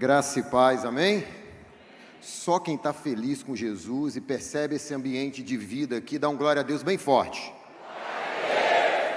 Graça 0.00 0.40
e 0.40 0.42
paz, 0.44 0.86
amém? 0.86 1.22
Só 2.22 2.58
quem 2.58 2.74
está 2.74 2.90
feliz 2.90 3.42
com 3.42 3.54
Jesus 3.54 4.16
e 4.16 4.20
percebe 4.22 4.76
esse 4.76 4.94
ambiente 4.94 5.42
de 5.42 5.58
vida 5.58 5.98
aqui, 5.98 6.18
dá 6.18 6.26
um 6.26 6.38
glória 6.38 6.60
a 6.60 6.62
Deus 6.62 6.82
bem 6.82 6.96
forte. 6.96 7.52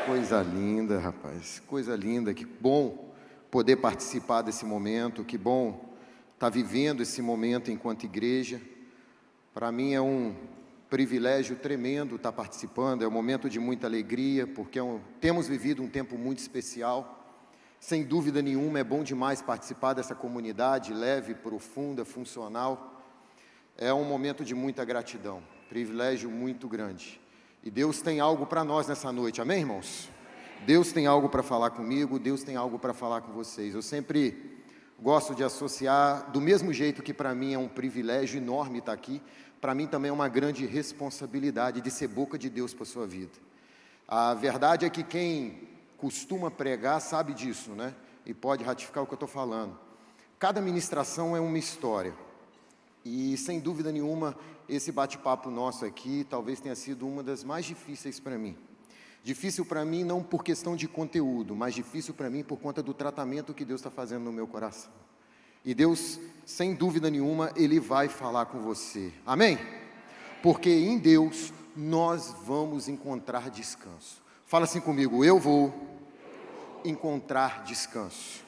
Coisa 0.06 0.42
linda, 0.42 1.00
rapaz, 1.00 1.62
coisa 1.68 1.96
linda, 1.96 2.34
que 2.34 2.44
bom 2.44 3.14
poder 3.50 3.78
participar 3.78 4.42
desse 4.42 4.66
momento, 4.66 5.24
que 5.24 5.38
bom 5.38 5.96
estar 6.34 6.48
tá 6.48 6.50
vivendo 6.50 7.02
esse 7.02 7.22
momento 7.22 7.72
enquanto 7.72 8.04
igreja. 8.04 8.60
Para 9.54 9.72
mim 9.72 9.94
é 9.94 10.02
um 10.02 10.36
privilégio 10.90 11.56
tremendo 11.56 12.18
estar 12.18 12.34
tá 12.34 12.36
participando, 12.36 13.06
é 13.06 13.08
um 13.08 13.12
momento 13.12 13.50
de 13.50 13.58
muita 13.58 13.88
alegria, 13.88 14.46
porque 14.46 14.80
é 14.80 14.84
um, 14.84 15.00
temos 15.22 15.48
vivido 15.48 15.82
um 15.82 15.88
tempo 15.88 16.18
muito 16.18 16.40
especial. 16.40 17.23
Sem 17.84 18.02
dúvida 18.02 18.42
nenhuma, 18.42 18.80
é 18.80 18.84
bom 18.84 19.04
demais 19.04 19.42
participar 19.42 19.92
dessa 19.92 20.16
comunidade 20.16 20.94
leve, 20.94 21.34
profunda, 21.34 22.06
funcional. 22.06 23.04
É 23.78 23.94
um 23.94 24.06
momento 24.06 24.46
de 24.46 24.56
muita 24.56 24.86
gratidão, 24.86 25.44
privilégio 25.68 26.32
muito 26.32 26.70
grande. 26.70 27.20
E 27.62 27.70
Deus 27.70 28.02
tem 28.02 28.22
algo 28.22 28.46
para 28.46 28.64
nós 28.64 28.88
nessa 28.88 29.12
noite, 29.12 29.42
amém, 29.42 29.60
irmãos? 29.60 30.10
Deus 30.66 30.94
tem 30.94 31.08
algo 31.08 31.28
para 31.28 31.44
falar 31.44 31.72
comigo, 31.72 32.18
Deus 32.18 32.42
tem 32.42 32.56
algo 32.56 32.80
para 32.80 32.94
falar 32.94 33.20
com 33.20 33.34
vocês. 33.34 33.76
Eu 33.76 33.82
sempre 33.82 34.64
gosto 34.98 35.36
de 35.36 35.44
associar, 35.44 36.32
do 36.32 36.40
mesmo 36.40 36.72
jeito 36.72 37.04
que 37.04 37.14
para 37.14 37.36
mim 37.36 37.54
é 37.54 37.60
um 37.60 37.68
privilégio 37.68 38.38
enorme 38.38 38.80
estar 38.80 38.94
aqui, 38.94 39.22
para 39.60 39.76
mim 39.76 39.88
também 39.88 40.08
é 40.08 40.14
uma 40.14 40.30
grande 40.30 40.66
responsabilidade 40.66 41.82
de 41.82 41.92
ser 41.92 42.08
boca 42.08 42.38
de 42.38 42.50
Deus 42.50 42.74
para 42.74 42.84
a 42.84 42.88
sua 42.88 43.06
vida. 43.06 43.34
A 44.08 44.34
verdade 44.34 44.86
é 44.86 44.90
que 44.90 45.04
quem 45.04 45.73
costuma 46.04 46.52
pregar 46.52 47.00
sabe 47.00 47.34
disso, 47.34 47.72
né? 47.72 47.96
E 48.26 48.34
pode 48.34 48.62
ratificar 48.62 49.02
o 49.02 49.08
que 49.08 49.14
eu 49.14 49.16
estou 49.16 49.28
falando. 49.28 49.80
Cada 50.38 50.60
ministração 50.60 51.34
é 51.34 51.40
uma 51.40 51.58
história. 51.58 52.14
E 53.06 53.38
sem 53.38 53.58
dúvida 53.58 53.90
nenhuma, 53.90 54.36
esse 54.68 54.92
bate-papo 54.92 55.50
nosso 55.50 55.86
aqui 55.86 56.28
talvez 56.30 56.60
tenha 56.60 56.76
sido 56.76 57.08
uma 57.08 57.24
das 57.24 57.46
mais 57.46 57.64
difíceis 57.64 58.20
para 58.20 58.38
mim. 58.38 58.58
Difícil 59.24 59.66
para 59.66 59.86
mim 59.86 60.04
não 60.04 60.22
por 60.22 60.44
questão 60.44 60.76
de 60.76 60.90
conteúdo, 60.90 61.56
mas 61.56 61.74
difícil 61.74 62.14
para 62.14 62.30
mim 62.30 62.44
por 62.44 62.60
conta 62.60 62.84
do 62.84 62.94
tratamento 62.94 63.54
que 63.54 63.64
Deus 63.64 63.80
está 63.80 63.90
fazendo 63.90 64.24
no 64.26 64.34
meu 64.34 64.46
coração. 64.46 64.92
E 65.64 65.74
Deus, 65.74 66.20
sem 66.46 66.76
dúvida 66.76 67.10
nenhuma, 67.10 67.50
Ele 67.56 67.80
vai 67.80 68.10
falar 68.10 68.48
com 68.48 68.60
você. 68.60 69.14
Amém? 69.26 69.58
Porque 70.42 70.70
em 70.70 71.00
Deus 71.00 71.54
nós 71.74 72.36
vamos 72.46 72.90
encontrar 72.90 73.50
descanso. 73.50 74.22
Fala 74.46 74.66
assim 74.66 74.82
comigo, 74.82 75.24
eu 75.24 75.40
vou 75.40 75.93
encontrar 76.86 77.64
descanso. 77.64 78.44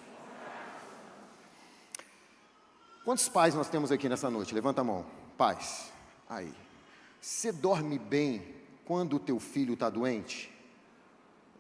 Quantos 3.04 3.30
pais 3.30 3.54
nós 3.54 3.70
temos 3.70 3.92
aqui 3.92 4.10
nessa 4.10 4.30
noite? 4.30 4.56
Levanta 4.56 4.82
a 4.82 4.84
mão. 4.84 5.06
Pais. 5.38 5.92
Aí. 6.28 6.52
Você 7.22 7.52
dorme 7.52 8.00
bem 8.00 8.44
quando 8.84 9.18
o 9.18 9.20
teu 9.20 9.40
filho 9.40 9.76
está 9.76 9.90
doente? 9.90 10.52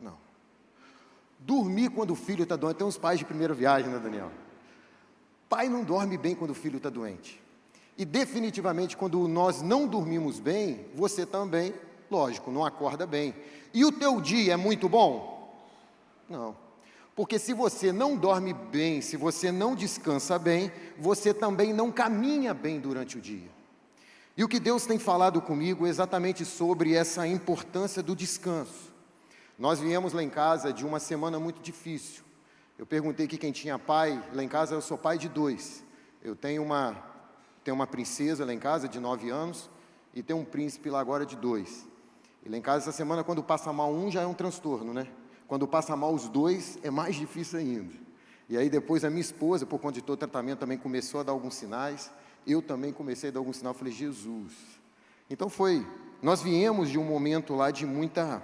Não. 0.01 0.17
Dormir 1.39 1.89
quando 1.89 2.11
o 2.11 2.15
filho 2.15 2.43
está 2.43 2.55
doente. 2.55 2.77
Tem 2.77 2.87
uns 2.87 2.97
pais 2.97 3.19
de 3.19 3.25
primeira 3.25 3.53
viagem, 3.53 3.91
né, 3.91 3.99
Daniel? 3.99 4.31
Pai 5.47 5.69
não 5.69 5.83
dorme 5.83 6.17
bem 6.17 6.33
quando 6.33 6.51
o 6.51 6.55
filho 6.55 6.77
está 6.77 6.89
doente. 6.89 7.39
E 7.97 8.03
definitivamente, 8.03 8.97
quando 8.97 9.27
nós 9.27 9.61
não 9.61 9.87
dormimos 9.87 10.39
bem, 10.39 10.87
você 10.93 11.25
também, 11.25 11.73
lógico, 12.09 12.51
não 12.51 12.65
acorda 12.65 13.05
bem. 13.05 13.35
E 13.73 13.85
o 13.85 13.91
teu 13.91 14.19
dia 14.19 14.53
é 14.53 14.57
muito 14.57 14.89
bom? 14.89 15.55
Não. 16.27 16.64
Porque 17.15 17.39
se 17.39 17.53
você 17.53 17.93
não 17.93 18.17
dorme 18.17 18.53
bem, 18.53 18.99
se 18.99 19.15
você 19.15 19.49
não 19.49 19.73
descansa 19.73 20.37
bem, 20.37 20.69
você 20.99 21.33
também 21.33 21.71
não 21.71 21.89
caminha 21.89 22.53
bem 22.53 22.79
durante 22.79 23.17
o 23.17 23.21
dia. 23.21 23.49
E 24.35 24.43
o 24.43 24.49
que 24.49 24.59
Deus 24.59 24.85
tem 24.85 24.99
falado 24.99 25.41
comigo 25.41 25.87
é 25.87 25.89
exatamente 25.89 26.43
sobre 26.43 26.93
essa 26.93 27.25
importância 27.25 28.03
do 28.03 28.13
descanso. 28.13 28.93
Nós 29.57 29.79
viemos 29.79 30.11
lá 30.11 30.21
em 30.21 30.29
casa 30.29 30.73
de 30.73 30.85
uma 30.85 30.99
semana 30.99 31.39
muito 31.39 31.61
difícil. 31.61 32.25
Eu 32.77 32.85
perguntei 32.85 33.25
aqui 33.25 33.37
quem 33.37 33.53
tinha 33.53 33.79
pai. 33.79 34.21
Lá 34.33 34.43
em 34.43 34.49
casa 34.49 34.75
eu 34.75 34.81
sou 34.81 34.97
pai 34.97 35.17
de 35.17 35.29
dois. 35.29 35.85
Eu 36.21 36.35
tenho 36.35 36.61
uma, 36.61 37.01
tenho 37.63 37.75
uma 37.75 37.87
princesa 37.87 38.43
lá 38.43 38.53
em 38.53 38.59
casa 38.59 38.89
de 38.89 38.99
nove 38.99 39.29
anos 39.29 39.69
e 40.13 40.21
tenho 40.21 40.39
um 40.39 40.45
príncipe 40.45 40.89
lá 40.89 40.99
agora 40.99 41.25
de 41.25 41.37
dois. 41.37 41.87
E 42.45 42.49
lá 42.49 42.57
em 42.57 42.61
casa 42.61 42.89
essa 42.89 42.91
semana, 42.91 43.23
quando 43.23 43.41
passa 43.41 43.71
mal 43.71 43.93
um, 43.93 44.11
já 44.11 44.21
é 44.21 44.25
um 44.25 44.33
transtorno, 44.33 44.93
né? 44.93 45.07
Quando 45.47 45.67
passa 45.67 45.95
mal 45.95 46.13
os 46.13 46.27
dois, 46.27 46.77
é 46.81 46.89
mais 46.89 47.15
difícil 47.15 47.59
ainda. 47.59 47.93
E 48.49 48.57
aí 48.57 48.69
depois 48.69 49.03
a 49.03 49.09
minha 49.09 49.21
esposa, 49.21 49.65
por 49.65 49.79
conta 49.79 49.95
de 49.95 50.01
todo 50.01 50.15
o 50.15 50.17
tratamento, 50.17 50.59
também 50.59 50.77
começou 50.77 51.19
a 51.19 51.23
dar 51.23 51.31
alguns 51.31 51.55
sinais. 51.55 52.11
Eu 52.45 52.61
também 52.61 52.93
comecei 52.93 53.29
a 53.29 53.33
dar 53.33 53.39
alguns 53.39 53.57
sinais. 53.57 53.75
Eu 53.75 53.79
falei, 53.79 53.93
Jesus. 53.93 54.53
Então 55.29 55.49
foi. 55.49 55.85
Nós 56.21 56.41
viemos 56.41 56.89
de 56.89 56.97
um 56.97 57.03
momento 57.03 57.55
lá 57.55 57.71
de 57.71 57.85
muita, 57.85 58.43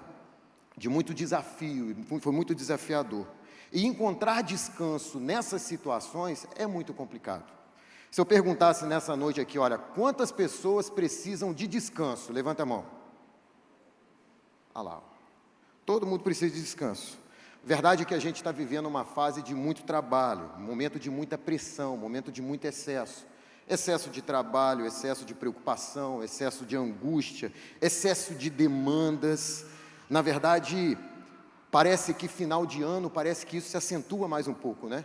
de 0.78 0.90
muito 0.90 1.14
desafio. 1.14 1.96
Foi 2.20 2.32
muito 2.32 2.54
desafiador. 2.54 3.28
E 3.72 3.86
encontrar 3.86 4.42
descanso 4.42 5.20
nessas 5.20 5.62
situações 5.62 6.46
é 6.56 6.68
muito 6.68 6.94
complicado. 6.94 7.52
Se 8.10 8.20
eu 8.20 8.26
perguntasse 8.26 8.86
nessa 8.86 9.16
noite 9.16 9.40
aqui, 9.40 9.58
olha, 9.58 9.78
quantas 9.78 10.32
pessoas 10.32 10.90
precisam 10.90 11.54
de 11.54 11.66
descanso? 11.66 12.34
Levanta 12.34 12.64
a 12.64 12.66
mão. 12.66 12.86
Olha 14.76 14.84
lá. 14.84 15.11
Todo 15.92 16.08
mundo 16.08 16.24
precisa 16.24 16.56
de 16.56 16.62
descanso. 16.62 17.18
Verdade 17.66 18.04
é 18.04 18.06
que 18.06 18.14
a 18.14 18.18
gente 18.18 18.38
está 18.38 18.50
vivendo 18.50 18.86
uma 18.86 19.04
fase 19.04 19.42
de 19.42 19.54
muito 19.54 19.84
trabalho, 19.84 20.50
momento 20.58 20.98
de 20.98 21.10
muita 21.10 21.38
pressão, 21.38 21.98
momento 21.98 22.32
de 22.32 22.42
muito 22.42 22.64
excesso. 22.64 23.28
Excesso 23.68 24.10
de 24.10 24.22
trabalho, 24.22 24.86
excesso 24.86 25.26
de 25.26 25.36
preocupação, 25.36 26.24
excesso 26.24 26.66
de 26.66 26.78
angústia, 26.78 27.52
excesso 27.82 28.34
de 28.36 28.50
demandas. 28.50 29.66
Na 30.10 30.22
verdade, 30.22 30.98
parece 31.70 32.14
que 32.14 32.30
final 32.30 32.66
de 32.66 32.82
ano, 32.82 33.10
parece 33.10 33.46
que 33.46 33.58
isso 33.58 33.68
se 33.68 33.76
acentua 33.76 34.30
mais 34.30 34.48
um 34.48 34.54
pouco, 34.54 34.88
né? 34.88 35.04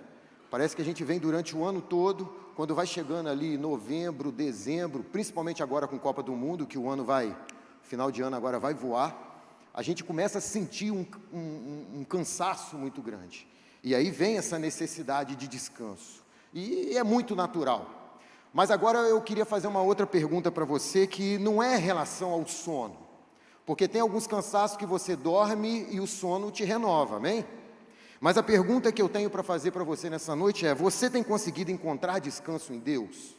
Parece 0.48 0.76
que 0.76 0.82
a 0.82 0.84
gente 0.84 1.02
vem 1.02 1.18
durante 1.18 1.56
o 1.56 1.64
ano 1.64 1.82
todo, 1.82 2.26
quando 2.54 2.76
vai 2.76 2.86
chegando 2.86 3.28
ali 3.28 3.58
novembro, 3.58 4.30
dezembro, 4.30 5.02
principalmente 5.02 5.64
agora 5.64 5.88
com 5.88 5.98
Copa 5.98 6.22
do 6.22 6.30
Mundo, 6.30 6.64
que 6.64 6.78
o 6.78 6.88
ano 6.88 7.04
vai, 7.04 7.36
final 7.82 8.12
de 8.12 8.22
ano 8.22 8.36
agora 8.36 8.60
vai 8.60 8.72
voar, 8.72 9.25
a 9.76 9.82
gente 9.82 10.02
começa 10.02 10.38
a 10.38 10.40
sentir 10.40 10.90
um, 10.90 11.04
um, 11.30 11.86
um 11.96 12.04
cansaço 12.04 12.78
muito 12.78 13.02
grande. 13.02 13.46
E 13.84 13.94
aí 13.94 14.10
vem 14.10 14.38
essa 14.38 14.58
necessidade 14.58 15.36
de 15.36 15.46
descanso. 15.46 16.24
E 16.54 16.96
é 16.96 17.04
muito 17.04 17.36
natural. 17.36 18.18
Mas 18.54 18.70
agora 18.70 19.00
eu 19.00 19.20
queria 19.20 19.44
fazer 19.44 19.66
uma 19.66 19.82
outra 19.82 20.06
pergunta 20.06 20.50
para 20.50 20.64
você 20.64 21.06
que 21.06 21.36
não 21.36 21.62
é 21.62 21.76
em 21.76 21.80
relação 21.80 22.30
ao 22.30 22.48
sono. 22.48 22.96
Porque 23.66 23.86
tem 23.86 24.00
alguns 24.00 24.26
cansaços 24.26 24.78
que 24.78 24.86
você 24.86 25.14
dorme 25.14 25.86
e 25.90 26.00
o 26.00 26.06
sono 26.06 26.50
te 26.50 26.64
renova, 26.64 27.16
amém? 27.16 27.44
Mas 28.18 28.38
a 28.38 28.42
pergunta 28.42 28.90
que 28.90 29.02
eu 29.02 29.10
tenho 29.10 29.28
para 29.28 29.42
fazer 29.42 29.72
para 29.72 29.84
você 29.84 30.08
nessa 30.08 30.34
noite 30.34 30.66
é: 30.66 30.74
você 30.74 31.10
tem 31.10 31.22
conseguido 31.22 31.70
encontrar 31.70 32.18
descanso 32.18 32.72
em 32.72 32.78
Deus? 32.78 33.34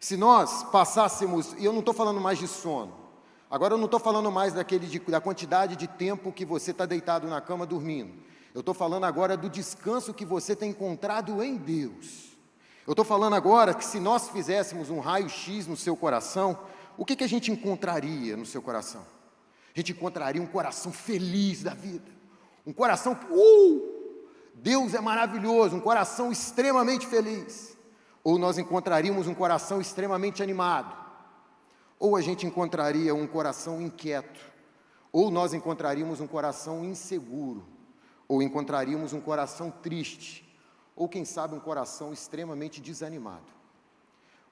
Se 0.00 0.16
nós 0.16 0.62
passássemos, 0.70 1.52
e 1.58 1.66
eu 1.66 1.72
não 1.72 1.80
estou 1.80 1.92
falando 1.92 2.18
mais 2.18 2.38
de 2.38 2.48
sono, 2.48 3.05
Agora 3.50 3.74
eu 3.74 3.78
não 3.78 3.84
estou 3.84 4.00
falando 4.00 4.30
mais 4.30 4.54
daquele 4.54 4.86
de, 4.86 4.98
da 4.98 5.20
quantidade 5.20 5.76
de 5.76 5.86
tempo 5.86 6.32
que 6.32 6.44
você 6.44 6.72
está 6.72 6.84
deitado 6.84 7.28
na 7.28 7.40
cama 7.40 7.64
dormindo. 7.64 8.12
Eu 8.52 8.60
estou 8.60 8.74
falando 8.74 9.04
agora 9.04 9.36
do 9.36 9.48
descanso 9.48 10.12
que 10.12 10.24
você 10.24 10.56
tem 10.56 10.70
encontrado 10.70 11.42
em 11.42 11.56
Deus. 11.56 12.36
Eu 12.86 12.92
estou 12.92 13.04
falando 13.04 13.34
agora 13.34 13.72
que 13.72 13.84
se 13.84 14.00
nós 14.00 14.28
fizéssemos 14.30 14.90
um 14.90 14.98
raio-x 14.98 15.66
no 15.66 15.76
seu 15.76 15.96
coração, 15.96 16.58
o 16.96 17.04
que, 17.04 17.14
que 17.14 17.22
a 17.22 17.28
gente 17.28 17.52
encontraria 17.52 18.36
no 18.36 18.46
seu 18.46 18.60
coração? 18.60 19.02
A 19.74 19.78
gente 19.78 19.92
encontraria 19.92 20.42
um 20.42 20.46
coração 20.46 20.90
feliz 20.90 21.62
da 21.62 21.74
vida. 21.74 22.10
Um 22.66 22.72
coração 22.72 23.14
que, 23.14 23.26
uh, 23.30 24.24
Deus 24.54 24.94
é 24.94 25.00
maravilhoso, 25.00 25.76
um 25.76 25.80
coração 25.80 26.32
extremamente 26.32 27.06
feliz. 27.06 27.76
Ou 28.24 28.38
nós 28.38 28.58
encontraríamos 28.58 29.28
um 29.28 29.34
coração 29.34 29.80
extremamente 29.80 30.42
animado 30.42 31.05
ou 31.98 32.16
a 32.16 32.20
gente 32.20 32.46
encontraria 32.46 33.14
um 33.14 33.26
coração 33.26 33.80
inquieto, 33.80 34.40
ou 35.12 35.30
nós 35.30 35.54
encontraríamos 35.54 36.20
um 36.20 36.26
coração 36.26 36.84
inseguro, 36.84 37.64
ou 38.28 38.42
encontraríamos 38.42 39.12
um 39.12 39.20
coração 39.20 39.70
triste, 39.70 40.46
ou 40.94 41.08
quem 41.08 41.24
sabe 41.24 41.54
um 41.54 41.60
coração 41.60 42.12
extremamente 42.12 42.80
desanimado. 42.80 43.56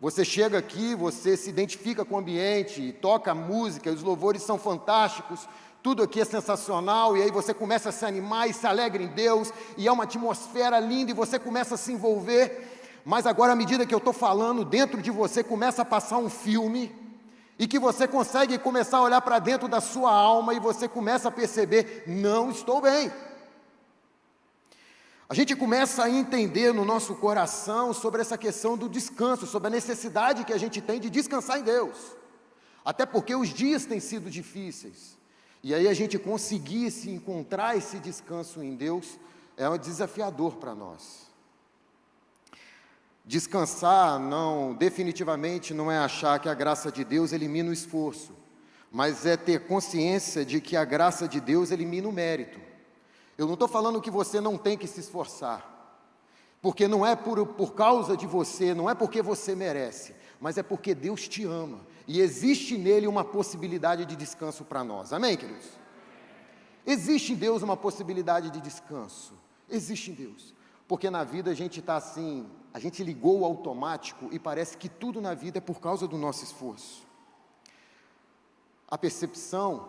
Você 0.01 0.25
chega 0.25 0.59
aqui, 0.59 0.95
você 0.95 1.37
se 1.37 1.49
identifica 1.49 2.05
com 2.05 2.17
o 2.17 2.19
ambiente, 2.19 2.93
toca 3.01 3.35
música, 3.35 3.91
os 3.91 4.03
louvores 4.03 4.43
são 4.43 4.59
fantásticos, 4.59 5.49
tudo 5.83 6.03
aqui 6.03 6.21
é 6.21 6.25
sensacional, 6.25 7.17
e 7.17 7.23
aí 7.23 7.31
você 7.31 7.53
começa 7.53 7.91
a 7.91 7.93
se 7.93 8.05
animar 8.05 8.49
e 8.49 8.55
se 8.55 8.67
alegra 8.67 9.03
em 9.03 9.09
Deus, 9.09 9.53
e 9.77 9.87
é 9.87 9.93
uma 9.93 10.05
atmosfera 10.05 10.81
linda, 10.81 11.11
e 11.11 11.15
você 11.15 11.39
começa 11.39 11.75
a 11.75 11.79
se 11.79 11.93
envolver, 11.93 13.03
mas 13.05 13.27
agora, 13.27 13.53
à 13.53 13.57
medida 13.57 13.85
que 13.85 13.95
eu 13.95 13.99
estou 13.99 14.15
falando, 14.15 14.65
dentro 14.65 15.03
de 15.03 15.11
você 15.11 15.45
começa 15.45 15.83
a 15.83 15.85
passar 15.85 16.17
um 16.17 16.31
filme, 16.31 16.91
e 17.59 17.67
que 17.67 17.79
você 17.79 18.09
consegue 18.09 18.59
começar 18.59 18.99
a 18.99 19.03
olhar 19.03 19.21
para 19.21 19.39
dentro 19.39 19.69
da 19.69 19.81
sua 19.81 20.13
alma 20.13 20.55
e 20.55 20.61
você 20.61 20.89
começa 20.89 21.29
a 21.29 21.33
perceber: 21.33 22.05
não 22.07 22.51
estou 22.51 22.81
bem. 22.81 23.13
A 25.29 25.35
gente 25.35 25.57
começa 25.57 26.05
a 26.05 26.11
entender 26.11 26.73
no 26.73 26.85
nosso 26.85 27.15
coração 27.15 27.93
sobre 27.93 28.21
essa 28.21 28.37
questão 28.37 28.77
do 28.77 28.89
descanso, 28.89 29.47
sobre 29.47 29.69
a 29.69 29.71
necessidade 29.71 30.45
que 30.45 30.53
a 30.53 30.59
gente 30.59 30.81
tem 30.81 31.01
de 31.01 31.09
descansar 31.09 31.59
em 31.59 31.63
Deus. 31.63 31.97
Até 32.85 33.07
porque 33.07 33.35
os 33.35 33.49
dias 33.49 33.87
têm 33.87 34.01
sido 34.01 34.29
difíceis. 34.29 35.17
E 35.63 35.75
aí 35.75 35.89
a 35.89 35.95
gente 35.95 36.19
conseguir 36.19 36.91
se 36.91 37.11
encontrar 37.11 37.75
esse 37.75 37.99
descanso 37.99 38.63
em 38.63 38.77
Deus 38.77 39.19
é 39.57 39.67
um 39.69 39.79
desafiador 39.79 40.57
para 40.57 40.75
nós. 40.75 41.24
Descansar 43.25 44.19
não, 44.19 44.75
definitivamente 44.75 45.73
não 45.73 45.91
é 45.91 45.99
achar 45.99 46.39
que 46.39 46.49
a 46.49 46.55
graça 46.55 46.93
de 46.93 47.05
Deus 47.05 47.33
elimina 47.33 47.71
o 47.71 47.73
esforço, 47.73 48.33
mas 48.91 49.25
é 49.25 49.37
ter 49.37 49.67
consciência 49.67 50.45
de 50.45 50.61
que 50.61 50.77
a 50.77 50.85
graça 50.85 51.27
de 51.27 51.41
Deus 51.41 51.71
elimina 51.71 52.09
o 52.09 52.13
mérito. 52.13 52.61
Eu 53.39 53.47
não 53.47 53.55
estou 53.55 53.67
falando 53.67 54.01
que 54.01 54.11
você 54.11 54.41
não 54.41 54.59
tem 54.59 54.77
que 54.77 54.87
se 54.87 55.01
esforçar, 55.01 55.99
porque 56.61 56.87
não 56.87 57.05
é 57.05 57.17
por, 57.17 57.47
por 57.47 57.75
causa 57.75 58.17
de 58.17 58.27
você, 58.27 58.75
não 58.75 58.91
é 58.91 58.95
porque 58.95 59.23
você 59.23 59.55
merece, 59.55 60.15
mas 60.39 60.59
é 60.59 60.63
porque 60.63 60.95
Deus 60.95 61.27
te 61.27 61.45
ama 61.45 61.81
e 62.07 62.21
existe 62.21 62.77
nele 62.77 63.07
uma 63.07 63.25
possibilidade 63.25 64.05
de 64.05 64.15
descanso 64.15 64.65
para 64.65 64.85
nós. 64.85 65.13
Amém, 65.13 65.37
queridos? 65.37 65.67
Existe 66.87 67.33
em 67.33 67.37
Deus 67.37 67.63
uma 67.63 67.77
possibilidade 67.77 68.51
de 68.51 68.61
descanso. 68.61 69.33
Existe 69.71 70.11
em 70.11 70.15
Deus. 70.15 70.55
Porque 70.87 71.09
na 71.09 71.25
vida 71.25 71.51
a 71.51 71.55
gente 71.55 71.81
está 71.81 71.97
assim, 71.97 72.47
a 72.75 72.81
gente 72.81 73.05
ligou 73.05 73.41
o 73.41 73.45
automático 73.45 74.29
e 74.33 74.39
parece 74.39 74.77
que 74.77 74.89
tudo 74.89 75.21
na 75.21 75.33
vida 75.33 75.59
é 75.59 75.61
por 75.61 75.81
causa 75.81 76.09
do 76.09 76.19
nosso 76.19 76.43
esforço. 76.43 77.07
A 78.89 78.99
percepção 78.99 79.89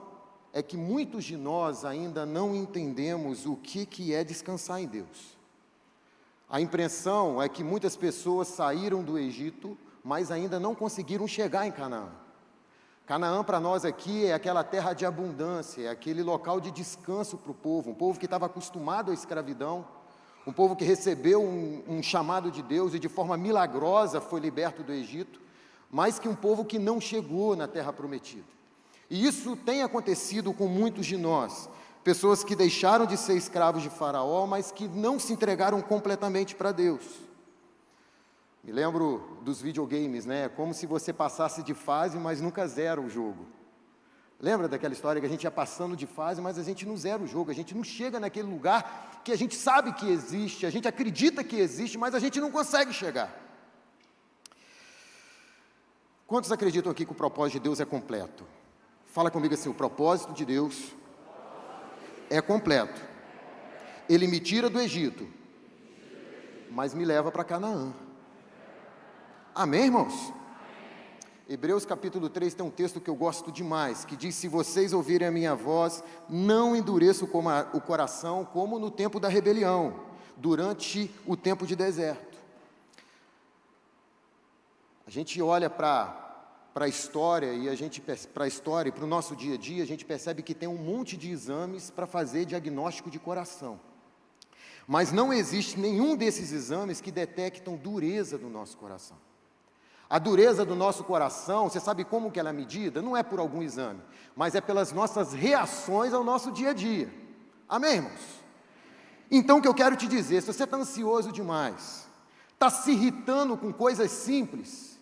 é 0.54 0.62
que 0.62 0.78
muitos 0.78 1.26
de 1.26 1.36
nós 1.36 1.84
ainda 1.84 2.28
não 2.28 2.54
entendemos 2.56 3.48
o 3.48 3.56
que, 3.56 3.88
que 3.88 4.14
é 4.14 4.24
descansar 4.24 4.80
em 4.80 4.86
Deus. 4.86 5.36
A 6.48 6.62
impressão 6.62 7.42
é 7.42 7.50
que 7.50 7.64
muitas 7.64 7.98
pessoas 7.98 8.50
saíram 8.50 9.04
do 9.04 9.18
Egito, 9.18 9.76
mas 10.04 10.30
ainda 10.30 10.60
não 10.60 10.76
conseguiram 10.76 11.28
chegar 11.28 11.66
em 11.66 11.72
Canaã. 11.72 12.12
Canaã 13.08 13.44
para 13.44 13.60
nós 13.60 13.84
aqui 13.84 14.28
é 14.28 14.34
aquela 14.34 14.64
terra 14.64 14.94
de 14.94 15.08
abundância, 15.08 15.88
é 15.88 15.90
aquele 15.90 16.22
local 16.22 16.62
de 16.62 16.70
descanso 16.70 17.36
para 17.36 17.52
o 17.52 17.56
povo, 17.56 17.90
um 17.90 17.96
povo 17.96 18.20
que 18.20 18.26
estava 18.26 18.46
acostumado 18.46 19.10
à 19.10 19.14
escravidão, 19.14 19.88
um 20.45 20.53
povo 20.53 20.75
que 20.75 20.86
recebeu 20.86 21.42
um, 21.42 21.83
um, 21.88 22.03
chamado 22.03 22.51
de 22.51 22.62
Deus 22.62 22.94
e 22.94 23.00
de 23.00 23.09
forma 23.09 23.36
milagrosa 23.36 24.21
foi 24.21 24.39
liberto 24.39 24.83
do 24.83 24.94
Egito, 24.94 25.42
mas 25.89 26.19
que 26.19 26.27
um 26.27 26.36
povo 26.36 26.63
que 26.63 26.77
não 26.77 27.01
chegou 27.01 27.56
na 27.56 27.68
terra 27.68 27.92
prometida. 27.92 28.45
E 29.09 29.25
isso 29.25 29.56
tem 29.56 29.81
acontecido 29.81 30.53
com 30.53 30.68
muitos 30.68 31.06
de 31.06 31.18
nós, 31.18 31.69
pessoas 32.03 32.44
que 32.44 32.56
deixaram 32.56 33.06
de 33.06 33.18
ser 33.18 33.36
escravos 33.36 33.81
de 33.81 33.89
Faraó, 33.89 34.45
mas 34.45 34.71
que 34.71 34.88
não 34.88 35.19
se 35.19 35.33
entregaram 35.33 35.81
completamente 35.81 36.56
para 36.56 36.71
Deus. 36.71 37.03
Me 38.63 38.71
lembro 38.71 39.38
dos 39.41 39.62
videogames, 39.62 40.25
né? 40.25 40.50
Como 40.50 40.74
se 40.74 40.88
você 40.88 41.13
passasse 41.13 41.62
de 41.62 41.74
fase, 41.74 42.18
mas 42.18 42.41
nunca 42.41 42.68
zera 42.68 43.00
o 43.00 43.09
jogo. 43.09 43.45
Lembra 44.40 44.68
daquela 44.68 44.94
história 44.94 45.22
que 45.22 45.26
a 45.26 45.30
gente 45.30 45.44
ia 45.44 45.52
passando 45.52 45.96
de 45.96 46.06
fase, 46.06 46.42
mas 46.42 46.60
a 46.60 46.64
gente 46.64 46.86
não 46.86 46.98
zera 46.98 47.24
o 47.24 47.28
jogo, 47.28 47.52
a 47.52 47.54
gente 47.54 47.74
não 47.74 47.84
chega 47.84 48.20
naquele 48.20 48.48
lugar 48.48 49.22
que 49.24 49.32
a 49.32 49.36
gente 49.36 49.56
sabe 49.56 49.94
que 49.94 50.10
existe, 50.10 50.66
a 50.66 50.70
gente 50.70 50.88
acredita 50.88 51.44
que 51.44 51.56
existe, 51.56 51.98
mas 51.98 52.14
a 52.14 52.20
gente 52.20 52.40
não 52.40 52.52
consegue 52.52 52.92
chegar. 52.92 53.34
Quantos 56.28 56.52
acreditam 56.52 56.92
aqui 56.92 57.06
que 57.06 57.12
o 57.12 57.16
propósito 57.16 57.54
de 57.54 57.60
Deus 57.62 57.80
é 57.80 57.86
completo? 57.86 58.46
Fala 59.08 59.32
comigo 59.32 59.54
assim: 59.54 59.70
o 59.70 59.74
propósito 59.74 60.34
de 60.34 60.44
Deus 60.44 60.94
é 62.30 62.42
completo. 62.42 63.02
Ele 64.10 64.28
me 64.28 64.40
tira 64.40 64.70
do 64.70 64.80
Egito, 64.80 65.28
mas 66.70 66.94
me 66.94 67.06
leva 67.06 67.32
para 67.32 67.44
Canaã. 67.44 67.94
Amém, 69.54 69.86
irmãos? 69.86 70.34
Hebreus 71.47 71.86
capítulo 71.86 72.27
3 72.27 72.56
tem 72.56 72.65
um 72.65 72.71
texto 72.71 73.00
que 73.00 73.09
eu 73.09 73.15
gosto 73.15 73.51
demais, 73.51 74.03
que 74.03 74.15
diz: 74.15 74.33
Se 74.33 74.47
vocês 74.47 74.94
ouvirem 74.94 75.27
a 75.27 75.31
minha 75.31 75.53
voz, 75.53 76.03
não 76.27 76.75
endureçam 76.75 77.30
o 77.71 77.81
coração 77.81 78.44
como 78.44 78.80
no 78.80 78.89
tempo 78.89 79.19
da 79.19 79.27
rebelião, 79.27 80.00
durante 80.36 81.12
o 81.24 81.38
tempo 81.38 81.68
de 81.68 81.75
deserto. 81.75 82.36
A 85.06 85.12
gente 85.12 85.39
olha 85.42 85.69
para 85.69 86.24
para 86.74 86.86
a 86.86 86.89
história 86.89 87.53
e 87.53 87.69
a 87.69 87.75
gente 87.75 88.01
para 88.01 88.44
a 88.44 88.48
história 88.48 88.89
e 88.89 88.91
para 88.91 89.06
o 89.06 89.07
nosso 89.07 89.33
dia 89.33 89.53
a 89.53 89.57
dia, 89.57 89.81
a 89.81 89.88
gente 89.88 90.03
percebe 90.03 90.44
que 90.44 90.53
tem 90.53 90.68
um 90.68 90.75
monte 90.75 91.15
de 91.15 91.31
exames 91.31 91.89
para 91.89 92.06
fazer 92.06 92.44
diagnóstico 92.44 93.09
de 93.09 93.18
coração. 93.18 93.80
Mas 94.86 95.09
não 95.09 95.31
existe 95.31 95.80
nenhum 95.80 96.18
desses 96.18 96.51
exames 96.51 97.00
que 97.00 97.12
detectam 97.12 97.77
dureza 97.77 98.38
do 98.38 98.50
nosso 98.50 98.75
coração. 98.75 99.15
A 100.10 100.19
dureza 100.19 100.63
do 100.63 100.75
nosso 100.75 101.04
coração, 101.04 101.68
você 101.68 101.80
sabe 101.80 102.04
como 102.04 102.31
que 102.31 102.40
ela 102.40 102.52
é 102.52 102.54
medida? 102.54 103.02
Não 103.02 103.18
é 103.18 103.24
por 103.24 103.40
algum 103.40 103.63
exame, 103.63 104.02
mas 104.36 104.54
é 104.54 104.62
pelas 104.62 104.92
nossas 104.92 105.34
reações 105.34 106.13
ao 106.13 106.24
nosso 106.24 106.52
dia 106.52 106.69
a 106.69 106.74
dia. 106.74 107.12
Amém, 107.68 107.96
irmãos? 107.96 108.44
Então 109.31 109.57
o 109.57 109.62
que 109.62 109.68
eu 109.68 109.74
quero 109.74 109.96
te 109.96 110.07
dizer, 110.07 110.42
se 110.42 110.54
você 110.54 110.63
está 110.63 110.78
ansioso 110.78 111.31
demais, 111.31 112.07
está 112.54 112.69
se 112.69 112.92
irritando 112.92 113.57
com 113.57 113.74
coisas 113.74 114.12
simples, 114.12 115.00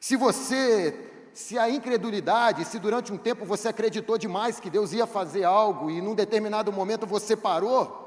se 0.00 0.16
você, 0.16 1.28
se 1.32 1.56
a 1.56 1.70
incredulidade, 1.70 2.64
se 2.64 2.80
durante 2.80 3.12
um 3.12 3.16
tempo 3.16 3.44
você 3.44 3.68
acreditou 3.68 4.18
demais 4.18 4.58
que 4.58 4.68
Deus 4.68 4.92
ia 4.92 5.06
fazer 5.06 5.44
algo 5.44 5.88
e 5.88 6.00
num 6.00 6.16
determinado 6.16 6.72
momento 6.72 7.06
você 7.06 7.36
parou, 7.36 8.00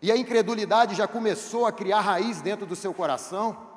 e 0.00 0.12
a 0.12 0.16
incredulidade 0.16 0.94
já 0.94 1.08
começou 1.08 1.66
a 1.66 1.72
criar 1.72 2.00
raiz 2.00 2.40
dentro 2.40 2.64
do 2.64 2.76
seu 2.76 2.94
coração, 2.94 3.67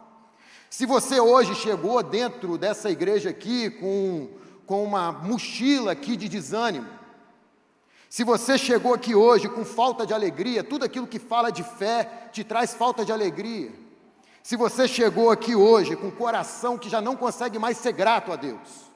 se 0.72 0.86
você 0.86 1.20
hoje 1.20 1.54
chegou 1.54 2.02
dentro 2.02 2.58
dessa 2.58 2.90
igreja 2.90 3.30
aqui 3.30 3.70
com, 3.70 4.30
com 4.66 4.86
uma 4.86 5.12
mochila 5.12 5.92
aqui 5.92 6.16
de 6.16 6.30
desânimo, 6.30 6.88
se 8.10 8.24
você 8.24 8.58
chegou 8.58 8.94
aqui 8.94 9.14
hoje 9.14 9.50
com 9.50 9.66
falta 9.66 10.06
de 10.06 10.14
alegria, 10.14 10.64
tudo 10.64 10.86
aquilo 10.86 11.06
que 11.06 11.20
fala 11.20 11.52
de 11.52 11.62
fé 11.62 12.30
te 12.32 12.46
traz 12.46 12.74
falta 12.74 13.04
de 13.04 13.12
alegria. 13.12 13.70
Se 14.42 14.56
você 14.56 14.88
chegou 14.88 15.30
aqui 15.30 15.54
hoje 15.54 15.98
com 15.98 16.08
um 16.08 16.12
coração 16.12 16.78
que 16.78 16.90
já 16.90 17.02
não 17.02 17.18
consegue 17.18 17.60
mais 17.60 17.78
ser 17.78 17.92
grato 17.92 18.32
a 18.32 18.38
Deus, 18.38 18.90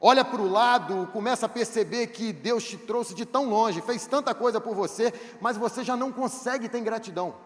olha 0.00 0.24
para 0.24 0.40
o 0.40 0.48
lado, 0.48 1.08
começa 1.12 1.46
a 1.46 1.48
perceber 1.48 2.06
que 2.08 2.32
Deus 2.32 2.62
te 2.62 2.76
trouxe 2.76 3.12
de 3.12 3.26
tão 3.26 3.50
longe, 3.50 3.80
fez 3.80 4.06
tanta 4.06 4.32
coisa 4.32 4.60
por 4.60 4.76
você, 4.76 5.12
mas 5.40 5.56
você 5.56 5.82
já 5.82 5.96
não 5.96 6.12
consegue 6.12 6.68
ter 6.68 6.80
gratidão. 6.80 7.45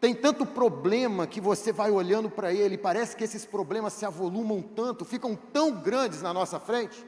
Tem 0.00 0.14
tanto 0.14 0.44
problema 0.44 1.26
que 1.26 1.40
você 1.40 1.72
vai 1.72 1.90
olhando 1.90 2.28
para 2.28 2.52
ele, 2.52 2.76
parece 2.76 3.16
que 3.16 3.24
esses 3.24 3.46
problemas 3.46 3.92
se 3.94 4.04
avolumam 4.04 4.60
tanto, 4.60 5.04
ficam 5.04 5.34
tão 5.34 5.72
grandes 5.80 6.20
na 6.20 6.32
nossa 6.32 6.60
frente, 6.60 7.06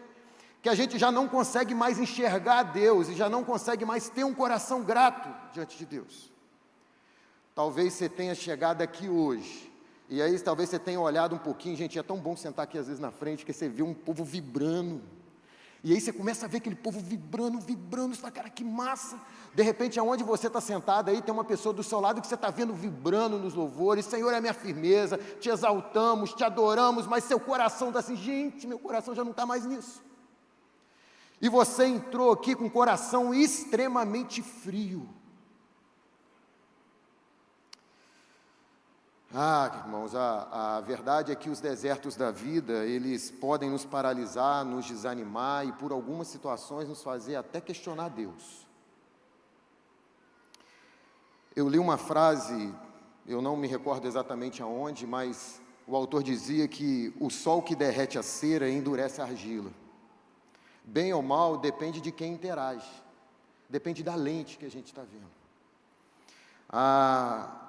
que 0.63 0.69
a 0.69 0.75
gente 0.75 0.99
já 0.99 1.13
não 1.13 1.29
consegue 1.29 1.75
mais 1.75 1.99
enxergar 1.99 2.63
Deus 2.63 3.09
e 3.09 3.15
já 3.15 3.29
não 3.29 3.45
consegue 3.45 3.85
mais 3.85 4.09
ter 4.09 4.25
um 4.25 4.35
coração 4.35 4.83
grato 4.83 5.29
diante 5.53 5.77
de 5.77 5.85
Deus. 5.85 6.33
Talvez 7.55 7.95
você 7.95 8.09
tenha 8.09 8.35
chegado 8.35 8.83
aqui 8.83 9.09
hoje, 9.09 9.71
e 10.09 10.23
aí 10.23 10.39
talvez 10.41 10.71
você 10.71 10.79
tenha 10.79 11.01
olhado 11.01 11.35
um 11.35 11.39
pouquinho, 11.39 11.77
gente, 11.77 11.99
é 11.99 12.03
tão 12.03 12.19
bom 12.19 12.37
sentar 12.37 12.65
aqui 12.65 12.79
às 12.79 12.87
vezes 12.87 13.01
na 13.01 13.11
frente, 13.11 13.45
que 13.45 13.53
você 13.53 13.69
vê 13.69 13.83
um 13.83 13.95
povo 13.95 14.25
vibrando, 14.25 15.03
e 15.85 15.93
aí 15.93 16.01
você 16.01 16.13
começa 16.13 16.47
a 16.47 16.49
ver 16.49 16.59
aquele 16.59 16.75
povo 16.75 16.99
vibrando, 16.99 17.61
vibrando, 17.61 18.15
você 18.15 18.21
fala, 18.21 18.33
cara, 18.33 18.51
que 18.51 18.65
massa. 18.65 19.21
De 19.55 19.63
repente, 19.63 19.99
aonde 19.99 20.25
você 20.25 20.49
está 20.49 20.61
sentado 20.61 21.11
aí, 21.11 21.23
tem 21.23 21.33
uma 21.33 21.45
pessoa 21.45 21.73
do 21.73 21.83
seu 21.83 22.01
lado 22.01 22.21
que 22.21 22.27
você 22.27 22.35
está 22.35 22.51
vendo 22.51 22.75
vibrando 22.75 23.39
nos 23.39 23.55
louvores, 23.55 24.05
Senhor 24.07 24.33
é 24.33 24.41
minha 24.41 24.55
firmeza, 24.55 25.19
te 25.41 25.49
exaltamos, 25.49 26.33
te 26.35 26.43
adoramos, 26.43 27.07
mas 27.07 27.25
seu 27.25 27.39
coração 27.39 27.89
está 27.89 28.01
assim, 28.01 28.17
gente, 28.17 28.67
meu 28.67 28.79
coração 28.79 29.15
já 29.15 29.23
não 29.23 29.31
está 29.31 29.47
mais 29.47 29.65
nisso. 29.65 30.03
E 31.41 31.49
você 31.49 31.85
entrou 31.85 32.33
aqui 32.33 32.55
com 32.55 32.67
o 32.67 32.71
coração 32.71 33.35
extremamente 33.35 34.43
frio. 34.43 35.09
Ah, 39.35 39.83
irmãos, 39.85 40.15
a, 40.15 40.77
a 40.77 40.81
verdade 40.81 41.33
é 41.33 41.35
que 41.35 41.51
os 41.51 41.61
desertos 41.61 42.15
da 42.15 42.31
vida, 42.31 42.85
eles 42.85 43.31
podem 43.31 43.69
nos 43.69 43.85
paralisar, 43.85 44.65
nos 44.65 44.87
desanimar 44.87 45.67
e 45.67 45.73
por 45.73 45.91
algumas 45.93 46.29
situações 46.29 46.89
nos 46.89 47.03
fazer 47.03 47.37
até 47.37 47.61
questionar 47.61 48.09
Deus. 48.09 48.67
Eu 51.55 51.69
li 51.69 51.79
uma 51.79 51.97
frase, 51.97 52.73
eu 53.27 53.43
não 53.43 53.57
me 53.57 53.67
recordo 53.67 54.07
exatamente 54.07 54.63
aonde, 54.63 55.07
mas 55.07 55.61
o 55.87 55.97
autor 55.97 56.23
dizia 56.23 56.69
que 56.69 57.13
o 57.19 57.29
sol 57.29 57.63
que 57.63 57.75
derrete 57.75 58.19
a 58.19 58.23
cera 58.23 58.69
endurece 58.69 59.21
a 59.21 59.25
argila. 59.25 59.71
Bem 60.85 61.13
ou 61.13 61.23
mal, 61.23 61.57
depende 61.57 62.01
de 62.01 62.13
quem 62.13 62.35
interage, 62.35 62.89
depende 63.69 64.03
da 64.03 64.15
lente 64.15 64.57
que 64.57 64.67
a 64.67 64.71
gente 64.71 64.87
está 64.87 65.03
vendo. 65.03 65.31
Ah, 66.69 67.66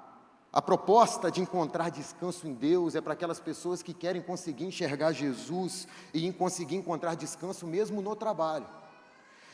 a 0.57 0.61
proposta 0.61 1.29
de 1.29 1.39
encontrar 1.39 1.91
descanso 1.91 2.47
em 2.47 2.53
Deus 2.55 2.95
é 2.95 2.99
para 2.99 3.13
aquelas 3.13 3.39
pessoas 3.39 3.83
que 3.83 3.93
querem 3.93 4.23
conseguir 4.23 4.65
enxergar 4.65 5.11
Jesus 5.11 5.87
e 6.11 6.33
conseguir 6.33 6.77
encontrar 6.77 7.13
descanso 7.13 7.67
mesmo 7.67 8.01
no 8.01 8.15
trabalho. 8.15 8.65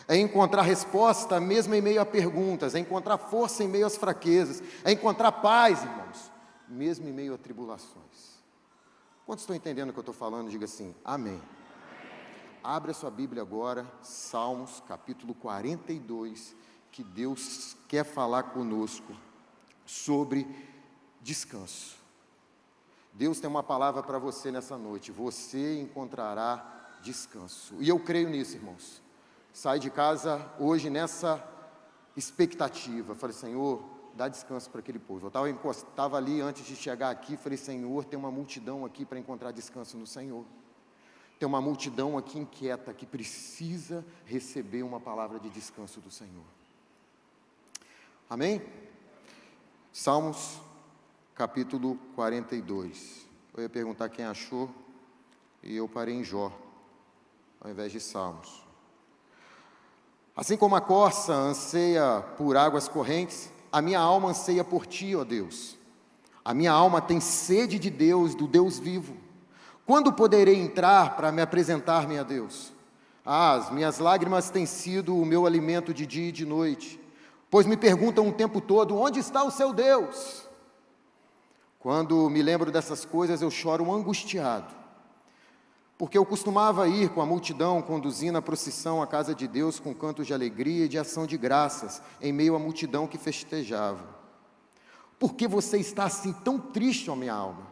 é 0.07 0.15
encontrar 0.15 0.61
resposta 0.61 1.41
mesmo 1.41 1.75
em 1.75 1.81
meio 1.81 1.99
a 1.99 2.05
perguntas, 2.05 2.73
é 2.73 2.79
encontrar 2.79 3.17
força 3.17 3.65
em 3.65 3.67
meio 3.67 3.85
às 3.85 3.97
fraquezas, 3.97 4.63
é 4.81 4.93
encontrar 4.93 5.33
paz, 5.33 5.83
irmãos, 5.83 6.31
mesmo 6.69 7.05
em 7.05 7.11
meio 7.11 7.33
a 7.33 7.37
tribulações. 7.37 8.39
Quantos 9.25 9.43
estão 9.43 9.57
entendendo 9.57 9.89
o 9.89 9.91
que 9.91 9.99
eu 9.99 10.03
estou 10.03 10.15
falando? 10.15 10.49
Diga 10.49 10.63
assim, 10.63 10.95
amém. 11.03 11.41
Abra 12.63 12.93
sua 12.93 13.11
Bíblia 13.11 13.41
agora, 13.41 13.85
Salmos 14.01 14.81
capítulo 14.87 15.33
42, 15.33 16.55
que 16.93 17.03
Deus 17.03 17.75
quer 17.89 18.05
falar 18.05 18.43
conosco 18.43 19.13
sobre 19.85 20.72
descanso. 21.23 21.95
Deus 23.13 23.39
tem 23.39 23.49
uma 23.49 23.63
palavra 23.63 24.03
para 24.03 24.19
você 24.19 24.51
nessa 24.51 24.77
noite, 24.77 25.11
você 25.11 25.79
encontrará 25.79 26.97
descanso. 27.01 27.75
E 27.79 27.89
eu 27.89 27.99
creio 27.99 28.29
nisso, 28.29 28.55
irmãos. 28.55 29.01
Sai 29.53 29.79
de 29.79 29.89
casa 29.89 30.51
hoje 30.59 30.89
nessa 30.89 31.43
expectativa. 32.17 33.13
Falei, 33.13 33.35
Senhor, 33.35 33.83
dá 34.15 34.27
descanso 34.27 34.69
para 34.69 34.79
aquele 34.79 34.99
povo. 34.99 35.31
Eu 35.31 35.71
estava 35.71 36.17
ali 36.17 36.41
antes 36.41 36.65
de 36.65 36.75
chegar 36.75 37.11
aqui, 37.11 37.37
falei, 37.37 37.57
Senhor, 37.57 38.03
tem 38.05 38.17
uma 38.17 38.31
multidão 38.31 38.83
aqui 38.83 39.05
para 39.05 39.19
encontrar 39.19 39.51
descanso 39.51 39.97
no 39.97 40.07
Senhor. 40.07 40.43
Tem 41.37 41.47
uma 41.47 41.61
multidão 41.61 42.17
aqui 42.17 42.39
inquieta 42.39 42.93
que 42.93 43.05
precisa 43.05 44.05
receber 44.25 44.81
uma 44.81 44.99
palavra 44.99 45.39
de 45.39 45.49
descanso 45.49 45.99
do 45.99 46.09
Senhor. 46.09 46.45
Amém? 48.29 48.61
Salmos, 49.91 50.59
capítulo 51.35 51.97
42. 52.15 53.27
Eu 53.55 53.63
ia 53.63 53.69
perguntar 53.69 54.09
quem 54.09 54.23
achou, 54.23 54.69
e 55.63 55.75
eu 55.75 55.87
parei 55.87 56.13
em 56.13 56.23
Jó, 56.23 56.51
ao 57.59 57.71
invés 57.71 57.91
de 57.91 57.99
Salmos. 57.99 58.63
Assim 60.35 60.55
como 60.57 60.75
a 60.75 60.81
corça 60.81 61.33
anseia 61.33 62.23
por 62.37 62.55
águas 62.55 62.87
correntes, 62.87 63.51
a 63.71 63.81
minha 63.81 63.99
alma 63.99 64.29
anseia 64.29 64.63
por 64.63 64.85
ti, 64.85 65.15
ó 65.15 65.23
Deus. 65.23 65.77
A 66.45 66.53
minha 66.53 66.71
alma 66.71 67.01
tem 67.01 67.19
sede 67.19 67.79
de 67.79 67.89
Deus, 67.89 68.35
do 68.35 68.47
Deus 68.47 68.77
vivo. 68.77 69.15
Quando 69.85 70.13
poderei 70.13 70.55
entrar 70.55 71.15
para 71.15 71.31
me 71.31 71.41
apresentar-me 71.41 72.17
a 72.17 72.23
Deus? 72.23 72.71
Ah, 73.25 73.53
as 73.53 73.71
minhas 73.71 73.99
lágrimas 73.99 74.49
têm 74.49 74.65
sido 74.65 75.17
o 75.17 75.25
meu 75.25 75.45
alimento 75.45 75.93
de 75.93 76.05
dia 76.05 76.29
e 76.29 76.31
de 76.31 76.45
noite, 76.45 76.99
pois 77.49 77.65
me 77.65 77.77
perguntam 77.77 78.27
o 78.27 78.33
tempo 78.33 78.59
todo: 78.59 78.97
onde 78.97 79.19
está 79.19 79.43
o 79.43 79.51
seu 79.51 79.73
Deus? 79.73 80.52
Quando 81.83 82.27
me 82.31 82.41
lembro 82.41 82.71
dessas 82.71 83.05
coisas, 83.05 83.43
eu 83.43 83.51
choro 83.51 83.93
angustiado 83.93 84.83
porque 86.03 86.17
eu 86.17 86.25
costumava 86.25 86.85
ir 86.85 87.09
com 87.11 87.21
a 87.21 87.25
multidão 87.25 87.81
conduzindo 87.81 88.37
a 88.37 88.41
procissão 88.41 89.01
à 89.01 89.07
casa 89.07 89.33
de 89.33 89.47
Deus 89.47 89.79
com 89.79 89.93
cantos 89.93 90.27
de 90.27 90.33
alegria 90.33 90.83
e 90.83 90.89
de 90.89 90.97
ação 90.97 91.25
de 91.25 91.37
graças, 91.37 92.01
em 92.21 92.33
meio 92.33 92.55
à 92.55 92.59
multidão 92.59 93.07
que 93.07 93.17
festejava. 93.17 94.03
Por 95.17 95.33
que 95.33 95.47
você 95.47 95.77
está 95.77 96.03
assim 96.03 96.33
tão 96.33 96.59
triste, 96.59 97.09
ó 97.09 97.15
minha 97.15 97.33
alma? 97.33 97.65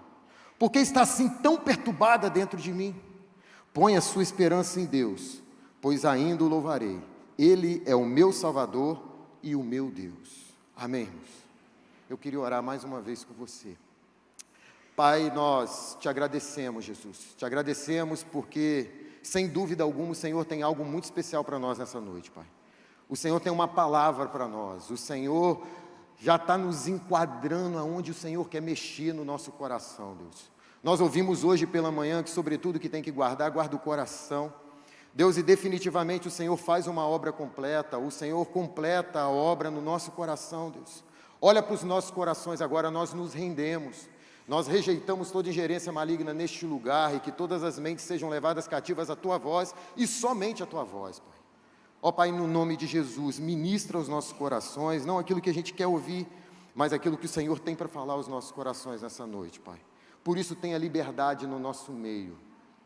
Por 0.58 0.72
que 0.72 0.80
está 0.80 1.02
assim 1.02 1.28
tão 1.28 1.58
perturbada 1.58 2.30
dentro 2.30 2.58
de 2.58 2.72
mim? 2.72 2.96
Põe 3.74 3.98
a 3.98 4.02
sua 4.02 4.24
esperança 4.24 4.80
em 4.80 4.86
Deus, 4.86 5.44
pois 5.82 6.06
ainda 6.06 6.44
o 6.44 6.48
louvarei. 6.48 7.02
Ele 7.38 7.84
é 7.86 7.94
o 7.94 8.06
meu 8.06 8.32
Salvador 8.32 9.02
e 9.44 9.58
o 9.58 9.62
meu 9.62 9.92
Deus. 9.92 10.56
Amém, 10.74 11.02
irmãos? 11.02 11.42
Eu 12.10 12.18
queria 12.18 12.40
orar 12.40 12.64
mais 12.64 12.86
uma 12.86 13.02
vez 13.02 13.26
com 13.26 13.34
você. 13.34 13.76
Pai, 15.02 15.32
nós 15.34 15.98
te 16.00 16.08
agradecemos, 16.08 16.86
Jesus. 16.86 17.34
Te 17.36 17.44
agradecemos 17.44 18.24
porque, 18.24 19.18
sem 19.24 19.48
dúvida 19.48 19.84
alguma, 19.84 20.12
o 20.12 20.14
Senhor 20.14 20.46
tem 20.46 20.62
algo 20.62 20.86
muito 20.86 21.06
especial 21.06 21.44
para 21.44 21.58
nós 21.58 21.80
nessa 21.80 22.00
noite, 22.00 22.30
Pai. 22.30 22.46
O 23.10 23.16
Senhor 23.16 23.40
tem 23.40 23.52
uma 23.52 23.68
palavra 23.68 24.28
para 24.28 24.48
nós. 24.48 24.92
O 24.92 24.98
Senhor 24.98 25.66
já 26.20 26.36
está 26.36 26.56
nos 26.56 26.88
enquadrando 26.88 27.80
aonde 27.80 28.12
o 28.12 28.14
Senhor 28.14 28.48
quer 28.48 28.62
mexer 28.62 29.12
no 29.12 29.26
nosso 29.26 29.52
coração, 29.52 30.16
Deus. 30.18 30.52
Nós 30.84 31.02
ouvimos 31.02 31.44
hoje 31.44 31.66
pela 31.66 31.92
manhã 31.92 32.22
que, 32.22 32.30
sobretudo, 32.30 32.80
que 32.80 32.88
tem 32.88 33.02
que 33.02 33.10
guardar, 33.10 33.50
guarda 33.50 33.76
o 33.76 33.80
coração. 33.80 34.54
Deus, 35.16 35.36
e 35.36 35.42
definitivamente 35.42 36.28
o 36.28 36.32
Senhor 36.32 36.56
faz 36.58 36.86
uma 36.86 37.08
obra 37.08 37.32
completa, 37.32 37.98
o 37.98 38.12
Senhor 38.12 38.46
completa 38.46 39.22
a 39.22 39.30
obra 39.32 39.72
no 39.72 39.82
nosso 39.82 40.12
coração, 40.12 40.70
Deus. 40.70 41.04
Olha 41.42 41.64
para 41.64 41.74
os 41.74 41.82
nossos 41.82 42.12
corações 42.12 42.62
agora, 42.62 42.92
nós 42.92 43.16
nos 43.16 43.34
rendemos. 43.34 44.11
Nós 44.52 44.68
rejeitamos 44.68 45.32
toda 45.32 45.48
ingerência 45.48 45.94
maligna 45.94 46.34
neste 46.34 46.66
lugar 46.66 47.16
e 47.16 47.22
que 47.22 47.32
todas 47.32 47.64
as 47.64 47.80
mentes 47.80 48.04
sejam 48.04 48.28
levadas 48.28 48.68
cativas 48.68 49.10
à 49.10 49.16
tua 49.16 49.38
voz 49.38 49.74
e 49.96 50.06
somente 50.06 50.62
à 50.62 50.66
tua 50.66 50.84
voz, 50.84 51.20
Pai. 51.20 51.40
Ó 52.02 52.12
Pai, 52.12 52.34
no 52.34 52.46
nome 52.48 52.76
de 52.76 52.86
Jesus, 52.86 53.40
ministra 53.40 53.98
os 53.98 54.10
nossos 54.10 54.34
corações, 54.34 55.06
não 55.06 55.18
aquilo 55.18 55.40
que 55.40 55.50
a 55.50 55.54
gente 55.54 55.74
quer 55.74 55.88
ouvir, 55.88 56.28
mas 56.76 56.92
aquilo 56.92 57.16
que 57.18 57.28
o 57.28 57.30
Senhor 57.30 57.60
tem 57.60 57.78
para 57.78 57.88
falar 57.88 58.16
aos 58.16 58.28
nossos 58.28 58.52
corações 58.52 59.02
nessa 59.02 59.26
noite, 59.26 59.58
Pai. 59.58 59.80
Por 60.22 60.38
isso, 60.38 60.54
tenha 60.54 60.78
liberdade 60.78 61.48
no 61.48 61.58
nosso 61.58 61.94
meio, 61.94 62.38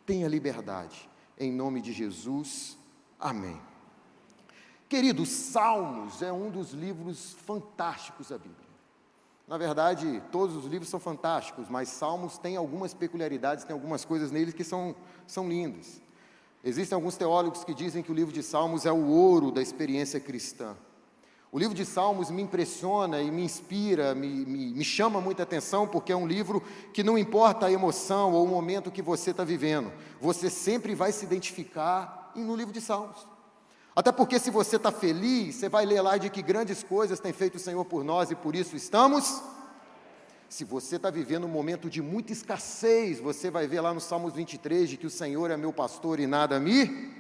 tenha 0.06 0.28
liberdade, 0.28 1.10
em 1.36 1.52
nome 1.52 1.82
de 1.82 1.92
Jesus, 1.94 2.78
amém. 3.20 3.60
Queridos, 4.88 5.30
Salmos 5.30 6.22
é 6.22 6.32
um 6.32 6.52
dos 6.52 6.74
livros 6.74 7.36
fantásticos 7.44 8.30
da 8.30 8.38
Bíblia. 8.38 8.65
Na 9.48 9.58
verdade, 9.58 10.24
todos 10.32 10.56
os 10.56 10.66
livros 10.66 10.90
são 10.90 11.00
fantásticos, 11.00 11.70
mas 11.70 11.90
Salmos 11.90 12.38
tem 12.38 12.56
algumas 12.56 12.94
peculiaridades, 12.94 13.64
tem 13.64 13.74
algumas 13.74 14.04
coisas 14.04 14.32
neles 14.32 14.56
que 14.56 14.64
são, 14.64 14.96
são 15.28 15.48
lindas. 15.48 16.02
Existem 16.64 16.96
alguns 16.96 17.16
teólogos 17.16 17.64
que 17.64 17.74
dizem 17.74 18.02
que 18.02 18.12
o 18.12 18.16
livro 18.16 18.34
de 18.34 18.42
Salmos 18.42 18.88
é 18.88 18.92
o 18.92 19.06
ouro 19.06 19.52
da 19.52 19.62
experiência 19.62 20.20
cristã. 20.20 20.76
O 21.52 21.60
livro 21.60 21.76
de 21.76 21.86
Salmos 21.86 22.32
me 22.32 22.42
impressiona 22.42 23.22
e 23.22 23.30
me 23.30 23.44
inspira, 23.44 24.16
me, 24.16 24.28
me, 24.28 24.74
me 24.74 24.84
chama 24.84 25.22
muita 25.22 25.44
atenção, 25.44 25.88
porque 25.88 26.12
é 26.12 26.16
um 26.16 26.28
livro 26.28 26.62
que 26.92 27.04
não 27.04 27.16
importa 27.16 27.68
a 27.68 27.72
emoção 27.72 28.34
ou 28.34 28.44
o 28.44 28.48
momento 28.48 28.92
que 28.92 29.02
você 29.02 29.30
está 29.30 29.44
vivendo, 29.44 29.92
você 30.20 30.50
sempre 30.50 30.96
vai 30.96 31.12
se 31.12 31.24
identificar 31.24 32.32
no 32.36 32.56
livro 32.56 32.74
de 32.74 32.82
Salmos. 32.82 33.35
Até 33.96 34.12
porque 34.12 34.38
se 34.40 34.52
você 34.52 34.76
está 34.76 34.92
feliz, 34.92 35.56
você 35.56 35.70
vai 35.70 35.86
ler 35.86 36.02
lá 36.02 36.18
de 36.18 36.30
que 36.30 36.42
grandes 36.42 36.84
coisas 36.84 37.20
tem 37.20 37.32
feito 37.32 37.56
o 37.56 37.60
Senhor 37.60 37.86
por 37.86 38.04
nós 38.04 38.30
e 38.30 38.36
por 38.36 38.54
isso 38.54 38.76
estamos. 38.76 39.42
Se 40.50 40.66
você 40.66 40.98
está 40.98 41.10
vivendo 41.10 41.46
um 41.46 41.50
momento 41.50 41.90
de 41.90 42.02
muita 42.02 42.34
escassez, 42.34 43.20
você 43.20 43.50
vai 43.50 43.68
ver 43.68 43.82
lá 43.82 43.94
no 43.94 44.02
Salmos 44.02 44.34
23 44.34 44.90
de 44.90 44.98
que 44.98 45.08
o 45.08 45.10
Senhor 45.10 45.50
é 45.50 45.56
meu 45.56 45.72
pastor 45.72 46.20
e 46.20 46.28
nada 46.28 46.60
me. 46.60 47.14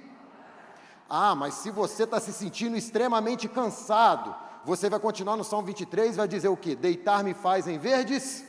Ah, 1.10 1.34
mas 1.34 1.54
se 1.56 1.72
você 1.72 2.04
está 2.04 2.20
se 2.20 2.34
sentindo 2.34 2.76
extremamente 2.76 3.48
cansado, 3.48 4.36
você 4.66 4.90
vai 4.90 5.00
continuar 5.00 5.38
no 5.38 5.44
Salmo 5.44 5.68
23 5.68 6.14
e 6.14 6.18
vai 6.18 6.28
dizer 6.28 6.50
o 6.50 6.58
que? 6.58 6.76
Deitar-me 6.76 7.34
faz 7.34 7.68
em 7.68 7.78
verdes. 7.78 8.44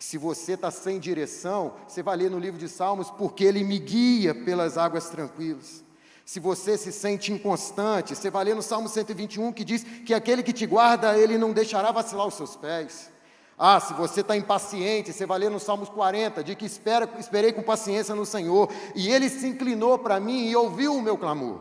Se 0.00 0.18
você 0.18 0.54
está 0.54 0.70
sem 0.70 0.98
direção, 0.98 1.74
você 1.86 2.02
vai 2.02 2.16
ler 2.16 2.30
no 2.30 2.38
livro 2.38 2.58
de 2.58 2.68
Salmos, 2.68 3.10
porque 3.10 3.44
ele 3.44 3.62
me 3.62 3.78
guia 3.78 4.34
pelas 4.34 4.76
águas 4.76 5.08
tranquilas. 5.10 5.84
Se 6.24 6.40
você 6.40 6.78
se 6.78 6.90
sente 6.90 7.32
inconstante, 7.32 8.16
você 8.16 8.30
vai 8.30 8.44
ler 8.44 8.56
no 8.56 8.62
Salmo 8.62 8.88
121 8.88 9.52
que 9.52 9.64
diz 9.64 9.84
que 9.84 10.14
aquele 10.14 10.42
que 10.42 10.52
te 10.52 10.64
guarda, 10.64 11.18
ele 11.18 11.36
não 11.36 11.52
deixará 11.52 11.92
vacilar 11.92 12.26
os 12.26 12.34
seus 12.34 12.56
pés. 12.56 13.10
Ah, 13.58 13.78
se 13.78 13.92
você 13.92 14.22
está 14.22 14.36
impaciente, 14.36 15.12
você 15.12 15.26
vai 15.26 15.38
ler 15.38 15.50
no 15.50 15.60
Salmos 15.60 15.88
40, 15.88 16.42
de 16.42 16.56
que 16.56 16.64
espera, 16.64 17.08
esperei 17.18 17.52
com 17.52 17.62
paciência 17.62 18.14
no 18.14 18.26
Senhor, 18.26 18.68
e 18.96 19.08
ele 19.08 19.28
se 19.28 19.46
inclinou 19.46 19.98
para 19.98 20.18
mim 20.18 20.48
e 20.48 20.56
ouviu 20.56 20.96
o 20.96 21.02
meu 21.02 21.16
clamor. 21.16 21.60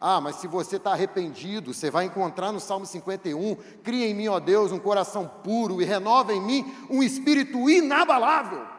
Ah, 0.00 0.20
mas 0.20 0.36
se 0.36 0.46
você 0.46 0.76
está 0.76 0.92
arrependido, 0.92 1.72
você 1.72 1.90
vai 1.90 2.04
encontrar 2.04 2.52
no 2.52 2.60
Salmo 2.60 2.84
51, 2.84 3.56
cria 3.82 4.06
em 4.06 4.14
mim, 4.14 4.28
ó 4.28 4.38
Deus, 4.38 4.70
um 4.70 4.78
coração 4.78 5.28
puro 5.42 5.80
e 5.80 5.84
renova 5.84 6.32
em 6.34 6.42
mim 6.42 6.76
um 6.90 7.02
espírito 7.02 7.68
inabalável. 7.70 8.73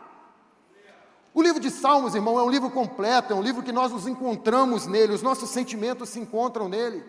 O 1.35 1.43
livro 1.43 1.59
de 1.59 1.69
Salmos, 1.69 2.15
irmão, 2.15 2.39
é 2.39 2.43
um 2.43 2.49
livro 2.49 2.71
completo, 2.71 3.33
é 3.33 3.35
um 3.35 3.41
livro 3.41 3.61
que 3.61 3.73
nós 3.73 3.91
nos 3.91 4.07
encontramos 4.07 4.87
nele, 4.87 5.11
os 5.11 5.21
nossos 5.21 5.49
sentimentos 5.49 6.07
se 6.07 6.17
encontram 6.17 6.69
nele. 6.69 7.03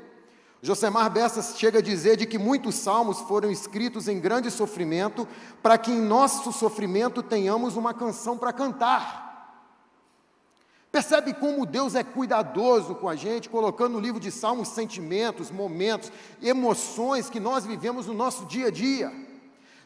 Josemar 0.61 1.09
Bessas 1.09 1.57
chega 1.57 1.79
a 1.79 1.83
dizer 1.83 2.17
de 2.17 2.27
que 2.27 2.37
muitos 2.37 2.75
salmos 2.75 3.21
foram 3.21 3.53
escritos 3.53 4.09
em 4.09 4.19
grande 4.19 4.51
sofrimento, 4.51 5.29
para 5.63 5.79
que 5.79 5.93
em 5.93 6.01
nosso 6.01 6.53
sofrimento 6.53 7.23
tenhamos 7.23 7.77
uma 7.77 7.95
canção 7.95 8.37
para 8.37 8.53
cantar. 8.53 9.63
Percebe 10.91 11.33
como 11.33 11.65
Deus 11.65 11.95
é 11.95 12.03
cuidadoso 12.03 12.97
com 12.97 13.09
a 13.09 13.15
gente, 13.15 13.49
colocando 13.49 13.93
no 13.93 14.01
livro 14.01 14.19
de 14.19 14.33
Salmos 14.33 14.69
sentimentos, 14.69 15.53
momentos, 15.53 16.11
emoções 16.43 17.31
que 17.31 17.39
nós 17.39 17.65
vivemos 17.65 18.09
no 18.09 18.15
nosso 18.15 18.45
dia 18.47 18.67
a 18.67 18.71
dia. 18.73 19.13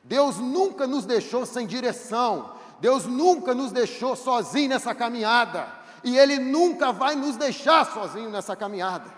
Deus 0.02 0.38
nunca 0.38 0.86
nos 0.86 1.04
deixou 1.04 1.44
sem 1.44 1.66
direção, 1.66 2.58
Deus 2.80 3.06
nunca 3.06 3.54
nos 3.54 3.72
deixou 3.72 4.16
sozinhos 4.16 4.70
nessa 4.70 4.94
caminhada, 4.94 5.68
e 6.02 6.16
Ele 6.16 6.38
nunca 6.38 6.92
vai 6.92 7.14
nos 7.14 7.36
deixar 7.36 7.84
sozinhos 7.92 8.32
nessa 8.32 8.56
caminhada. 8.56 9.10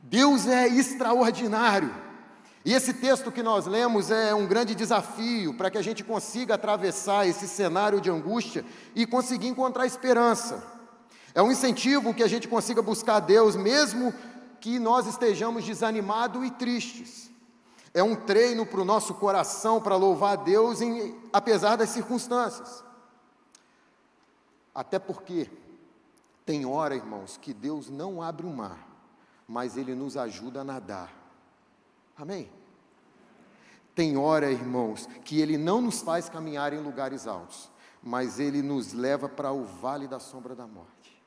Deus 0.00 0.46
é 0.46 0.68
extraordinário, 0.68 1.94
e 2.64 2.72
esse 2.72 2.94
texto 2.94 3.30
que 3.30 3.42
nós 3.42 3.66
lemos 3.66 4.10
é 4.10 4.34
um 4.34 4.46
grande 4.46 4.74
desafio 4.74 5.52
para 5.54 5.70
que 5.70 5.76
a 5.76 5.82
gente 5.82 6.02
consiga 6.02 6.54
atravessar 6.54 7.26
esse 7.26 7.46
cenário 7.46 8.00
de 8.00 8.10
angústia 8.10 8.64
e 8.94 9.06
conseguir 9.06 9.48
encontrar 9.48 9.86
esperança. 9.86 10.64
É 11.34 11.42
um 11.42 11.52
incentivo 11.52 12.14
que 12.14 12.22
a 12.22 12.28
gente 12.28 12.48
consiga 12.48 12.80
buscar 12.80 13.20
Deus, 13.20 13.56
mesmo 13.56 14.14
que 14.60 14.78
nós 14.78 15.06
estejamos 15.06 15.64
desanimados 15.64 16.42
e 16.46 16.50
tristes. 16.50 17.30
É 17.94 18.02
um 18.02 18.16
treino 18.16 18.66
para 18.66 18.80
o 18.80 18.84
nosso 18.84 19.14
coração 19.14 19.80
para 19.80 19.94
louvar 19.94 20.32
a 20.32 20.42
Deus, 20.42 20.80
em, 20.80 21.16
apesar 21.32 21.76
das 21.76 21.90
circunstâncias. 21.90 22.82
Até 24.74 24.98
porque 24.98 25.48
tem 26.44 26.66
hora, 26.66 26.96
irmãos, 26.96 27.38
que 27.40 27.54
Deus 27.54 27.88
não 27.88 28.20
abre 28.20 28.44
o 28.44 28.50
mar, 28.50 28.78
mas 29.46 29.76
Ele 29.76 29.94
nos 29.94 30.16
ajuda 30.16 30.62
a 30.62 30.64
nadar. 30.64 31.12
Amém? 32.16 32.50
Tem 33.94 34.16
hora, 34.16 34.50
irmãos, 34.50 35.08
que 35.24 35.40
Ele 35.40 35.56
não 35.56 35.80
nos 35.80 36.02
faz 36.02 36.28
caminhar 36.28 36.72
em 36.72 36.82
lugares 36.82 37.28
altos, 37.28 37.70
mas 38.02 38.40
Ele 38.40 38.60
nos 38.60 38.92
leva 38.92 39.28
para 39.28 39.52
o 39.52 39.64
vale 39.64 40.08
da 40.08 40.18
sombra 40.18 40.54
da 40.54 40.66
morte. 40.66 41.22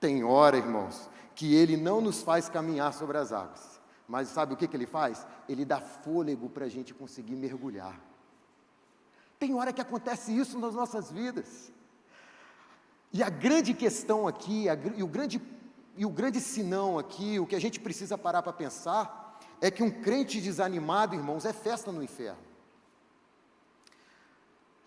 Tem 0.00 0.24
hora, 0.24 0.56
irmãos, 0.56 1.10
que 1.34 1.54
Ele 1.54 1.76
não 1.76 2.00
nos 2.00 2.22
faz 2.22 2.48
caminhar 2.48 2.94
sobre 2.94 3.18
as 3.18 3.30
águas, 3.30 3.75
mas 4.08 4.28
sabe 4.28 4.54
o 4.54 4.56
que, 4.56 4.68
que 4.68 4.76
Ele 4.76 4.86
faz? 4.86 5.26
Ele 5.48 5.64
dá 5.64 5.80
fôlego 5.80 6.48
para 6.48 6.66
a 6.66 6.68
gente 6.68 6.94
conseguir 6.94 7.36
mergulhar. 7.36 8.00
Tem 9.38 9.54
hora 9.54 9.72
que 9.72 9.80
acontece 9.80 10.36
isso 10.36 10.58
nas 10.58 10.74
nossas 10.74 11.10
vidas. 11.10 11.72
E 13.12 13.22
a 13.22 13.28
grande 13.30 13.74
questão 13.74 14.26
aqui, 14.26 14.68
a, 14.68 14.74
e, 14.74 15.02
o 15.02 15.06
grande, 15.06 15.40
e 15.96 16.06
o 16.06 16.10
grande 16.10 16.40
sinão 16.40 16.98
aqui, 16.98 17.38
o 17.38 17.46
que 17.46 17.56
a 17.56 17.60
gente 17.60 17.80
precisa 17.80 18.16
parar 18.16 18.42
para 18.42 18.52
pensar, 18.52 19.40
é 19.60 19.70
que 19.70 19.82
um 19.82 19.90
crente 19.90 20.40
desanimado, 20.40 21.14
irmãos, 21.14 21.44
é 21.44 21.52
festa 21.52 21.90
no 21.90 22.02
inferno. 22.02 22.45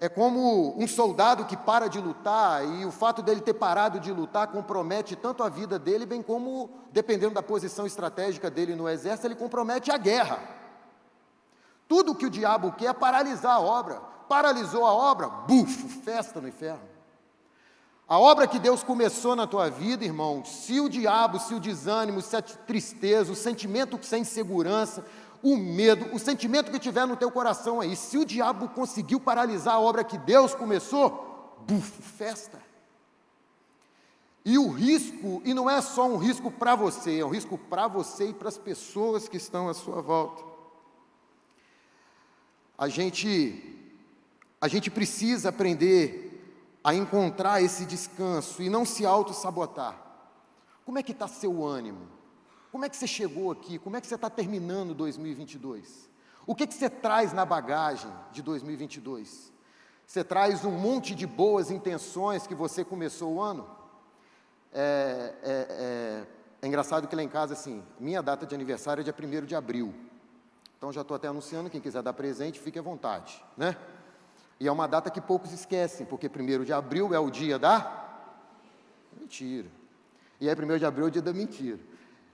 É 0.02 0.08
como 0.08 0.82
um 0.82 0.88
soldado 0.88 1.44
que 1.44 1.58
para 1.58 1.90
de 1.90 2.00
lutar 2.00 2.66
e 2.66 2.86
o 2.86 2.92
fato 2.92 3.22
dele 3.22 3.42
ter 3.42 3.54
parado 3.54 4.00
de 4.00 4.14
lutar 4.14 4.48
compromete 4.48 5.14
tanto 5.16 5.44
a 5.44 5.50
vida 5.50 5.78
dele, 5.78 6.06
bem 6.06 6.22
como, 6.22 6.70
dependendo 6.92 7.34
da 7.34 7.44
posição 7.44 7.86
estratégica 7.86 8.50
dele 8.50 8.76
no 8.76 8.88
exército, 8.88 9.28
ele 9.28 9.36
compromete 9.36 9.92
a 9.92 9.98
guerra. 9.98 10.40
Tudo 11.86 12.16
que 12.16 12.26
o 12.26 12.30
diabo 12.30 12.72
quer 12.74 12.86
é 12.86 12.94
paralisar 12.94 13.56
a 13.56 13.60
obra. 13.60 13.96
Paralisou 14.30 14.86
a 14.86 14.94
obra, 14.94 15.28
bufo, 15.28 15.90
festa 15.90 16.40
no 16.40 16.48
inferno. 16.48 16.88
A 18.08 18.18
obra 18.18 18.48
que 18.48 18.58
Deus 18.58 18.82
começou 18.82 19.36
na 19.36 19.46
tua 19.46 19.70
vida, 19.70 20.06
irmão, 20.06 20.44
se 20.46 20.80
o 20.80 20.88
diabo, 20.90 21.40
se 21.40 21.54
o 21.54 21.60
desânimo, 21.60 22.22
se 22.22 22.36
a 22.36 22.42
tristeza, 22.42 23.32
o 23.32 23.36
sentimento 23.36 24.00
sem 24.02 24.24
segurança, 24.24 25.06
o 25.42 25.56
medo, 25.58 26.14
o 26.14 26.20
sentimento 26.20 26.72
que 26.72 26.80
tiver 26.80 27.06
no 27.06 27.16
teu 27.16 27.32
coração 27.32 27.80
aí, 27.80 27.96
se 27.96 28.18
o 28.18 28.26
diabo 28.26 28.70
conseguiu 28.70 29.20
paralisar 29.20 29.76
a 29.76 29.80
obra 29.80 30.04
que 30.04 30.18
Deus 30.18 30.54
começou, 30.54 31.58
buf, 31.68 32.02
festa. 32.02 32.60
E 34.44 34.58
o 34.58 34.70
risco, 34.70 35.42
e 35.46 35.54
não 35.54 35.70
é 35.70 35.82
só 35.82 36.08
um 36.08 36.18
risco 36.18 36.50
para 36.50 36.76
você, 36.76 37.20
é 37.20 37.26
um 37.26 37.30
risco 37.30 37.58
para 37.58 37.88
você 37.88 38.30
e 38.30 38.34
para 38.34 38.50
as 38.50 38.58
pessoas 38.58 39.28
que 39.28 39.38
estão 39.38 39.70
à 39.70 39.74
sua 39.74 40.02
volta. 40.02 40.44
A 42.78 42.88
gente 42.88 43.76
a 44.62 44.68
gente 44.68 44.92
precisa 44.92 45.50
aprender 45.50 46.30
a 46.84 46.94
encontrar 46.94 47.62
esse 47.62 47.86
descanso 47.86 48.62
e 48.62 48.70
não 48.70 48.86
se 48.86 49.06
auto-sabotar. 49.06 49.98
Como 50.86 50.98
é 50.98 51.04
que 51.04 51.12
está 51.12 51.28
seu 51.28 51.66
ânimo? 51.66 52.19
Como 52.72 52.86
é 52.86 52.90
que 52.90 52.96
você 52.96 53.08
chegou 53.08 53.52
aqui? 53.52 53.80
Como 53.80 53.98
é 53.98 54.02
que 54.02 54.08
você 54.08 54.16
está 54.16 54.30
terminando 54.30 54.94
2022? 54.94 56.10
O 56.46 56.56
que, 56.56 56.68
que 56.68 56.74
você 56.74 56.90
traz 56.90 57.34
na 57.34 57.46
bagagem 57.46 58.12
de 58.32 58.42
2022? 58.42 59.52
Você 60.06 60.24
traz 60.24 60.66
um 60.66 60.72
monte 60.72 61.14
de 61.14 61.28
boas 61.28 61.70
intenções 61.70 62.48
que 62.48 62.56
você 62.56 62.84
começou 62.84 63.36
o 63.36 63.42
ano? 63.42 63.70
É, 64.74 65.36
é, 65.44 65.52
é, 65.52 66.28
é 66.62 66.68
engraçado 66.68 67.08
que 67.08 67.16
lá 67.16 67.24
em 67.24 67.30
casa, 67.30 67.54
assim, 67.54 67.84
minha 68.00 68.22
data 68.22 68.46
de 68.46 68.54
aniversário 68.54 69.02
é 69.02 69.04
dia 69.04 69.16
1 69.16 69.46
de 69.46 69.56
abril. 69.56 69.94
Então 70.78 70.92
já 70.92 71.02
estou 71.02 71.16
até 71.16 71.28
anunciando, 71.28 71.70
quem 71.70 71.82
quiser 71.82 72.02
dar 72.02 72.14
presente, 72.14 72.60
fique 72.60 72.80
à 72.80 72.82
vontade, 72.82 73.44
né? 73.58 73.76
E 74.60 74.68
é 74.68 74.72
uma 74.72 74.88
data 74.88 75.10
que 75.10 75.22
poucos 75.22 75.52
esquecem, 75.52 76.06
porque 76.06 76.28
1 76.28 76.64
de 76.64 76.74
abril 76.74 77.14
é 77.14 77.20
o 77.20 77.30
dia 77.30 77.60
da 77.60 78.20
mentira. 79.20 79.68
E 80.40 80.50
aí 80.50 80.56
1 80.56 80.78
de 80.78 80.86
abril 80.86 81.06
é 81.06 81.08
o 81.10 81.12
dia 81.12 81.22
da 81.22 81.34
mentira. 81.34 81.80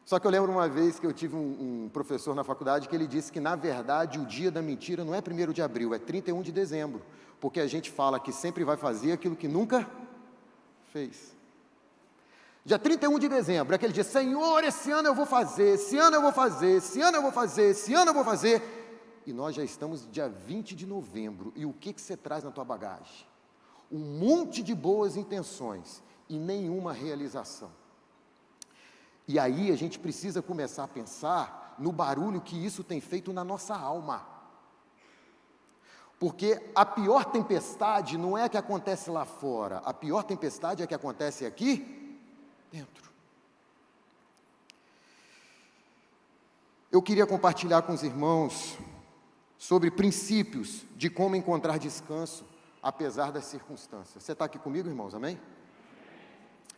Só 0.05 0.19
que 0.19 0.27
eu 0.27 0.31
lembro 0.31 0.51
uma 0.51 0.69
vez 0.69 0.99
que 0.99 1.05
eu 1.07 1.11
tive 1.11 1.35
um, 1.35 1.85
um, 1.85 1.89
professor 1.89 2.35
na 2.35 2.43
faculdade 2.43 2.87
que 2.87 2.95
ele 2.95 3.07
disse 3.07 3.31
que, 3.31 3.39
na 3.39 3.55
verdade, 3.55 4.19
o 4.19 4.25
dia 4.25 4.51
da 4.51 4.61
mentira 4.61 5.03
não 5.03 5.15
é 5.15 5.19
1 5.19 5.51
de 5.51 5.61
abril, 5.63 5.95
é 5.95 5.99
31 5.99 6.43
de 6.43 6.51
dezembro. 6.51 7.01
Porque 7.41 7.59
a 7.59 7.67
gente 7.67 7.89
fala 7.89 8.19
que 8.19 8.31
sempre 8.31 8.63
vai 8.63 8.77
fazer 8.77 9.13
aquilo 9.13 9.35
que 9.35 9.47
nunca 9.47 9.89
fez. 10.93 11.35
Dia 12.63 12.77
31 12.77 13.17
de 13.17 13.27
dezembro, 13.27 13.73
é 13.73 13.75
aquele 13.75 13.93
dia, 13.93 14.03
Senhor, 14.03 14.63
esse 14.63 14.91
ano 14.91 15.07
eu 15.07 15.15
vou 15.15 15.25
fazer, 15.25 15.75
esse 15.75 15.97
ano 15.97 16.17
eu 16.17 16.21
vou 16.21 16.31
fazer, 16.31 16.77
esse 16.77 17.01
ano 17.01 17.17
eu 17.17 17.21
vou 17.21 17.31
fazer, 17.31 17.69
esse 17.71 17.93
ano 17.93 18.09
eu 18.09 18.13
vou 18.13 18.23
fazer 18.23 18.61
e 19.25 19.33
nós 19.33 19.55
já 19.55 19.63
estamos 19.63 20.07
dia 20.11 20.29
20 20.29 20.75
de 20.75 20.85
novembro. 20.85 21.51
E 21.55 21.65
o 21.65 21.73
que, 21.73 21.91
que 21.91 22.01
você 22.01 22.15
traz 22.15 22.43
na 22.43 22.51
tua 22.51 22.63
bagagem? 22.63 23.25
Um 23.91 23.99
monte 23.99 24.61
de 24.61 24.75
boas 24.75 25.17
intenções 25.17 26.03
e 26.29 26.37
nenhuma 26.37 26.93
realização. 26.93 27.71
E 29.27 29.39
aí 29.39 29.71
a 29.71 29.75
gente 29.75 29.97
precisa 29.97 30.41
começar 30.41 30.83
a 30.83 30.87
pensar 30.87 31.75
no 31.79 31.91
barulho 31.91 32.41
que 32.41 32.55
isso 32.55 32.83
tem 32.83 33.01
feito 33.01 33.33
na 33.33 33.43
nossa 33.43 33.75
alma. 33.75 34.25
Porque 36.19 36.61
a 36.73 36.85
pior 36.85 37.25
tempestade 37.25 38.17
não 38.17 38.37
é 38.37 38.43
a 38.43 38.49
que 38.49 38.57
acontece 38.57 39.09
lá 39.09 39.25
fora, 39.25 39.77
a 39.79 39.93
pior 39.93 40.23
tempestade 40.23 40.81
é 40.81 40.85
a 40.85 40.87
que 40.87 40.95
acontece 40.95 41.45
aqui 41.45 42.19
dentro. 42.71 43.11
Eu 46.91 47.01
queria 47.01 47.27
compartilhar 47.27 47.81
com 47.81 47.93
os 47.93 48.03
irmãos 48.03 48.77
sobre 49.57 49.91
princípios 49.91 50.85
de 50.95 51.09
como 51.09 51.35
encontrar 51.35 51.77
descanso 51.77 52.45
apesar 52.81 53.31
das 53.31 53.45
circunstâncias. 53.45 54.23
Você 54.23 54.31
está 54.31 54.45
aqui 54.45 54.59
comigo, 54.59 54.87
irmãos? 54.87 55.13
Amém? 55.13 55.39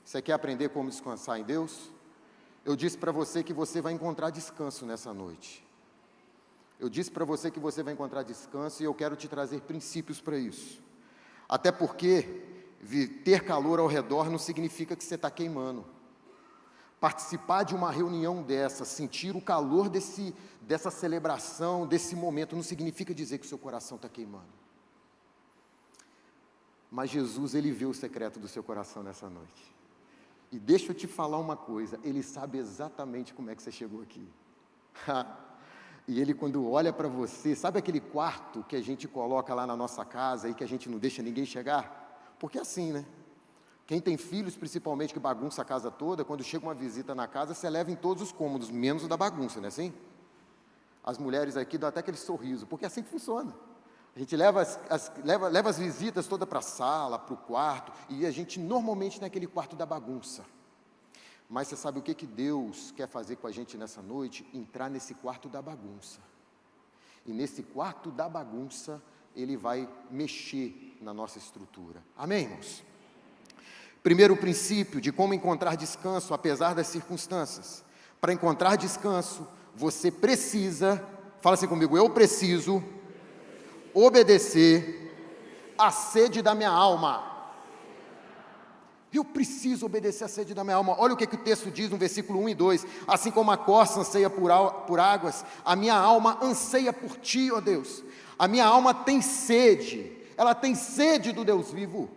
Você 0.03 0.21
quer 0.21 0.33
aprender 0.33 0.69
como 0.69 0.89
descansar 0.89 1.37
em 1.37 1.43
Deus? 1.43 1.91
Eu 2.67 2.75
disse 2.75 2.97
para 2.97 3.13
você 3.13 3.41
que 3.41 3.53
você 3.53 3.79
vai 3.79 3.93
encontrar 3.93 4.29
descanso 4.29 4.85
nessa 4.85 5.13
noite. 5.13 5.65
Eu 6.77 6.89
disse 6.89 7.09
para 7.09 7.23
você 7.23 7.49
que 7.49 7.61
você 7.61 7.81
vai 7.81 7.93
encontrar 7.93 8.23
descanso 8.23 8.83
e 8.83 8.85
eu 8.85 8.93
quero 8.93 9.15
te 9.15 9.29
trazer 9.29 9.61
princípios 9.61 10.19
para 10.19 10.37
isso. 10.37 10.81
Até 11.47 11.71
porque 11.71 12.43
ter 13.23 13.45
calor 13.45 13.79
ao 13.79 13.87
redor 13.87 14.29
não 14.29 14.37
significa 14.37 14.97
que 14.97 15.03
você 15.05 15.15
está 15.15 15.31
queimando. 15.31 15.85
Participar 16.99 17.63
de 17.63 17.73
uma 17.73 17.89
reunião 17.89 18.43
dessa, 18.43 18.83
sentir 18.83 19.33
o 19.33 19.39
calor 19.39 19.87
desse, 19.87 20.35
dessa 20.59 20.91
celebração, 20.91 21.87
desse 21.87 22.17
momento, 22.17 22.53
não 22.53 22.63
significa 22.63 23.15
dizer 23.15 23.37
que 23.37 23.45
o 23.45 23.49
seu 23.49 23.57
coração 23.57 23.95
está 23.95 24.09
queimando. 24.09 24.51
Mas 26.91 27.11
Jesus, 27.11 27.55
Ele 27.55 27.71
vê 27.71 27.85
o 27.85 27.93
secreto 27.93 28.41
do 28.41 28.47
seu 28.49 28.61
coração 28.61 29.01
nessa 29.03 29.29
noite. 29.29 29.77
E 30.51 30.57
deixa 30.57 30.91
eu 30.91 30.95
te 30.95 31.07
falar 31.07 31.37
uma 31.37 31.57
coisa, 31.57 31.99
Ele 32.03 32.23
sabe 32.23 32.57
exatamente 32.57 33.33
como 33.33 33.49
é 33.49 33.55
que 33.55 33.61
você 33.61 33.71
chegou 33.71 34.01
aqui. 34.01 34.27
e 36.07 36.19
Ele, 36.19 36.33
quando 36.33 36.69
olha 36.69 36.93
para 36.93 37.07
você, 37.07 37.55
sabe 37.55 37.79
aquele 37.79 37.99
quarto 37.99 38.63
que 38.63 38.75
a 38.75 38.81
gente 38.81 39.07
coloca 39.07 39.53
lá 39.53 39.67
na 39.67 39.75
nossa 39.75 40.05
casa 40.05 40.49
e 40.49 40.53
que 40.53 40.63
a 40.63 40.67
gente 40.67 40.89
não 40.89 40.97
deixa 40.97 41.21
ninguém 41.21 41.45
chegar? 41.45 42.35
Porque 42.39 42.57
é 42.57 42.61
assim, 42.61 42.91
né? 42.91 43.05
Quem 43.85 44.01
tem 44.01 44.17
filhos, 44.17 44.57
principalmente, 44.57 45.13
que 45.13 45.19
bagunça 45.19 45.61
a 45.61 45.65
casa 45.65 45.89
toda, 45.89 46.25
quando 46.25 46.43
chega 46.43 46.65
uma 46.65 46.73
visita 46.73 47.15
na 47.15 47.25
casa, 47.25 47.53
você 47.53 47.69
leva 47.69 47.89
em 47.89 47.95
todos 47.95 48.21
os 48.21 48.31
cômodos, 48.33 48.69
menos 48.69 49.05
o 49.05 49.07
da 49.07 49.15
bagunça, 49.15 49.59
não 49.59 49.65
é 49.65 49.69
assim? 49.69 49.93
As 51.01 51.17
mulheres 51.17 51.55
aqui 51.55 51.77
dão 51.77 51.87
até 51.87 52.01
aquele 52.01 52.17
sorriso, 52.17 52.67
porque 52.67 52.83
é 52.83 52.87
assim 52.87 53.01
que 53.01 53.09
funciona. 53.09 53.53
A 54.17 54.19
gente 54.19 54.35
leva 54.35 54.63
as, 54.63 54.79
as 54.89 55.11
leva, 55.23 55.47
leva 55.47 55.69
as 55.69 55.77
visitas 55.77 56.25
toda 56.25 56.43
para 56.43 56.57
a 56.57 56.63
sala, 56.63 57.19
para 57.19 57.35
o 57.35 57.37
quarto, 57.37 57.91
e 58.09 58.25
a 58.25 58.31
gente 58.31 58.59
normalmente 58.59 59.21
naquele 59.21 59.45
quarto 59.45 59.75
da 59.75 59.85
bagunça. 59.85 60.43
Mas 61.47 61.67
você 61.67 61.75
sabe 61.75 61.99
o 61.99 62.01
que, 62.01 62.15
que 62.15 62.25
Deus 62.25 62.91
quer 62.97 63.07
fazer 63.07 63.35
com 63.35 63.45
a 63.45 63.51
gente 63.51 63.77
nessa 63.77 64.01
noite? 64.01 64.43
Entrar 64.51 64.89
nesse 64.89 65.13
quarto 65.13 65.47
da 65.47 65.61
bagunça. 65.61 66.19
E 67.27 67.31
nesse 67.31 67.61
quarto 67.61 68.09
da 68.09 68.27
bagunça, 68.27 68.99
Ele 69.35 69.55
vai 69.55 69.87
mexer 70.09 70.97
na 70.99 71.13
nossa 71.13 71.37
estrutura. 71.37 72.01
Amém, 72.17 72.45
irmãos? 72.45 72.83
Primeiro 74.01 74.35
princípio 74.35 74.99
de 74.99 75.11
como 75.11 75.35
encontrar 75.35 75.75
descanso 75.75 76.33
apesar 76.33 76.73
das 76.73 76.87
circunstâncias. 76.87 77.83
Para 78.19 78.33
encontrar 78.33 78.77
descanso, 78.77 79.47
você 79.75 80.09
precisa, 80.09 81.07
fala 81.39 81.53
assim 81.53 81.67
comigo, 81.67 81.95
eu 81.95 82.09
preciso 82.09 82.83
obedecer 83.93 85.13
à 85.77 85.91
sede 85.91 86.41
da 86.41 86.55
minha 86.55 86.69
alma. 86.69 87.35
Eu 89.13 89.23
preciso 89.23 89.85
obedecer 89.85 90.25
à 90.25 90.27
sede 90.27 90.53
da 90.53 90.63
minha 90.63 90.75
alma. 90.75 90.95
Olha 90.99 91.13
o 91.13 91.17
que, 91.17 91.25
que 91.25 91.35
o 91.35 91.43
texto 91.43 91.71
diz 91.71 91.89
no 91.89 91.97
versículo 91.97 92.39
1 92.41 92.49
e 92.49 92.55
2. 92.55 92.87
Assim 93.07 93.31
como 93.31 93.51
a 93.51 93.57
corça 93.57 93.99
anseia 93.99 94.29
por, 94.29 94.51
por 94.85 94.99
águas, 94.99 95.45
a 95.63 95.75
minha 95.75 95.95
alma 95.95 96.37
anseia 96.41 96.91
por 96.91 97.17
ti, 97.17 97.51
ó 97.51 97.59
Deus. 97.59 98.03
A 98.37 98.47
minha 98.47 98.65
alma 98.65 98.93
tem 98.93 99.21
sede, 99.21 100.11
ela 100.35 100.53
tem 100.53 100.75
sede 100.75 101.31
do 101.31 101.43
Deus 101.43 101.71
vivo. 101.71 102.09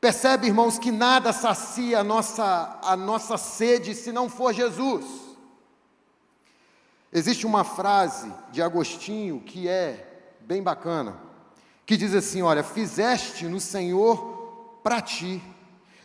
Percebe, 0.00 0.46
irmãos, 0.46 0.78
que 0.78 0.92
nada 0.92 1.32
sacia 1.32 2.00
a 2.00 2.04
nossa, 2.04 2.78
a 2.82 2.96
nossa 2.96 3.36
sede 3.36 3.94
se 3.94 4.12
não 4.12 4.28
for 4.28 4.52
Jesus. 4.52 5.04
Existe 7.12 7.46
uma 7.46 7.64
frase 7.64 8.32
de 8.52 8.60
Agostinho 8.60 9.40
que 9.40 9.66
é 9.66 10.15
bem 10.46 10.62
bacana, 10.62 11.16
que 11.84 11.96
diz 11.96 12.14
assim: 12.14 12.40
Olha, 12.40 12.62
fizeste 12.62 13.46
no 13.46 13.58
Senhor 13.60 14.78
para 14.82 15.00
ti, 15.00 15.42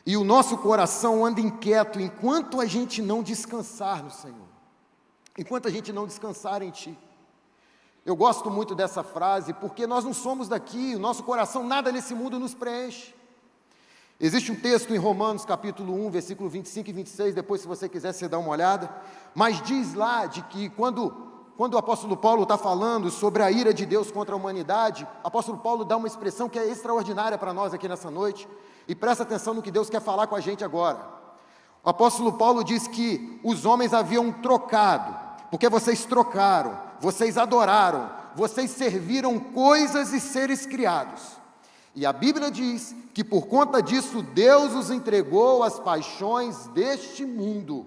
e 0.05 0.17
o 0.17 0.23
nosso 0.23 0.57
coração 0.57 1.23
anda 1.23 1.39
inquieto 1.39 1.99
enquanto 1.99 2.59
a 2.59 2.65
gente 2.65 3.01
não 3.01 3.21
descansar 3.21 4.03
no 4.03 4.09
Senhor, 4.09 4.47
enquanto 5.37 5.67
a 5.67 5.71
gente 5.71 5.93
não 5.93 6.07
descansar 6.07 6.63
em 6.63 6.71
Ti. 6.71 6.97
Eu 8.03 8.15
gosto 8.15 8.49
muito 8.49 8.73
dessa 8.73 9.03
frase 9.03 9.53
porque 9.53 9.85
nós 9.85 10.03
não 10.03 10.11
somos 10.13 10.47
daqui, 10.47 10.95
o 10.95 10.99
nosso 10.99 11.21
coração 11.21 11.63
nada 11.63 11.91
nesse 11.91 12.15
mundo 12.15 12.39
nos 12.39 12.55
preenche. 12.55 13.13
Existe 14.19 14.51
um 14.51 14.55
texto 14.55 14.93
em 14.93 14.97
Romanos 14.97 15.45
capítulo 15.45 15.93
1, 16.07 16.09
versículo 16.09 16.49
25 16.49 16.89
e 16.89 16.93
26, 16.93 17.35
depois 17.35 17.61
se 17.61 17.67
você 17.67 17.87
quiser 17.87 18.11
você 18.11 18.27
dá 18.27 18.39
uma 18.39 18.49
olhada, 18.49 18.89
mas 19.35 19.61
diz 19.61 19.93
lá 19.93 20.25
de 20.25 20.41
que 20.43 20.69
quando, 20.69 21.30
quando 21.57 21.75
o 21.75 21.77
apóstolo 21.77 22.17
Paulo 22.17 22.43
está 22.43 22.57
falando 22.57 23.09
sobre 23.11 23.43
a 23.43 23.51
ira 23.51 23.73
de 23.73 23.85
Deus 23.85 24.09
contra 24.09 24.33
a 24.33 24.37
humanidade, 24.37 25.07
o 25.23 25.27
apóstolo 25.27 25.57
Paulo 25.57 25.85
dá 25.85 25.97
uma 25.97 26.07
expressão 26.07 26.49
que 26.49 26.57
é 26.57 26.67
extraordinária 26.69 27.37
para 27.37 27.53
nós 27.53 27.73
aqui 27.73 27.87
nessa 27.87 28.09
noite, 28.09 28.47
e 28.87 28.95
presta 28.95 29.23
atenção 29.23 29.53
no 29.53 29.61
que 29.61 29.71
Deus 29.71 29.89
quer 29.89 30.01
falar 30.01 30.27
com 30.27 30.35
a 30.35 30.39
gente 30.39 30.63
agora. 30.63 30.99
O 31.83 31.89
apóstolo 31.89 32.33
Paulo 32.33 32.63
diz 32.63 32.87
que 32.87 33.39
os 33.43 33.65
homens 33.65 33.93
haviam 33.93 34.31
trocado, 34.31 35.15
porque 35.49 35.69
vocês 35.69 36.05
trocaram, 36.05 36.79
vocês 36.99 37.37
adoraram, 37.37 38.09
vocês 38.35 38.71
serviram 38.71 39.39
coisas 39.39 40.13
e 40.13 40.19
seres 40.19 40.65
criados. 40.65 41.21
E 41.93 42.05
a 42.05 42.13
Bíblia 42.13 42.49
diz 42.49 42.95
que 43.13 43.23
por 43.23 43.47
conta 43.47 43.81
disso 43.81 44.21
Deus 44.21 44.73
os 44.73 44.89
entregou 44.89 45.63
às 45.63 45.79
paixões 45.79 46.67
deste 46.67 47.25
mundo. 47.25 47.85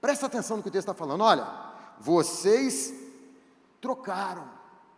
Presta 0.00 0.26
atenção 0.26 0.58
no 0.58 0.62
que 0.62 0.68
o 0.68 0.72
texto 0.72 0.90
está 0.90 0.94
falando. 0.94 1.22
Olha, 1.22 1.46
vocês 2.00 2.92
trocaram, 3.80 4.48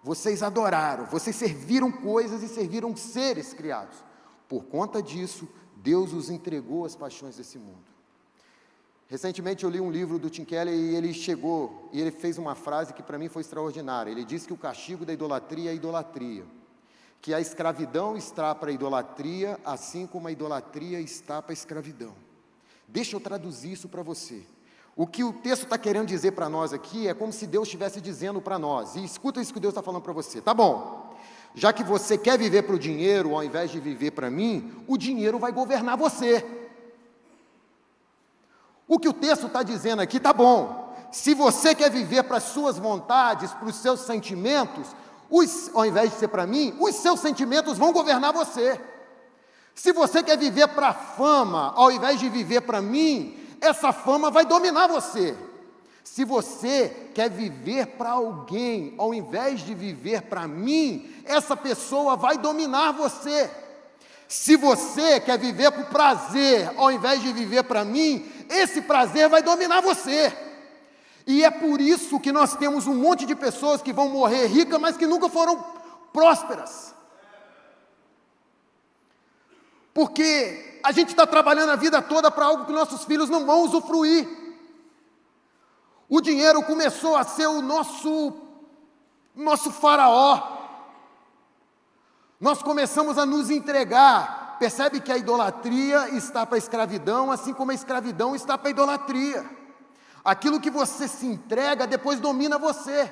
vocês 0.02 0.42
adoraram, 0.42 1.04
vocês 1.06 1.36
serviram 1.36 1.90
coisas 1.90 2.42
e 2.42 2.48
serviram 2.48 2.96
seres 2.96 3.52
criados. 3.52 4.02
Por 4.48 4.64
conta 4.64 5.02
disso, 5.02 5.48
Deus 5.76 6.12
os 6.12 6.30
entregou 6.30 6.84
às 6.84 6.96
paixões 6.96 7.36
desse 7.36 7.58
mundo. 7.58 7.90
Recentemente 9.08 9.64
eu 9.64 9.70
li 9.70 9.80
um 9.80 9.90
livro 9.90 10.18
do 10.20 10.30
Tim 10.30 10.44
Keller 10.44 10.72
e 10.72 10.94
ele 10.94 11.12
chegou 11.12 11.88
e 11.92 12.00
ele 12.00 12.12
fez 12.12 12.38
uma 12.38 12.54
frase 12.54 12.92
que 12.92 13.02
para 13.02 13.18
mim 13.18 13.28
foi 13.28 13.42
extraordinária. 13.42 14.10
Ele 14.10 14.24
disse 14.24 14.46
que 14.46 14.52
o 14.52 14.56
castigo 14.56 15.04
da 15.04 15.12
idolatria 15.12 15.72
é 15.72 15.74
idolatria, 15.74 16.46
que 17.20 17.34
a 17.34 17.40
escravidão 17.40 18.16
está 18.16 18.54
para 18.54 18.70
a 18.70 18.72
idolatria, 18.72 19.58
assim 19.64 20.06
como 20.06 20.28
a 20.28 20.32
idolatria 20.32 21.00
está 21.00 21.42
para 21.42 21.50
a 21.50 21.54
escravidão. 21.54 22.14
Deixa 22.86 23.16
eu 23.16 23.20
traduzir 23.20 23.72
isso 23.72 23.88
para 23.88 24.02
você. 24.02 24.44
O 25.00 25.06
que 25.06 25.24
o 25.24 25.32
texto 25.32 25.62
está 25.62 25.78
querendo 25.78 26.08
dizer 26.08 26.32
para 26.32 26.46
nós 26.46 26.74
aqui 26.74 27.08
é 27.08 27.14
como 27.14 27.32
se 27.32 27.46
Deus 27.46 27.66
estivesse 27.66 28.02
dizendo 28.02 28.38
para 28.38 28.58
nós, 28.58 28.96
e 28.96 29.02
escuta 29.02 29.40
isso 29.40 29.50
que 29.50 29.58
Deus 29.58 29.72
está 29.72 29.82
falando 29.82 30.02
para 30.02 30.12
você, 30.12 30.42
tá 30.42 30.52
bom? 30.52 31.16
Já 31.54 31.72
que 31.72 31.82
você 31.82 32.18
quer 32.18 32.38
viver 32.38 32.64
para 32.64 32.74
o 32.74 32.78
dinheiro 32.78 33.34
ao 33.34 33.42
invés 33.42 33.70
de 33.70 33.80
viver 33.80 34.10
para 34.10 34.30
mim, 34.30 34.70
o 34.86 34.98
dinheiro 34.98 35.38
vai 35.38 35.52
governar 35.52 35.96
você. 35.96 36.44
O 38.86 38.98
que 38.98 39.08
o 39.08 39.14
texto 39.14 39.46
está 39.46 39.62
dizendo 39.62 40.02
aqui 40.02 40.18
está 40.18 40.34
bom. 40.34 40.94
Se 41.10 41.32
você 41.32 41.74
quer 41.74 41.90
viver 41.90 42.24
para 42.24 42.36
as 42.36 42.44
suas 42.44 42.76
vontades, 42.76 43.54
para 43.54 43.68
os 43.68 43.76
seus 43.76 44.00
sentimentos, 44.00 44.94
os, 45.30 45.74
ao 45.74 45.86
invés 45.86 46.10
de 46.10 46.18
ser 46.18 46.28
para 46.28 46.46
mim, 46.46 46.76
os 46.78 46.94
seus 46.96 47.20
sentimentos 47.20 47.78
vão 47.78 47.90
governar 47.90 48.34
você. 48.34 48.78
Se 49.74 49.94
você 49.94 50.22
quer 50.22 50.36
viver 50.36 50.68
para 50.68 50.88
a 50.88 50.94
fama, 50.94 51.72
ao 51.74 51.90
invés 51.90 52.20
de 52.20 52.28
viver 52.28 52.60
para 52.60 52.82
mim, 52.82 53.39
essa 53.60 53.92
fama 53.92 54.30
vai 54.30 54.44
dominar 54.44 54.86
você. 54.86 55.36
Se 56.02 56.24
você 56.24 57.10
quer 57.14 57.30
viver 57.30 57.86
para 57.86 58.10
alguém, 58.10 58.94
ao 58.98 59.12
invés 59.12 59.60
de 59.60 59.74
viver 59.74 60.22
para 60.22 60.48
mim, 60.48 61.14
essa 61.24 61.56
pessoa 61.56 62.16
vai 62.16 62.38
dominar 62.38 62.92
você. 62.92 63.50
Se 64.26 64.56
você 64.56 65.20
quer 65.20 65.38
viver 65.38 65.70
para 65.70 65.82
o 65.82 65.86
prazer, 65.86 66.72
ao 66.76 66.90
invés 66.90 67.20
de 67.22 67.32
viver 67.32 67.64
para 67.64 67.84
mim, 67.84 68.30
esse 68.48 68.80
prazer 68.82 69.28
vai 69.28 69.42
dominar 69.42 69.80
você. 69.80 70.32
E 71.26 71.44
é 71.44 71.50
por 71.50 71.80
isso 71.80 72.18
que 72.18 72.32
nós 72.32 72.56
temos 72.56 72.86
um 72.86 72.94
monte 72.94 73.26
de 73.26 73.34
pessoas 73.34 73.82
que 73.82 73.92
vão 73.92 74.08
morrer 74.08 74.46
ricas, 74.46 74.80
mas 74.80 74.96
que 74.96 75.06
nunca 75.06 75.28
foram 75.28 75.64
prósperas. 76.12 76.94
Porque 79.92 80.69
a 80.82 80.92
gente 80.92 81.08
está 81.08 81.26
trabalhando 81.26 81.70
a 81.70 81.76
vida 81.76 82.00
toda 82.02 82.30
para 82.30 82.46
algo 82.46 82.64
que 82.66 82.72
nossos 82.72 83.04
filhos 83.04 83.28
não 83.28 83.46
vão 83.46 83.62
usufruir. 83.62 84.28
O 86.08 86.20
dinheiro 86.20 86.62
começou 86.62 87.16
a 87.16 87.24
ser 87.24 87.46
o 87.46 87.62
nosso, 87.62 88.34
nosso 89.34 89.70
faraó. 89.70 90.58
Nós 92.40 92.62
começamos 92.62 93.18
a 93.18 93.24
nos 93.24 93.50
entregar 93.50 94.40
percebe 94.60 95.00
que 95.00 95.10
a 95.10 95.16
idolatria 95.16 96.10
está 96.10 96.44
para 96.44 96.56
a 96.56 96.58
escravidão, 96.58 97.32
assim 97.32 97.54
como 97.54 97.70
a 97.70 97.74
escravidão 97.74 98.36
está 98.36 98.58
para 98.58 98.68
a 98.68 98.70
idolatria. 98.70 99.42
Aquilo 100.22 100.60
que 100.60 100.70
você 100.70 101.08
se 101.08 101.24
entrega 101.24 101.86
depois 101.86 102.20
domina 102.20 102.58
você. 102.58 103.10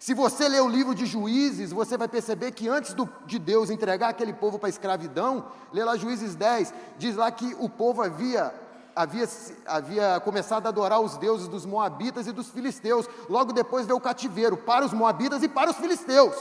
Se 0.00 0.14
você 0.14 0.48
ler 0.48 0.62
o 0.62 0.68
livro 0.68 0.94
de 0.94 1.04
Juízes, 1.04 1.72
você 1.72 1.94
vai 1.94 2.08
perceber 2.08 2.52
que 2.52 2.66
antes 2.66 2.94
do, 2.94 3.06
de 3.26 3.38
Deus 3.38 3.68
entregar 3.68 4.08
aquele 4.08 4.32
povo 4.32 4.58
para 4.58 4.66
a 4.66 4.70
escravidão, 4.70 5.44
lê 5.74 5.84
lá 5.84 5.94
Juízes 5.94 6.34
10, 6.34 6.72
diz 6.96 7.16
lá 7.16 7.30
que 7.30 7.54
o 7.60 7.68
povo 7.68 8.00
havia, 8.00 8.50
havia, 8.96 9.28
havia 9.66 10.18
começado 10.20 10.64
a 10.64 10.70
adorar 10.70 11.02
os 11.02 11.18
deuses 11.18 11.48
dos 11.48 11.66
Moabitas 11.66 12.26
e 12.26 12.32
dos 12.32 12.48
filisteus. 12.48 13.06
Logo 13.28 13.52
depois 13.52 13.84
veio 13.84 13.98
o 13.98 14.00
cativeiro 14.00 14.56
para 14.56 14.86
os 14.86 14.94
Moabitas 14.94 15.42
e 15.42 15.48
para 15.50 15.70
os 15.70 15.76
filisteus. 15.76 16.34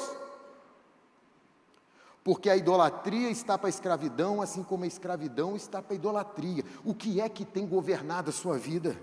Porque 2.23 2.49
a 2.49 2.55
idolatria 2.55 3.29
está 3.29 3.57
para 3.57 3.67
a 3.67 3.69
escravidão, 3.69 4.41
assim 4.41 4.63
como 4.63 4.85
a 4.85 4.87
escravidão 4.87 5.57
está 5.57 5.81
para 5.81 5.95
a 5.95 5.95
idolatria. 5.95 6.63
O 6.85 6.95
que 6.95 7.19
é 7.19 7.27
que 7.27 7.43
tem 7.43 7.67
governado 7.67 8.29
a 8.29 8.33
sua 8.33 8.57
vida? 8.57 8.97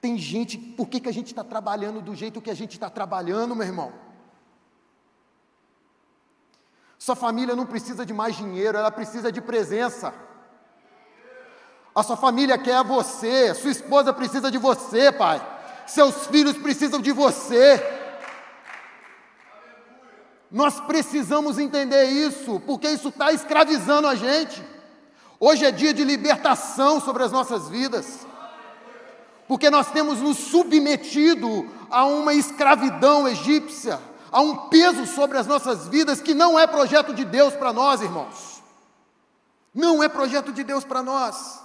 Tem 0.00 0.16
gente, 0.16 0.56
por 0.56 0.88
que, 0.88 0.98
que 1.00 1.08
a 1.08 1.12
gente 1.12 1.26
está 1.26 1.44
trabalhando 1.44 2.00
do 2.00 2.14
jeito 2.14 2.40
que 2.40 2.50
a 2.50 2.54
gente 2.54 2.72
está 2.72 2.88
trabalhando, 2.88 3.54
meu 3.54 3.66
irmão? 3.66 3.92
Sua 6.98 7.16
família 7.16 7.56
não 7.56 7.66
precisa 7.66 8.04
de 8.04 8.12
mais 8.12 8.36
dinheiro, 8.36 8.78
ela 8.78 8.90
precisa 8.90 9.30
de 9.30 9.40
presença. 9.40 10.14
A 11.94 12.02
sua 12.02 12.16
família 12.16 12.56
quer 12.56 12.84
você, 12.84 13.54
sua 13.54 13.70
esposa 13.70 14.12
precisa 14.12 14.50
de 14.50 14.58
você, 14.58 15.10
pai. 15.10 15.40
Seus 15.86 16.26
filhos 16.26 16.56
precisam 16.56 17.00
de 17.00 17.10
você. 17.10 17.82
Nós 20.50 20.80
precisamos 20.80 21.58
entender 21.58 22.04
isso, 22.04 22.60
porque 22.60 22.88
isso 22.88 23.08
está 23.08 23.32
escravizando 23.32 24.06
a 24.06 24.14
gente. 24.14 24.64
Hoje 25.38 25.64
é 25.64 25.70
dia 25.70 25.94
de 25.94 26.04
libertação 26.04 27.00
sobre 27.00 27.22
as 27.22 27.32
nossas 27.32 27.68
vidas, 27.68 28.26
porque 29.50 29.68
nós 29.68 29.90
temos 29.90 30.20
nos 30.20 30.36
submetido 30.36 31.68
a 31.90 32.04
uma 32.04 32.32
escravidão 32.32 33.26
egípcia, 33.26 34.00
a 34.30 34.40
um 34.40 34.68
peso 34.68 35.04
sobre 35.06 35.38
as 35.38 35.46
nossas 35.48 35.88
vidas 35.88 36.20
que 36.20 36.32
não 36.32 36.56
é 36.56 36.68
projeto 36.68 37.12
de 37.12 37.24
Deus 37.24 37.52
para 37.54 37.72
nós, 37.72 38.00
irmãos. 38.00 38.62
Não 39.74 40.04
é 40.04 40.08
projeto 40.08 40.52
de 40.52 40.62
Deus 40.62 40.84
para 40.84 41.02
nós. 41.02 41.60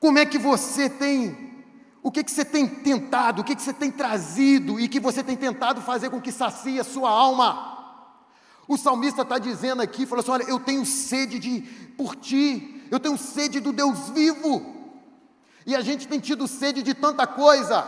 Como 0.00 0.18
é 0.18 0.26
que 0.26 0.36
você 0.36 0.90
tem 0.90 1.62
o 2.02 2.10
que, 2.10 2.24
que 2.24 2.30
você 2.32 2.44
tem 2.44 2.66
tentado, 2.66 3.42
o 3.42 3.44
que, 3.44 3.54
que 3.54 3.62
você 3.62 3.72
tem 3.72 3.92
trazido 3.92 4.80
e 4.80 4.88
que 4.88 4.98
você 4.98 5.22
tem 5.22 5.36
tentado 5.36 5.80
fazer 5.80 6.10
com 6.10 6.20
que 6.20 6.32
sacie 6.32 6.80
a 6.80 6.82
sua 6.82 7.08
alma? 7.08 8.02
O 8.66 8.76
salmista 8.76 9.22
está 9.22 9.38
dizendo 9.38 9.80
aqui, 9.80 10.06
falou 10.06 10.22
assim: 10.22 10.32
olha, 10.32 10.50
eu 10.50 10.58
tenho 10.58 10.84
sede 10.84 11.38
de 11.38 11.60
por 11.96 12.16
ti, 12.16 12.84
eu 12.90 12.98
tenho 12.98 13.16
sede 13.16 13.60
do 13.60 13.72
Deus 13.72 14.08
vivo. 14.08 14.79
E 15.66 15.76
a 15.76 15.80
gente 15.80 16.08
tem 16.08 16.18
tido 16.18 16.48
sede 16.48 16.82
de 16.82 16.94
tanta 16.94 17.26
coisa. 17.26 17.86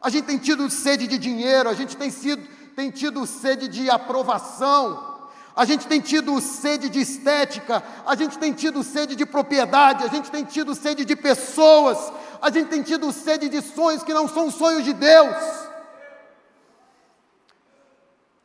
A 0.00 0.10
gente 0.10 0.24
tem 0.24 0.38
tido 0.38 0.68
sede 0.68 1.06
de 1.06 1.16
dinheiro, 1.16 1.68
a 1.68 1.74
gente 1.74 1.96
tem, 1.96 2.10
sido, 2.10 2.42
tem 2.74 2.90
tido 2.90 3.24
sede 3.24 3.68
de 3.68 3.88
aprovação, 3.88 5.30
a 5.54 5.64
gente 5.64 5.86
tem 5.86 6.00
tido 6.00 6.40
sede 6.40 6.88
de 6.88 7.00
estética, 7.00 7.82
a 8.04 8.16
gente 8.16 8.36
tem 8.36 8.52
tido 8.52 8.82
sede 8.82 9.14
de 9.14 9.24
propriedade, 9.24 10.02
a 10.02 10.08
gente 10.08 10.30
tem 10.30 10.44
tido 10.44 10.74
sede 10.74 11.04
de 11.04 11.14
pessoas, 11.14 12.12
a 12.40 12.50
gente 12.50 12.68
tem 12.68 12.82
tido 12.82 13.12
sede 13.12 13.48
de 13.48 13.62
sonhos 13.62 14.02
que 14.02 14.12
não 14.12 14.26
são 14.26 14.50
sonhos 14.50 14.84
de 14.84 14.92
Deus. 14.92 15.36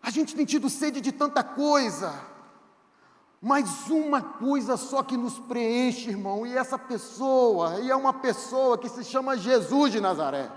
A 0.04 0.12
gente 0.12 0.36
tem 0.36 0.46
tido 0.46 0.70
sede 0.70 1.02
de 1.02 1.12
tanta 1.12 1.44
coisa, 1.44 2.14
mas 3.42 3.90
uma 3.90 4.22
coisa 4.22 4.78
só 4.78 5.04
que 5.04 5.16
nos 5.16 5.38
preenche, 5.38 6.10
irmão, 6.10 6.46
e 6.46 6.58
essa 6.58 6.78
pessoa, 6.78 7.80
e 7.82 7.92
é 7.92 7.96
uma 7.96 8.14
pessoa 8.14 8.78
que 8.78 8.90
se 8.90 9.04
chama 9.04 9.38
Jesus 9.38 9.92
de 9.92 10.02
Nazaré. 10.02 10.50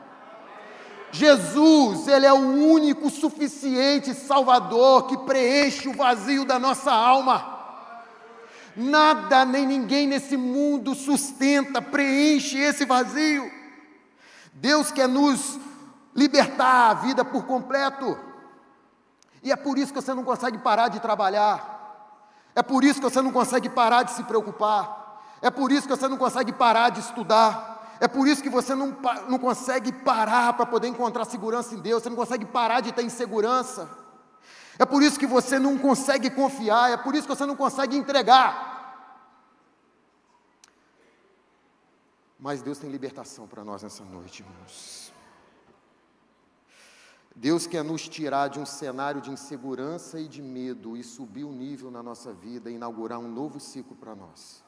Jesus, 1.12 2.06
Ele 2.08 2.24
é 2.24 2.32
o 2.32 2.36
único 2.36 3.10
suficiente 3.10 4.14
Salvador 4.14 5.06
que 5.06 5.16
preenche 5.18 5.88
o 5.88 5.92
vazio 5.92 6.44
da 6.44 6.58
nossa 6.58 6.92
alma. 6.92 7.58
Nada 8.76 9.44
nem 9.44 9.66
ninguém 9.66 10.06
nesse 10.06 10.36
mundo 10.36 10.94
sustenta, 10.94 11.82
preenche 11.82 12.58
esse 12.58 12.86
vazio. 12.86 13.50
Deus 14.52 14.90
quer 14.90 15.08
nos 15.08 15.58
libertar 16.14 16.90
a 16.90 16.94
vida 16.94 17.24
por 17.24 17.44
completo. 17.44 18.18
E 19.42 19.50
é 19.50 19.56
por 19.56 19.78
isso 19.78 19.92
que 19.92 20.00
você 20.00 20.14
não 20.14 20.22
consegue 20.22 20.58
parar 20.58 20.88
de 20.88 21.00
trabalhar. 21.00 21.79
É 22.60 22.62
por 22.62 22.84
isso 22.84 23.00
que 23.00 23.08
você 23.08 23.22
não 23.22 23.32
consegue 23.32 23.70
parar 23.70 24.02
de 24.02 24.10
se 24.10 24.22
preocupar. 24.22 25.22
É 25.40 25.50
por 25.50 25.72
isso 25.72 25.88
que 25.88 25.96
você 25.96 26.06
não 26.06 26.18
consegue 26.18 26.52
parar 26.52 26.90
de 26.90 27.00
estudar. 27.00 27.96
É 27.98 28.06
por 28.06 28.28
isso 28.28 28.42
que 28.42 28.50
você 28.50 28.74
não, 28.74 28.94
não 29.30 29.38
consegue 29.38 29.90
parar 29.90 30.52
para 30.52 30.66
poder 30.66 30.86
encontrar 30.86 31.24
segurança 31.24 31.74
em 31.74 31.78
Deus. 31.78 32.02
Você 32.02 32.10
não 32.10 32.16
consegue 32.16 32.44
parar 32.44 32.82
de 32.82 32.92
ter 32.92 33.02
insegurança. 33.02 33.88
É 34.78 34.84
por 34.84 35.02
isso 35.02 35.18
que 35.18 35.26
você 35.26 35.58
não 35.58 35.78
consegue 35.78 36.28
confiar. 36.28 36.90
É 36.90 36.98
por 36.98 37.14
isso 37.14 37.26
que 37.26 37.34
você 37.34 37.46
não 37.46 37.56
consegue 37.56 37.96
entregar. 37.96 38.52
Mas 42.38 42.60
Deus 42.60 42.76
tem 42.76 42.90
libertação 42.90 43.46
para 43.46 43.64
nós 43.64 43.82
nessa 43.82 44.04
noite, 44.04 44.42
irmãos. 44.42 44.99
Deus 47.40 47.66
quer 47.66 47.82
nos 47.82 48.06
tirar 48.06 48.48
de 48.48 48.60
um 48.60 48.66
cenário 48.66 49.18
de 49.18 49.30
insegurança 49.30 50.20
e 50.20 50.28
de 50.28 50.42
medo 50.42 50.94
e 50.94 51.02
subir 51.02 51.42
o 51.42 51.48
um 51.48 51.52
nível 51.54 51.90
na 51.90 52.02
nossa 52.02 52.34
vida 52.34 52.70
e 52.70 52.74
inaugurar 52.74 53.18
um 53.18 53.32
novo 53.32 53.58
ciclo 53.58 53.96
para 53.96 54.14
nós. 54.14 54.62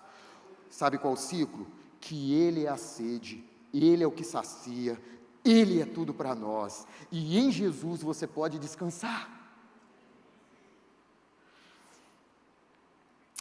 Sabe 0.71 0.97
qual 0.97 1.15
ciclo? 1.15 1.67
Que 2.01 2.33
Ele 2.33 2.65
é 2.65 2.71
a 2.71 2.79
sede, 2.79 3.45
Ele 3.75 4.03
é 4.03 4.07
o 4.07 4.11
que 4.11 4.25
sacia, 4.25 4.99
Ele 5.45 5.83
é 5.83 5.85
tudo 5.85 6.15
para 6.15 6.35
nós. 6.35 6.87
E 7.11 7.39
em 7.39 7.53
Jesus 7.53 8.03
você 8.03 8.27
pode 8.27 8.59
descansar. 8.59 9.29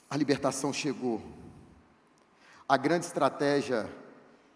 A 0.10 0.18
libertação 0.18 0.74
chegou. 0.74 1.22
A 2.68 2.76
grande 2.76 3.06
estratégia 3.06 3.90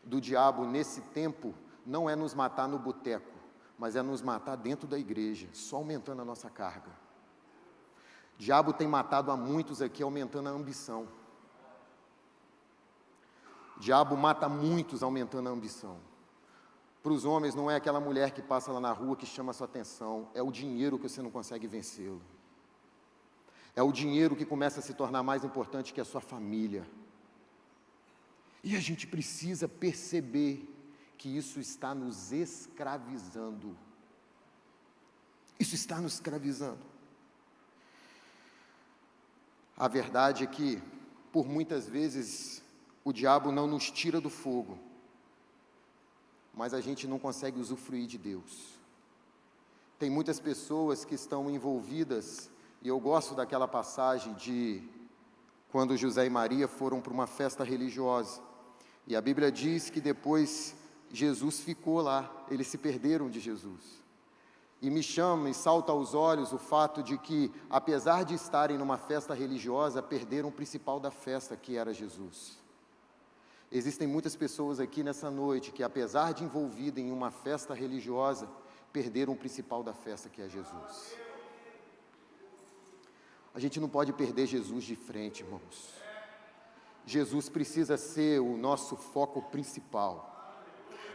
do 0.04 0.20
diabo 0.20 0.66
nesse 0.66 1.00
tempo 1.00 1.56
não 1.86 2.10
é 2.10 2.16
nos 2.16 2.34
matar 2.34 2.68
no 2.68 2.78
boteco, 2.78 3.35
mas 3.78 3.96
é 3.96 4.02
nos 4.02 4.22
matar 4.22 4.56
dentro 4.56 4.88
da 4.88 4.98
igreja, 4.98 5.48
só 5.54 5.78
aumentando 5.78 6.22
a 6.22 6.26
nossa 6.26 6.50
carga. 6.50 6.92
O 8.36 8.42
diabo 8.42 8.74
tem 8.74 8.88
matado 8.88 9.32
a 9.32 9.38
muitos 9.38 9.82
aqui, 9.82 10.04
aumentando 10.04 10.50
a 10.50 10.52
ambição. 10.52 11.08
O 13.78 13.80
diabo 13.80 14.16
mata 14.16 14.48
muitos, 14.48 15.04
aumentando 15.04 15.50
a 15.50 15.52
ambição. 15.52 15.98
Para 17.04 17.12
os 17.12 17.24
homens, 17.24 17.54
não 17.54 17.70
é 17.70 17.76
aquela 17.76 18.00
mulher 18.00 18.32
que 18.32 18.42
passa 18.42 18.72
lá 18.72 18.80
na 18.80 18.92
rua 18.92 19.16
que 19.16 19.26
chama 19.26 19.52
a 19.52 19.54
sua 19.54 19.66
atenção, 19.66 20.28
é 20.34 20.42
o 20.42 20.52
dinheiro 20.52 20.98
que 20.98 21.08
você 21.08 21.22
não 21.22 21.30
consegue 21.30 21.68
vencê-lo. 21.68 22.22
É 23.76 23.84
o 23.84 23.92
dinheiro 23.92 24.36
que 24.36 24.46
começa 24.46 24.80
a 24.80 24.84
se 24.84 24.94
tornar 24.94 25.22
mais 25.22 25.44
importante 25.44 25.94
que 25.94 26.02
a 26.02 26.06
sua 26.06 26.22
família. 26.22 26.88
E 28.64 28.76
a 28.76 28.80
gente 28.80 29.06
precisa 29.06 29.68
perceber 29.68 30.75
que 31.18 31.30
isso 31.30 31.60
está 31.60 31.96
nos 31.96 32.32
escravizando. 32.32 33.78
Isso 35.60 35.76
está 35.76 36.00
nos 36.00 36.14
escravizando. 36.16 36.80
A 39.78 39.88
verdade 39.88 40.44
é 40.44 40.48
que, 40.48 40.82
por 41.32 41.48
muitas 41.48 41.88
vezes, 41.88 42.62
o 43.04 43.12
diabo 43.12 43.52
não 43.52 43.68
nos 43.68 43.92
tira 43.92 44.22
do 44.22 44.30
fogo, 44.30 44.80
mas 46.54 46.74
a 46.74 46.80
gente 46.80 47.08
não 47.08 47.20
consegue 47.20 47.60
usufruir 47.60 48.08
de 48.08 48.18
Deus. 48.18 48.76
Tem 50.00 50.10
muitas 50.10 50.40
pessoas 50.40 51.04
que 51.04 51.16
estão 51.16 51.50
envolvidas, 51.50 52.50
e 52.82 52.88
eu 52.88 53.00
gosto 53.00 53.36
daquela 53.36 53.68
passagem 53.68 54.34
de 54.34 54.84
quando 55.72 55.98
José 55.98 56.26
e 56.26 56.30
Maria 56.30 56.68
foram 56.68 57.02
para 57.02 57.14
uma 57.14 57.28
festa 57.28 57.64
religiosa. 57.64 58.42
E 59.06 59.16
a 59.16 59.22
Bíblia 59.22 59.52
diz 59.52 59.90
que 59.90 60.00
depois 60.00 60.76
Jesus 61.16 61.62
ficou 61.62 62.02
lá, 62.02 62.30
eles 62.52 62.68
se 62.68 62.78
perderam 62.78 63.30
de 63.30 63.40
Jesus. 63.40 64.04
E 64.82 64.90
me 64.90 65.02
chama 65.02 65.50
e 65.50 65.54
salta 65.54 65.94
aos 65.94 66.14
olhos 66.14 66.52
o 66.52 66.58
fato 66.58 67.02
de 67.02 67.18
que, 67.18 67.50
apesar 67.70 68.24
de 68.26 68.34
estarem 68.34 68.78
numa 68.78 68.98
festa 68.98 69.34
religiosa, 69.34 70.04
perderam 70.04 70.50
o 70.50 70.52
principal 70.52 71.00
da 71.00 71.10
festa, 71.10 71.56
que 71.56 71.78
era 71.78 71.94
Jesus. 71.94 72.60
Existem 73.72 74.06
muitas 74.06 74.36
pessoas 74.36 74.78
aqui 74.78 75.04
nessa 75.04 75.32
noite 75.32 75.72
que, 75.72 75.84
apesar 75.84 76.34
de 76.34 76.44
envolvidas 76.44 77.02
em 77.02 77.10
uma 77.12 77.32
festa 77.32 77.74
religiosa, 77.74 78.50
perderam 78.92 79.32
o 79.32 79.38
principal 79.38 79.82
da 79.84 79.94
festa, 79.94 80.28
que 80.28 80.42
é 80.42 80.50
Jesus. 80.50 81.16
A 83.54 83.60
gente 83.60 83.80
não 83.80 83.88
pode 83.88 84.12
perder 84.12 84.48
Jesus 84.48 84.84
de 84.84 84.98
frente, 84.98 85.44
irmãos. 85.44 85.94
Jesus 87.06 87.48
precisa 87.48 87.96
ser 87.96 88.42
o 88.42 88.58
nosso 88.58 88.98
foco 88.98 89.42
principal. 89.44 90.35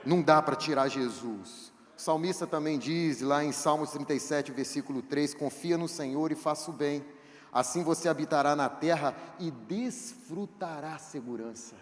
Não 0.04 0.22
dá 0.22 0.40
para 0.40 0.56
tirar 0.56 0.88
Jesus. 0.88 1.72
O 1.96 2.00
salmista 2.00 2.46
também 2.46 2.78
diz 2.78 3.20
lá 3.20 3.44
em 3.44 3.52
Salmos 3.52 3.90
37, 3.90 4.52
versículo 4.52 5.02
3: 5.02 5.34
Confia 5.34 5.76
no 5.76 5.86
Senhor 5.86 6.32
e 6.32 6.34
faça 6.34 6.70
o 6.70 6.74
bem, 6.74 7.04
assim 7.52 7.82
você 7.82 8.08
habitará 8.08 8.56
na 8.56 8.68
terra 8.68 9.14
e 9.38 9.50
desfrutará 9.50 10.98
segurança. 10.98 11.74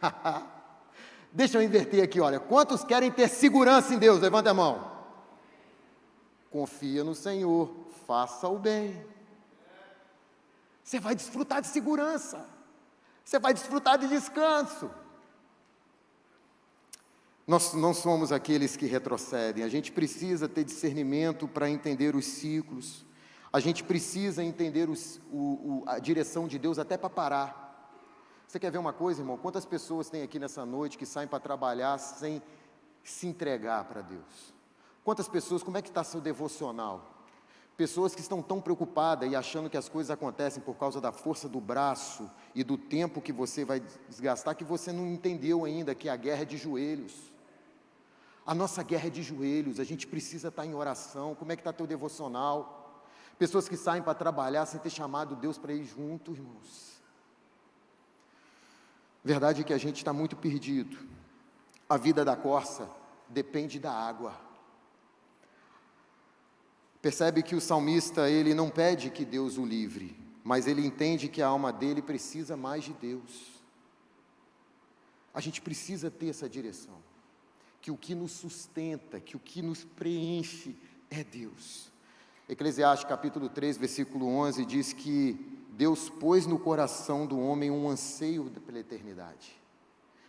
Deixa 1.32 1.58
eu 1.58 1.62
inverter 1.62 2.04
aqui, 2.04 2.20
olha. 2.20 2.38
Quantos 2.38 2.84
querem 2.84 3.10
ter 3.10 3.28
segurança 3.28 3.94
em 3.94 3.98
Deus? 3.98 4.20
Levanta 4.20 4.50
a 4.50 4.54
mão. 4.54 4.92
Confia 6.50 7.02
no 7.02 7.14
Senhor, 7.14 7.74
faça 8.06 8.46
o 8.46 8.58
bem. 8.58 9.04
Você 10.84 11.00
vai 11.00 11.14
desfrutar 11.14 11.62
de 11.62 11.68
segurança. 11.68 12.46
Você 13.24 13.38
vai 13.38 13.54
desfrutar 13.54 13.98
de 13.98 14.06
descanso. 14.06 14.90
Nós 17.46 17.74
não 17.74 17.92
somos 17.92 18.32
aqueles 18.32 18.74
que 18.74 18.86
retrocedem, 18.86 19.64
a 19.64 19.68
gente 19.68 19.92
precisa 19.92 20.48
ter 20.48 20.64
discernimento 20.64 21.46
para 21.46 21.68
entender 21.68 22.16
os 22.16 22.24
ciclos, 22.24 23.04
a 23.52 23.60
gente 23.60 23.84
precisa 23.84 24.42
entender 24.42 24.88
os, 24.88 25.20
o, 25.30 25.36
o, 25.36 25.84
a 25.86 25.98
direção 25.98 26.48
de 26.48 26.58
Deus 26.58 26.78
até 26.78 26.96
para 26.96 27.10
parar. 27.10 27.64
Você 28.48 28.58
quer 28.58 28.70
ver 28.70 28.78
uma 28.78 28.94
coisa, 28.94 29.20
irmão? 29.20 29.36
Quantas 29.36 29.66
pessoas 29.66 30.08
tem 30.08 30.22
aqui 30.22 30.38
nessa 30.38 30.64
noite 30.64 30.96
que 30.96 31.04
saem 31.04 31.28
para 31.28 31.38
trabalhar 31.38 31.98
sem 31.98 32.42
se 33.02 33.26
entregar 33.26 33.84
para 33.84 34.00
Deus? 34.00 34.54
Quantas 35.04 35.28
pessoas, 35.28 35.62
como 35.62 35.76
é 35.76 35.82
que 35.82 35.90
está 35.90 36.02
seu 36.02 36.22
devocional? 36.22 37.26
Pessoas 37.76 38.14
que 38.14 38.22
estão 38.22 38.40
tão 38.40 38.58
preocupadas 38.58 39.30
e 39.30 39.36
achando 39.36 39.68
que 39.68 39.76
as 39.76 39.88
coisas 39.88 40.10
acontecem 40.10 40.62
por 40.62 40.76
causa 40.76 40.98
da 40.98 41.12
força 41.12 41.46
do 41.46 41.60
braço 41.60 42.30
e 42.54 42.64
do 42.64 42.78
tempo 42.78 43.20
que 43.20 43.32
você 43.32 43.66
vai 43.66 43.82
desgastar, 44.08 44.56
que 44.56 44.64
você 44.64 44.92
não 44.92 45.06
entendeu 45.06 45.64
ainda 45.64 45.94
que 45.94 46.08
a 46.08 46.16
guerra 46.16 46.42
é 46.42 46.46
de 46.46 46.56
joelhos. 46.56 47.33
A 48.46 48.54
nossa 48.54 48.82
guerra 48.82 49.06
é 49.06 49.10
de 49.10 49.22
joelhos, 49.22 49.80
a 49.80 49.84
gente 49.84 50.06
precisa 50.06 50.48
estar 50.48 50.66
em 50.66 50.74
oração. 50.74 51.34
Como 51.34 51.50
é 51.52 51.56
que 51.56 51.60
está 51.60 51.72
teu 51.72 51.86
devocional? 51.86 53.02
Pessoas 53.38 53.68
que 53.68 53.76
saem 53.76 54.02
para 54.02 54.14
trabalhar 54.14 54.66
sem 54.66 54.78
ter 54.78 54.90
chamado 54.90 55.34
Deus 55.34 55.58
para 55.58 55.72
ir 55.72 55.84
junto, 55.84 56.32
irmãos. 56.32 57.02
Verdade 59.24 59.62
é 59.62 59.64
que 59.64 59.72
a 59.72 59.78
gente 59.78 59.96
está 59.96 60.12
muito 60.12 60.36
perdido. 60.36 60.98
A 61.88 61.96
vida 61.96 62.24
da 62.24 62.36
corça 62.36 62.88
depende 63.28 63.78
da 63.78 63.92
água. 63.92 64.38
Percebe 67.00 67.42
que 67.42 67.54
o 67.54 67.60
salmista, 67.60 68.28
ele 68.28 68.54
não 68.54 68.70
pede 68.70 69.10
que 69.10 69.24
Deus 69.24 69.58
o 69.58 69.64
livre, 69.64 70.16
mas 70.42 70.66
ele 70.66 70.86
entende 70.86 71.28
que 71.28 71.42
a 71.42 71.48
alma 71.48 71.72
dele 71.72 72.00
precisa 72.00 72.56
mais 72.56 72.84
de 72.84 72.92
Deus. 72.92 73.62
A 75.32 75.40
gente 75.40 75.60
precisa 75.60 76.10
ter 76.10 76.28
essa 76.28 76.48
direção, 76.48 76.96
que 77.84 77.90
o 77.90 77.98
que 77.98 78.14
nos 78.14 78.32
sustenta, 78.32 79.20
que 79.20 79.36
o 79.36 79.38
que 79.38 79.60
nos 79.60 79.84
preenche 79.84 80.74
é 81.10 81.22
Deus. 81.22 81.92
Eclesiastes 82.48 83.06
capítulo 83.06 83.46
3, 83.46 83.76
versículo 83.76 84.26
11 84.26 84.64
diz 84.64 84.94
que 84.94 85.34
Deus 85.68 86.08
pôs 86.08 86.46
no 86.46 86.58
coração 86.58 87.26
do 87.26 87.38
homem 87.38 87.70
um 87.70 87.86
anseio 87.90 88.50
pela 88.64 88.78
eternidade. 88.78 89.60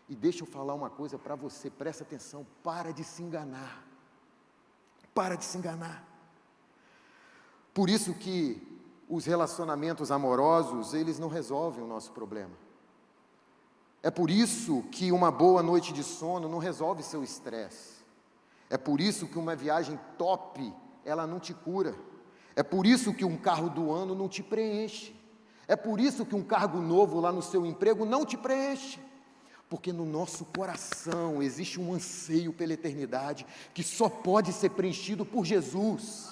E 0.09 0.15
deixa 0.17 0.43
eu 0.43 0.45
falar 0.45 0.73
uma 0.73 0.89
coisa 0.89 1.17
para 1.17 1.33
você, 1.33 1.69
presta 1.69 2.03
atenção, 2.03 2.45
para 2.61 2.91
de 2.91 3.05
se 3.05 3.23
enganar. 3.23 3.87
Para 5.13 5.35
de 5.35 5.45
se 5.45 5.57
enganar. 5.57 6.05
Por 7.73 7.89
isso 7.89 8.13
que 8.15 8.61
os 9.07 9.25
relacionamentos 9.25 10.11
amorosos, 10.11 10.93
eles 10.93 11.17
não 11.17 11.29
resolvem 11.29 11.85
o 11.85 11.87
nosso 11.87 12.11
problema. 12.11 12.64
É 14.05 14.11
por 14.11 14.29
isso 14.29 14.83
que 14.91 15.11
uma 15.11 15.31
boa 15.31 15.63
noite 15.63 15.91
de 15.91 16.03
sono 16.03 16.47
não 16.47 16.59
resolve 16.59 17.01
seu 17.01 17.23
estresse. 17.23 17.95
É 18.69 18.77
por 18.77 19.01
isso 19.01 19.25
que 19.25 19.39
uma 19.39 19.55
viagem 19.55 19.99
top, 20.15 20.71
ela 21.03 21.25
não 21.25 21.39
te 21.39 21.55
cura. 21.55 21.95
É 22.55 22.61
por 22.61 22.85
isso 22.85 23.15
que 23.15 23.25
um 23.25 23.35
carro 23.35 23.67
do 23.67 23.91
ano 23.91 24.13
não 24.13 24.29
te 24.29 24.43
preenche. 24.43 25.15
É 25.67 25.75
por 25.75 25.99
isso 25.99 26.23
que 26.23 26.35
um 26.35 26.43
cargo 26.43 26.79
novo 26.79 27.19
lá 27.19 27.31
no 27.31 27.41
seu 27.41 27.65
emprego 27.65 28.05
não 28.05 28.23
te 28.23 28.37
preenche. 28.37 28.99
Porque 29.67 29.91
no 29.91 30.05
nosso 30.05 30.45
coração 30.55 31.41
existe 31.41 31.81
um 31.81 31.91
anseio 31.91 32.53
pela 32.53 32.73
eternidade 32.73 33.43
que 33.73 33.81
só 33.81 34.07
pode 34.07 34.53
ser 34.53 34.69
preenchido 34.69 35.25
por 35.25 35.43
Jesus. 35.43 36.29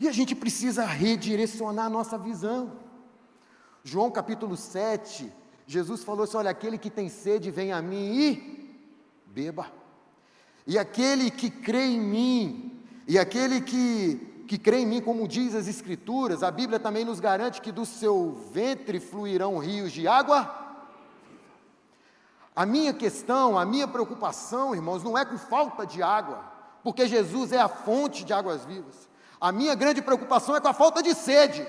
E 0.00 0.08
a 0.08 0.12
gente 0.12 0.34
precisa 0.34 0.84
redirecionar 0.84 1.86
a 1.86 1.90
nossa 1.90 2.18
visão. 2.18 2.87
João 3.88 4.10
capítulo 4.10 4.54
7, 4.54 5.32
Jesus 5.66 6.04
falou 6.04 6.24
assim: 6.24 6.36
Olha, 6.36 6.50
aquele 6.50 6.76
que 6.76 6.90
tem 6.90 7.08
sede, 7.08 7.50
vem 7.50 7.72
a 7.72 7.80
mim 7.80 8.18
e 8.18 8.84
beba. 9.26 9.66
E 10.66 10.78
aquele 10.78 11.30
que 11.30 11.48
crê 11.48 11.86
em 11.86 11.98
mim, 11.98 12.84
e 13.06 13.18
aquele 13.18 13.62
que, 13.62 14.44
que 14.46 14.58
crê 14.58 14.80
em 14.80 14.86
mim, 14.86 15.00
como 15.00 15.26
diz 15.26 15.54
as 15.54 15.66
Escrituras, 15.66 16.42
a 16.42 16.50
Bíblia 16.50 16.78
também 16.78 17.02
nos 17.02 17.18
garante 17.18 17.62
que 17.62 17.72
do 17.72 17.86
seu 17.86 18.38
ventre 18.52 19.00
fluirão 19.00 19.56
rios 19.56 19.90
de 19.90 20.06
água. 20.06 20.54
A 22.54 22.66
minha 22.66 22.92
questão, 22.92 23.58
a 23.58 23.64
minha 23.64 23.88
preocupação, 23.88 24.74
irmãos, 24.74 25.02
não 25.02 25.16
é 25.16 25.24
com 25.24 25.38
falta 25.38 25.86
de 25.86 26.02
água, 26.02 26.44
porque 26.82 27.08
Jesus 27.08 27.52
é 27.52 27.58
a 27.58 27.68
fonte 27.68 28.22
de 28.22 28.34
águas 28.34 28.66
vivas. 28.66 29.08
A 29.40 29.50
minha 29.50 29.74
grande 29.74 30.02
preocupação 30.02 30.54
é 30.54 30.60
com 30.60 30.68
a 30.68 30.74
falta 30.74 31.02
de 31.02 31.14
sede. 31.14 31.66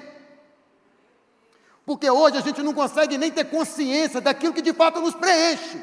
Porque 1.89 2.08
hoje 2.08 2.38
a 2.38 2.41
gente 2.41 2.62
não 2.62 2.71
consegue 2.71 3.17
nem 3.17 3.32
ter 3.32 3.45
consciência 3.45 4.21
daquilo 4.21 4.54
que 4.54 4.62
de 4.62 4.73
fato 4.73 5.02
nos 5.02 5.15
preenche. 5.15 5.82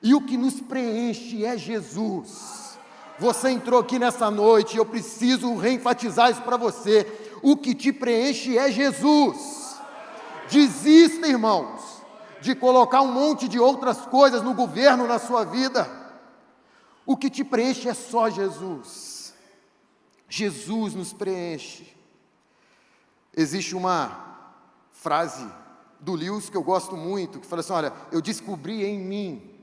E 0.00 0.14
o 0.14 0.20
que 0.20 0.36
nos 0.36 0.60
preenche 0.60 1.44
é 1.44 1.58
Jesus. 1.58 2.78
Você 3.18 3.50
entrou 3.50 3.80
aqui 3.80 3.98
nessa 3.98 4.30
noite 4.30 4.76
eu 4.76 4.86
preciso 4.86 5.56
reenfatizar 5.56 6.30
isso 6.30 6.42
para 6.42 6.56
você. 6.56 7.04
O 7.42 7.56
que 7.56 7.74
te 7.74 7.92
preenche 7.92 8.56
é 8.56 8.70
Jesus. 8.70 9.80
Desista, 10.48 11.26
irmãos, 11.26 12.00
de 12.40 12.54
colocar 12.54 13.02
um 13.02 13.12
monte 13.12 13.48
de 13.48 13.58
outras 13.58 14.02
coisas 14.02 14.42
no 14.42 14.54
governo 14.54 15.08
na 15.08 15.18
sua 15.18 15.42
vida. 15.42 15.90
O 17.04 17.16
que 17.16 17.28
te 17.28 17.42
preenche 17.42 17.88
é 17.88 17.94
só 17.94 18.30
Jesus. 18.30 19.34
Jesus 20.28 20.94
nos 20.94 21.12
preenche. 21.12 21.96
Existe 23.36 23.74
uma 23.74 24.30
frase 25.02 25.44
do 25.98 26.14
Lewis 26.14 26.48
que 26.48 26.56
eu 26.56 26.62
gosto 26.62 26.96
muito, 26.96 27.40
que 27.40 27.46
fala 27.46 27.60
assim: 27.60 27.72
Olha, 27.72 27.92
eu 28.12 28.20
descobri 28.22 28.84
em 28.84 28.98
mim 28.98 29.60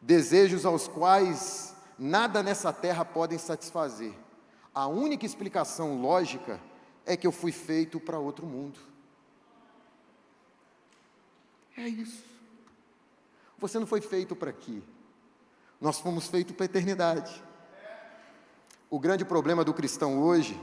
desejos 0.00 0.64
aos 0.64 0.88
quais 0.88 1.74
nada 1.98 2.42
nessa 2.42 2.72
terra 2.72 3.04
podem 3.04 3.38
satisfazer. 3.38 4.14
A 4.74 4.86
única 4.86 5.26
explicação 5.26 6.00
lógica 6.00 6.60
é 7.04 7.16
que 7.16 7.26
eu 7.26 7.32
fui 7.32 7.52
feito 7.52 8.00
para 8.00 8.18
outro 8.18 8.46
mundo. 8.46 8.78
É 11.76 11.86
isso. 11.88 12.24
Você 13.58 13.78
não 13.78 13.86
foi 13.86 14.00
feito 14.00 14.34
para 14.34 14.50
aqui. 14.50 14.82
Nós 15.80 15.98
fomos 15.98 16.28
feitos 16.28 16.54
para 16.54 16.64
a 16.64 16.66
eternidade. 16.66 17.42
O 18.90 18.98
grande 18.98 19.24
problema 19.24 19.64
do 19.64 19.74
cristão 19.74 20.20
hoje 20.20 20.58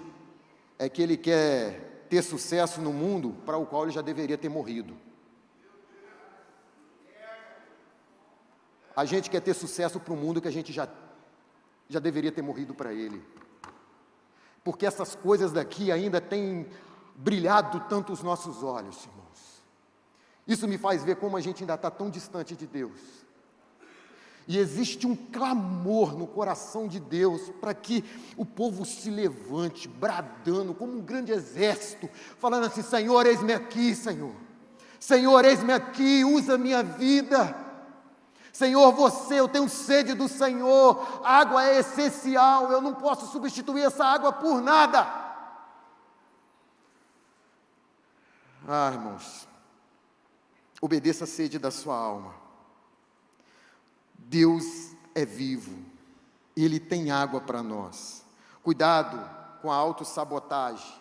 é 0.80 0.90
que 0.90 1.02
ele 1.02 1.16
quer 1.16 1.95
ter 2.10 2.22
sucesso 2.22 2.82
no 2.82 2.94
mundo 2.94 3.36
para 3.46 3.58
o 3.58 3.66
qual 3.66 3.84
ele 3.84 3.92
já 3.92 4.02
deveria 4.02 4.38
ter 4.38 4.50
morrido. 4.50 4.96
A 8.96 9.04
gente 9.04 9.30
quer 9.30 9.42
ter 9.42 9.54
sucesso 9.54 10.00
para 10.00 10.14
o 10.14 10.18
mundo 10.18 10.42
que 10.42 10.48
a 10.48 10.52
gente 10.52 10.72
já, 10.72 10.88
já 11.90 12.00
deveria 12.00 12.32
ter 12.32 12.42
morrido 12.42 12.74
para 12.74 12.94
ele. 12.94 13.22
Porque 14.64 14.86
essas 14.86 15.16
coisas 15.16 15.52
daqui 15.52 15.92
ainda 15.92 16.22
têm 16.22 16.68
brilhado 17.16 17.82
tanto 17.90 18.14
os 18.14 18.24
nossos 18.24 18.64
olhos, 18.64 19.04
irmãos. 19.06 19.64
Isso 20.48 20.68
me 20.68 20.78
faz 20.78 21.04
ver 21.04 21.18
como 21.18 21.36
a 21.36 21.42
gente 21.42 21.64
ainda 21.64 21.76
está 21.76 21.92
tão 21.92 22.10
distante 22.10 22.56
de 22.56 22.66
Deus. 22.66 23.26
E 24.48 24.58
existe 24.60 25.08
um 25.08 25.16
clamor 25.16 26.16
no 26.16 26.28
coração 26.28 26.88
de 26.88 27.00
Deus 27.00 27.50
para 27.60 27.74
que 27.74 28.04
o 28.38 28.46
povo 28.46 28.86
se 28.86 29.10
levante, 29.10 29.88
bradando 29.88 30.74
como 30.74 30.94
um 30.94 31.02
grande 31.02 31.32
exército, 31.32 32.08
falando 32.38 32.66
assim: 32.66 32.84
Senhor, 32.84 33.26
eis-me 33.26 33.54
aqui, 33.54 33.96
Senhor. 33.96 34.34
Senhor, 35.00 35.44
eis-me 35.46 35.74
aqui, 35.74 36.24
usa 36.24 36.58
minha 36.58 36.84
vida. 36.84 37.56
Senhor, 38.54 38.92
você, 38.94 39.40
eu 39.40 39.50
tenho 39.50 39.68
sede 39.68 40.14
do 40.14 40.30
Senhor, 40.30 41.22
água 41.26 41.66
é 41.66 41.80
essencial, 41.80 42.72
eu 42.72 42.80
não 42.80 42.94
posso 42.94 43.30
substituir 43.32 43.84
essa 43.84 44.06
água 44.06 44.32
por 44.32 44.62
nada. 44.62 45.02
Ah, 48.68 48.92
irmãos, 48.94 49.48
obedeça 50.80 51.26
a 51.26 51.28
sede 51.28 51.60
da 51.60 51.70
sua 51.70 51.98
alma. 51.98 52.45
Deus 54.28 54.96
é 55.14 55.24
vivo, 55.24 55.78
Ele 56.56 56.80
tem 56.80 57.12
água 57.12 57.40
para 57.40 57.62
nós. 57.62 58.26
Cuidado 58.64 59.18
com 59.62 59.72
a 59.72 59.76
autossabotagem, 59.76 61.00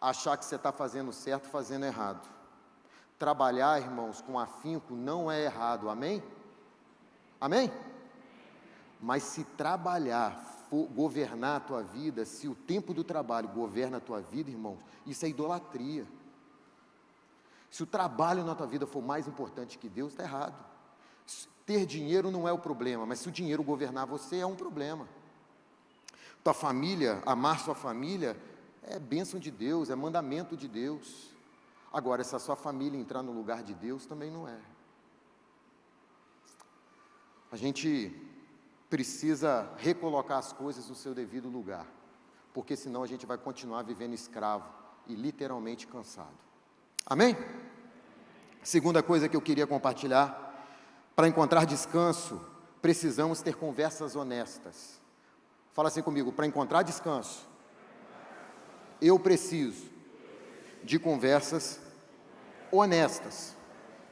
achar 0.00 0.36
que 0.36 0.44
você 0.44 0.54
está 0.54 0.70
fazendo 0.70 1.12
certo, 1.12 1.48
fazendo 1.48 1.84
errado. 1.84 2.28
Trabalhar, 3.18 3.80
irmãos, 3.80 4.20
com 4.20 4.38
afinco 4.38 4.94
não 4.94 5.30
é 5.30 5.44
errado, 5.44 5.88
amém? 5.88 6.22
Amém? 7.40 7.72
Mas 9.00 9.24
se 9.24 9.42
trabalhar 9.42 10.40
for 10.70 10.86
governar 10.86 11.56
a 11.56 11.60
tua 11.60 11.82
vida, 11.82 12.24
se 12.24 12.46
o 12.46 12.54
tempo 12.54 12.94
do 12.94 13.02
trabalho 13.02 13.48
governa 13.48 13.96
a 13.96 14.00
tua 14.00 14.20
vida, 14.20 14.50
irmãos, 14.50 14.78
isso 15.04 15.24
é 15.26 15.28
idolatria. 15.28 16.06
Se 17.68 17.82
o 17.82 17.86
trabalho 17.86 18.44
na 18.44 18.54
tua 18.54 18.66
vida 18.66 18.86
for 18.86 19.02
mais 19.02 19.26
importante 19.26 19.78
que 19.78 19.88
Deus, 19.88 20.12
está 20.12 20.22
errado. 20.22 20.54
Ter 21.72 21.86
dinheiro 21.86 22.30
não 22.30 22.46
é 22.46 22.52
o 22.52 22.58
problema, 22.58 23.06
mas 23.06 23.20
se 23.20 23.28
o 23.30 23.32
dinheiro 23.32 23.62
governar 23.62 24.06
você, 24.06 24.36
é 24.36 24.46
um 24.46 24.54
problema. 24.54 25.08
Tua 26.44 26.52
família, 26.52 27.22
amar 27.24 27.60
sua 27.60 27.74
família, 27.74 28.36
é 28.82 28.98
bênção 28.98 29.40
de 29.40 29.50
Deus, 29.50 29.88
é 29.88 29.94
mandamento 29.94 30.54
de 30.54 30.68
Deus. 30.68 31.30
Agora, 31.90 32.22
se 32.24 32.36
a 32.36 32.38
sua 32.38 32.56
família 32.56 33.00
entrar 33.00 33.22
no 33.22 33.32
lugar 33.32 33.62
de 33.62 33.72
Deus, 33.72 34.04
também 34.04 34.30
não 34.30 34.46
é. 34.46 34.58
A 37.50 37.56
gente 37.56 38.14
precisa 38.90 39.72
recolocar 39.78 40.36
as 40.36 40.52
coisas 40.52 40.86
no 40.90 40.94
seu 40.94 41.14
devido 41.14 41.48
lugar, 41.48 41.86
porque 42.52 42.76
senão 42.76 43.02
a 43.02 43.06
gente 43.06 43.24
vai 43.24 43.38
continuar 43.38 43.80
vivendo 43.80 44.12
escravo 44.12 44.68
e 45.06 45.14
literalmente 45.14 45.86
cansado. 45.86 46.36
Amém? 47.06 47.34
Segunda 48.62 49.02
coisa 49.02 49.26
que 49.26 49.34
eu 49.34 49.40
queria 49.40 49.66
compartilhar 49.66 50.51
para 51.14 51.28
encontrar 51.28 51.66
descanso, 51.66 52.40
precisamos 52.80 53.40
ter 53.42 53.54
conversas 53.54 54.16
honestas. 54.16 55.00
Fala 55.72 55.88
assim 55.88 56.02
comigo: 56.02 56.32
para 56.32 56.46
encontrar 56.46 56.82
descanso, 56.82 57.46
eu 59.00 59.18
preciso 59.18 59.86
de 60.82 60.98
conversas 60.98 61.80
honestas. 62.70 63.56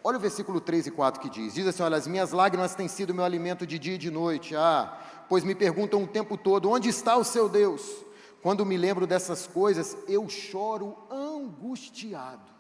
Olha 0.02 0.16
o 0.16 0.20
versículo 0.20 0.60
3 0.60 0.86
e 0.86 0.90
4 0.90 1.20
que 1.20 1.30
diz: 1.30 1.54
Diz 1.54 1.66
assim: 1.66 1.82
Olha, 1.82 1.96
as 1.96 2.06
minhas 2.06 2.32
lágrimas 2.32 2.74
têm 2.74 2.88
sido 2.88 3.14
meu 3.14 3.24
alimento 3.24 3.66
de 3.66 3.78
dia 3.78 3.94
e 3.94 3.98
de 3.98 4.10
noite. 4.10 4.56
Ah, 4.56 4.98
pois 5.28 5.44
me 5.44 5.54
perguntam 5.54 6.02
o 6.02 6.06
tempo 6.06 6.36
todo: 6.36 6.70
onde 6.70 6.88
está 6.88 7.16
o 7.16 7.24
seu 7.24 7.48
Deus? 7.48 8.04
Quando 8.42 8.64
me 8.64 8.78
lembro 8.78 9.06
dessas 9.06 9.46
coisas, 9.46 9.96
eu 10.08 10.26
choro 10.28 10.96
angustiado. 11.10 12.59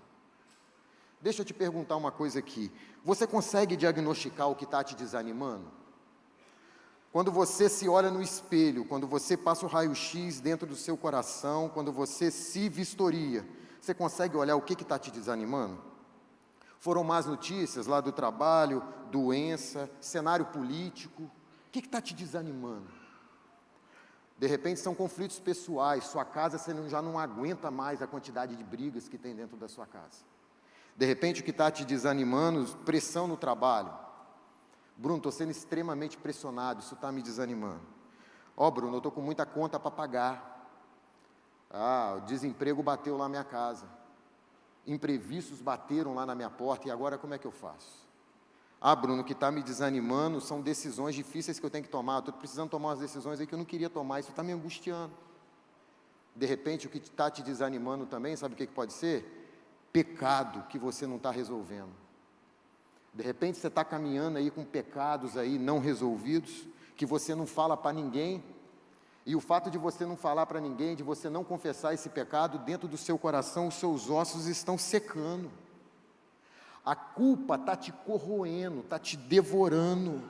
Deixa 1.20 1.42
eu 1.42 1.44
te 1.44 1.52
perguntar 1.52 1.96
uma 1.96 2.10
coisa 2.10 2.38
aqui. 2.38 2.72
Você 3.04 3.26
consegue 3.26 3.76
diagnosticar 3.76 4.48
o 4.48 4.54
que 4.54 4.64
está 4.64 4.82
te 4.82 4.94
desanimando? 4.94 5.70
Quando 7.12 7.30
você 7.32 7.68
se 7.68 7.88
olha 7.88 8.10
no 8.10 8.22
espelho, 8.22 8.84
quando 8.84 9.06
você 9.06 9.36
passa 9.36 9.66
o 9.66 9.68
raio-x 9.68 10.40
dentro 10.40 10.66
do 10.66 10.76
seu 10.76 10.96
coração, 10.96 11.68
quando 11.68 11.92
você 11.92 12.30
se 12.30 12.68
vistoria, 12.68 13.46
você 13.80 13.92
consegue 13.92 14.36
olhar 14.36 14.56
o 14.56 14.62
que 14.62 14.74
está 14.74 14.98
te 14.98 15.10
desanimando? 15.10 15.82
Foram 16.78 17.04
más 17.04 17.26
notícias 17.26 17.86
lá 17.86 18.00
do 18.00 18.12
trabalho, 18.12 18.82
doença, 19.10 19.90
cenário 20.00 20.46
político. 20.46 21.24
O 21.24 21.30
que 21.72 21.80
está 21.80 22.00
te 22.00 22.14
desanimando? 22.14 22.88
De 24.38 24.46
repente 24.46 24.80
são 24.80 24.94
conflitos 24.94 25.38
pessoais, 25.38 26.04
sua 26.04 26.24
casa 26.24 26.56
você 26.56 26.72
já 26.88 27.02
não 27.02 27.18
aguenta 27.18 27.70
mais 27.70 28.00
a 28.00 28.06
quantidade 28.06 28.56
de 28.56 28.64
brigas 28.64 29.06
que 29.06 29.18
tem 29.18 29.34
dentro 29.34 29.56
da 29.56 29.68
sua 29.68 29.86
casa. 29.86 30.24
De 31.00 31.06
repente, 31.06 31.40
o 31.40 31.44
que 31.44 31.50
está 31.50 31.70
te 31.70 31.82
desanimando, 31.82 32.76
pressão 32.84 33.26
no 33.26 33.34
trabalho. 33.34 33.90
Bruno, 34.94 35.16
estou 35.16 35.32
sendo 35.32 35.50
extremamente 35.50 36.18
pressionado, 36.18 36.80
isso 36.80 36.92
está 36.92 37.10
me 37.10 37.22
desanimando. 37.22 37.80
Ó, 38.54 38.68
oh, 38.68 38.70
Bruno, 38.70 38.92
eu 38.92 38.98
estou 38.98 39.10
com 39.10 39.22
muita 39.22 39.46
conta 39.46 39.80
para 39.80 39.90
pagar. 39.90 40.68
Ah, 41.70 42.18
o 42.18 42.26
desemprego 42.26 42.82
bateu 42.82 43.16
lá 43.16 43.24
na 43.24 43.28
minha 43.30 43.44
casa. 43.44 43.86
Imprevistos 44.86 45.62
bateram 45.62 46.12
lá 46.12 46.26
na 46.26 46.34
minha 46.34 46.50
porta 46.50 46.88
e 46.88 46.90
agora 46.90 47.16
como 47.16 47.32
é 47.32 47.38
que 47.38 47.46
eu 47.46 47.50
faço? 47.50 48.06
Ah, 48.78 48.94
Bruno, 48.94 49.22
o 49.22 49.24
que 49.24 49.32
está 49.32 49.50
me 49.50 49.62
desanimando 49.62 50.38
são 50.38 50.60
decisões 50.60 51.14
difíceis 51.14 51.58
que 51.58 51.64
eu 51.64 51.70
tenho 51.70 51.84
que 51.84 51.90
tomar. 51.90 52.18
Estou 52.18 52.34
precisando 52.34 52.68
tomar 52.68 52.90
umas 52.90 52.98
decisões 52.98 53.40
aí 53.40 53.46
que 53.46 53.54
eu 53.54 53.58
não 53.58 53.64
queria 53.64 53.88
tomar, 53.88 54.20
isso 54.20 54.28
está 54.28 54.42
me 54.42 54.52
angustiando. 54.52 55.14
De 56.36 56.44
repente, 56.44 56.86
o 56.86 56.90
que 56.90 56.98
está 56.98 57.30
te 57.30 57.42
desanimando 57.42 58.04
também, 58.04 58.36
sabe 58.36 58.52
o 58.52 58.56
que, 58.58 58.66
que 58.66 58.74
pode 58.74 58.92
ser? 58.92 59.39
Pecado 59.92 60.66
que 60.68 60.78
você 60.78 61.06
não 61.06 61.16
está 61.16 61.30
resolvendo. 61.30 61.90
De 63.12 63.22
repente 63.22 63.58
você 63.58 63.66
está 63.66 63.84
caminhando 63.84 64.38
aí 64.38 64.50
com 64.50 64.64
pecados 64.64 65.36
aí 65.36 65.58
não 65.58 65.78
resolvidos, 65.78 66.66
que 66.96 67.04
você 67.04 67.34
não 67.34 67.46
fala 67.46 67.76
para 67.76 67.92
ninguém, 67.92 68.42
e 69.26 69.36
o 69.36 69.40
fato 69.40 69.70
de 69.70 69.78
você 69.78 70.06
não 70.06 70.16
falar 70.16 70.46
para 70.46 70.60
ninguém, 70.60 70.96
de 70.96 71.02
você 71.02 71.28
não 71.28 71.44
confessar 71.44 71.92
esse 71.92 72.08
pecado, 72.08 72.58
dentro 72.58 72.88
do 72.88 72.96
seu 72.96 73.18
coração, 73.18 73.68
os 73.68 73.74
seus 73.74 74.08
ossos 74.08 74.46
estão 74.46 74.78
secando. 74.78 75.50
A 76.84 76.94
culpa 76.94 77.56
está 77.56 77.76
te 77.76 77.92
corroendo, 77.92 78.80
está 78.80 78.98
te 78.98 79.16
devorando. 79.16 80.22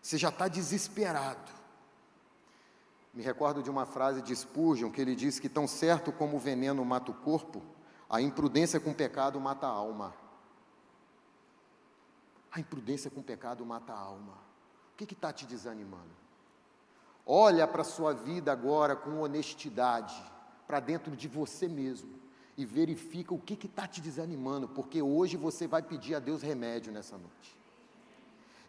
Você 0.00 0.16
já 0.16 0.28
está 0.28 0.46
desesperado. 0.46 1.52
Me 3.14 3.22
recordo 3.22 3.62
de 3.62 3.70
uma 3.70 3.86
frase 3.86 4.20
de 4.20 4.34
Spurgeon 4.34 4.90
que 4.90 5.00
ele 5.00 5.14
diz 5.14 5.38
que 5.38 5.48
tão 5.48 5.68
certo 5.68 6.10
como 6.10 6.36
o 6.36 6.40
veneno 6.40 6.84
mata 6.84 7.12
o 7.12 7.14
corpo, 7.14 7.62
a 8.10 8.20
imprudência 8.20 8.80
com 8.80 8.90
o 8.90 8.94
pecado 8.94 9.40
mata 9.40 9.68
a 9.68 9.70
alma. 9.70 10.12
A 12.50 12.58
imprudência 12.58 13.10
com 13.10 13.20
o 13.20 13.24
pecado 13.24 13.64
mata 13.64 13.92
a 13.92 13.98
alma. 13.98 14.32
O 14.92 14.96
que 14.96 15.14
está 15.14 15.32
te 15.32 15.46
desanimando? 15.46 16.10
Olha 17.24 17.66
para 17.68 17.82
a 17.82 17.84
sua 17.84 18.12
vida 18.12 18.50
agora 18.50 18.96
com 18.96 19.20
honestidade, 19.20 20.20
para 20.66 20.80
dentro 20.80 21.14
de 21.16 21.28
você 21.28 21.68
mesmo, 21.68 22.10
e 22.56 22.66
verifica 22.66 23.32
o 23.32 23.38
que 23.38 23.54
está 23.64 23.86
te 23.86 24.00
desanimando, 24.00 24.68
porque 24.68 25.00
hoje 25.00 25.36
você 25.36 25.68
vai 25.68 25.82
pedir 25.82 26.16
a 26.16 26.18
Deus 26.18 26.42
remédio 26.42 26.92
nessa 26.92 27.16
noite. 27.16 27.56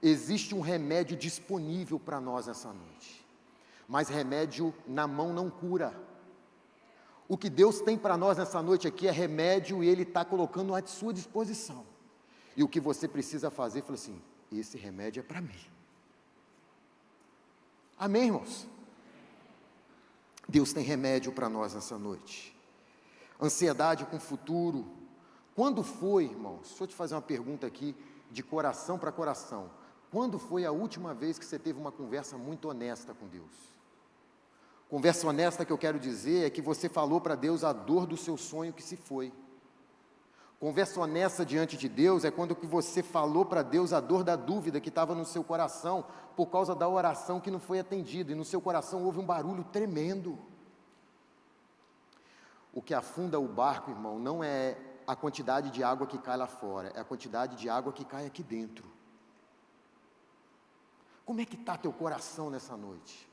Existe 0.01 0.53
um 0.53 0.61
remédio 0.61 1.17
disponível 1.17 1.99
para 1.99 2.21
nós 2.21 2.45
nessa 2.45 2.71
noite 2.71 3.24
mas 3.87 4.09
remédio 4.09 4.73
na 4.87 5.07
mão 5.07 5.33
não 5.33 5.49
cura. 5.49 5.95
O 7.27 7.37
que 7.37 7.49
Deus 7.49 7.81
tem 7.81 7.97
para 7.97 8.17
nós 8.17 8.37
nessa 8.37 8.61
noite 8.61 8.87
aqui 8.87 9.07
é 9.07 9.11
remédio 9.11 9.83
e 9.83 9.87
Ele 9.87 10.03
está 10.03 10.23
colocando 10.23 10.75
à 10.75 10.85
sua 10.85 11.13
disposição. 11.13 11.85
E 12.55 12.63
o 12.63 12.67
que 12.67 12.79
você 12.79 13.07
precisa 13.07 13.49
fazer, 13.49 13.81
fala 13.81 13.95
assim: 13.95 14.21
esse 14.51 14.77
remédio 14.77 15.21
é 15.21 15.23
para 15.23 15.41
mim. 15.41 15.59
Amém, 17.97 18.25
irmãos? 18.25 18.67
Deus 20.47 20.73
tem 20.73 20.83
remédio 20.83 21.31
para 21.31 21.49
nós 21.49 21.73
nessa 21.73 21.97
noite. 21.97 22.55
Ansiedade 23.41 24.05
com 24.05 24.17
o 24.17 24.19
futuro. 24.19 24.85
Quando 25.55 25.83
foi, 25.83 26.25
irmãos? 26.25 26.67
Deixa 26.67 26.83
eu 26.83 26.87
te 26.87 26.95
fazer 26.95 27.15
uma 27.15 27.21
pergunta 27.21 27.65
aqui, 27.65 27.95
de 28.29 28.43
coração 28.43 28.99
para 28.99 29.11
coração. 29.11 29.71
Quando 30.11 30.37
foi 30.37 30.65
a 30.65 30.71
última 30.71 31.13
vez 31.13 31.39
que 31.39 31.45
você 31.45 31.57
teve 31.57 31.79
uma 31.79 31.91
conversa 31.91 32.37
muito 32.37 32.69
honesta 32.69 33.13
com 33.13 33.27
Deus? 33.27 33.74
Conversa 34.89 35.27
honesta 35.27 35.65
que 35.65 35.73
eu 35.73 35.77
quero 35.77 35.99
dizer 35.99 36.45
é 36.45 36.49
que 36.49 36.61
você 36.61 36.87
falou 36.87 37.19
para 37.19 37.35
Deus 37.35 37.63
a 37.63 37.73
dor 37.73 38.05
do 38.05 38.15
seu 38.15 38.37
sonho 38.37 38.73
que 38.73 38.83
se 38.83 38.95
foi. 38.95 39.33
Conversa 40.59 40.99
honesta 40.99 41.45
diante 41.45 41.75
de 41.75 41.89
Deus 41.89 42.23
é 42.23 42.31
quando 42.31 42.55
que 42.55 42.65
você 42.65 43.03
falou 43.03 43.45
para 43.45 43.61
Deus 43.61 43.91
a 43.91 43.99
dor 43.99 44.23
da 44.23 44.35
dúvida 44.35 44.79
que 44.79 44.89
estava 44.89 45.13
no 45.13 45.25
seu 45.25 45.43
coração 45.43 46.05
por 46.35 46.47
causa 46.47 46.75
da 46.75 46.87
oração 46.87 47.39
que 47.39 47.51
não 47.51 47.59
foi 47.59 47.79
atendida 47.79 48.31
e 48.31 48.35
no 48.35 48.45
seu 48.45 48.61
coração 48.61 49.03
houve 49.03 49.19
um 49.19 49.25
barulho 49.25 49.63
tremendo. 49.65 50.37
O 52.73 52.81
que 52.81 52.93
afunda 52.93 53.39
o 53.39 53.47
barco, 53.47 53.91
irmão, 53.91 54.19
não 54.19 54.43
é 54.43 54.77
a 55.07 55.15
quantidade 55.15 55.69
de 55.71 55.83
água 55.83 56.07
que 56.07 56.17
cai 56.17 56.37
lá 56.37 56.47
fora, 56.47 56.91
é 56.95 56.99
a 56.99 57.05
quantidade 57.05 57.55
de 57.57 57.69
água 57.69 57.91
que 57.91 58.05
cai 58.05 58.25
aqui 58.25 58.43
dentro. 58.43 58.85
Como 61.25 61.41
é 61.41 61.45
que 61.45 61.55
está 61.55 61.77
teu 61.77 61.91
coração 61.91 62.49
nessa 62.49 62.77
noite? 62.77 63.27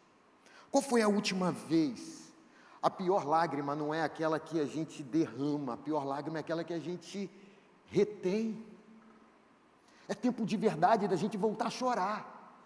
Qual 0.72 0.82
foi 0.82 1.02
a 1.02 1.08
última 1.08 1.52
vez? 1.52 2.32
A 2.82 2.88
pior 2.88 3.26
lágrima 3.26 3.76
não 3.76 3.92
é 3.92 4.02
aquela 4.02 4.40
que 4.40 4.58
a 4.58 4.64
gente 4.64 5.02
derrama, 5.02 5.74
a 5.74 5.76
pior 5.76 6.02
lágrima 6.02 6.38
é 6.38 6.40
aquela 6.40 6.64
que 6.64 6.72
a 6.72 6.78
gente 6.78 7.30
retém. 7.90 8.64
É 10.08 10.14
tempo 10.14 10.46
de 10.46 10.56
verdade 10.56 11.06
da 11.06 11.14
gente 11.14 11.36
voltar 11.36 11.66
a 11.66 11.70
chorar. 11.70 12.56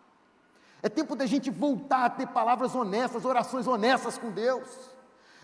É 0.80 0.88
tempo 0.88 1.16
da 1.16 1.26
gente 1.26 1.50
voltar 1.50 2.04
a 2.04 2.10
ter 2.10 2.28
palavras 2.28 2.76
honestas, 2.76 3.24
orações 3.24 3.66
honestas 3.66 4.16
com 4.16 4.30
Deus. 4.30 4.68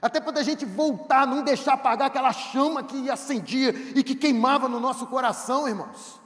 É 0.01 0.09
tempo 0.09 0.31
da 0.31 0.45
gente 0.45 0.65
voltar, 0.65 1.27
não 1.27 1.43
deixar 1.43 1.75
apagar 1.75 2.07
aquela 2.07 2.33
chama 2.33 2.85
que 2.85 3.11
acendia 3.11 3.71
e 3.71 4.05
que 4.05 4.15
queimava 4.15 4.69
no 4.69 4.79
nosso 4.79 5.09
coração, 5.09 5.69
irmãos. 5.69 6.21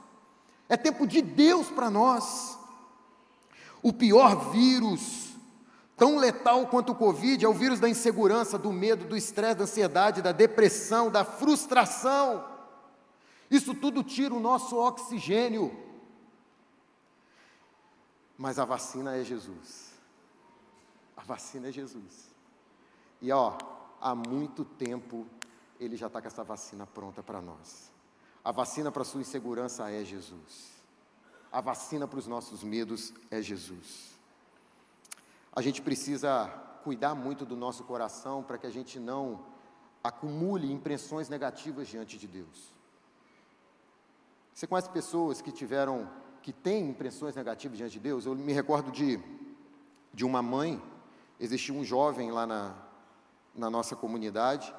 É 0.69 0.77
tempo 0.77 1.07
de 1.07 1.19
Deus 1.19 1.67
para 1.71 1.89
nós. 1.89 2.59
O 3.81 3.91
pior 3.91 4.51
vírus 4.51 5.26
Tão 5.97 6.19
letal 6.19 6.67
quanto 6.67 6.91
o 6.91 6.95
Covid 6.95 7.43
é 7.43 7.49
o 7.49 7.53
vírus 7.55 7.79
da 7.79 7.89
insegurança, 7.89 8.55
do 8.55 8.71
medo, 8.71 9.05
do 9.05 9.17
estresse, 9.17 9.55
da 9.55 9.63
ansiedade, 9.63 10.21
da 10.21 10.31
depressão, 10.31 11.09
da 11.09 11.25
frustração. 11.25 12.47
Isso 13.49 13.73
tudo 13.73 14.03
tira 14.03 14.31
o 14.31 14.39
nosso 14.39 14.77
oxigênio. 14.77 15.75
Mas 18.37 18.59
a 18.59 18.65
vacina 18.65 19.15
é 19.17 19.23
Jesus. 19.23 19.91
A 21.17 21.23
vacina 21.23 21.69
é 21.69 21.71
Jesus. 21.71 22.29
E 23.19 23.31
ó, 23.31 23.57
há 23.99 24.13
muito 24.13 24.63
tempo 24.63 25.25
ele 25.79 25.97
já 25.97 26.05
está 26.05 26.21
com 26.21 26.27
essa 26.27 26.43
vacina 26.43 26.85
pronta 26.85 27.23
para 27.23 27.41
nós. 27.41 27.91
A 28.45 28.51
vacina 28.51 28.91
para 28.91 29.01
a 29.01 29.05
sua 29.05 29.21
insegurança 29.21 29.89
é 29.89 30.05
Jesus. 30.05 30.73
A 31.51 31.59
vacina 31.59 32.07
para 32.07 32.19
os 32.19 32.27
nossos 32.27 32.63
medos 32.63 33.11
é 33.31 33.41
Jesus 33.41 34.16
a 35.57 35.61
gente 35.61 35.81
precisa 35.81 36.45
cuidar 36.83 37.15
muito 37.15 37.43
do 37.43 37.55
nosso 37.55 37.83
coração 37.83 38.43
para 38.43 38.59
que 38.59 38.67
a 38.67 38.69
gente 38.69 38.99
não 38.99 39.43
acumule 40.03 40.71
impressões 40.71 41.29
negativas 41.29 41.87
diante 41.87 42.15
de 42.15 42.27
Deus. 42.27 42.71
Você 44.53 44.67
conhece 44.67 44.87
pessoas 44.91 45.41
que 45.41 45.51
tiveram, 45.51 46.07
que 46.43 46.53
têm 46.53 46.87
impressões 46.87 47.35
negativas 47.35 47.75
diante 47.75 47.93
de 47.93 47.99
Deus? 48.01 48.27
Eu 48.27 48.35
me 48.35 48.53
recordo 48.53 48.91
de, 48.91 49.19
de 50.13 50.23
uma 50.23 50.43
mãe, 50.43 50.79
existia 51.39 51.73
um 51.73 51.83
jovem 51.83 52.29
lá 52.29 52.45
na, 52.45 52.75
na 53.55 53.67
nossa 53.67 53.95
comunidade 53.95 54.71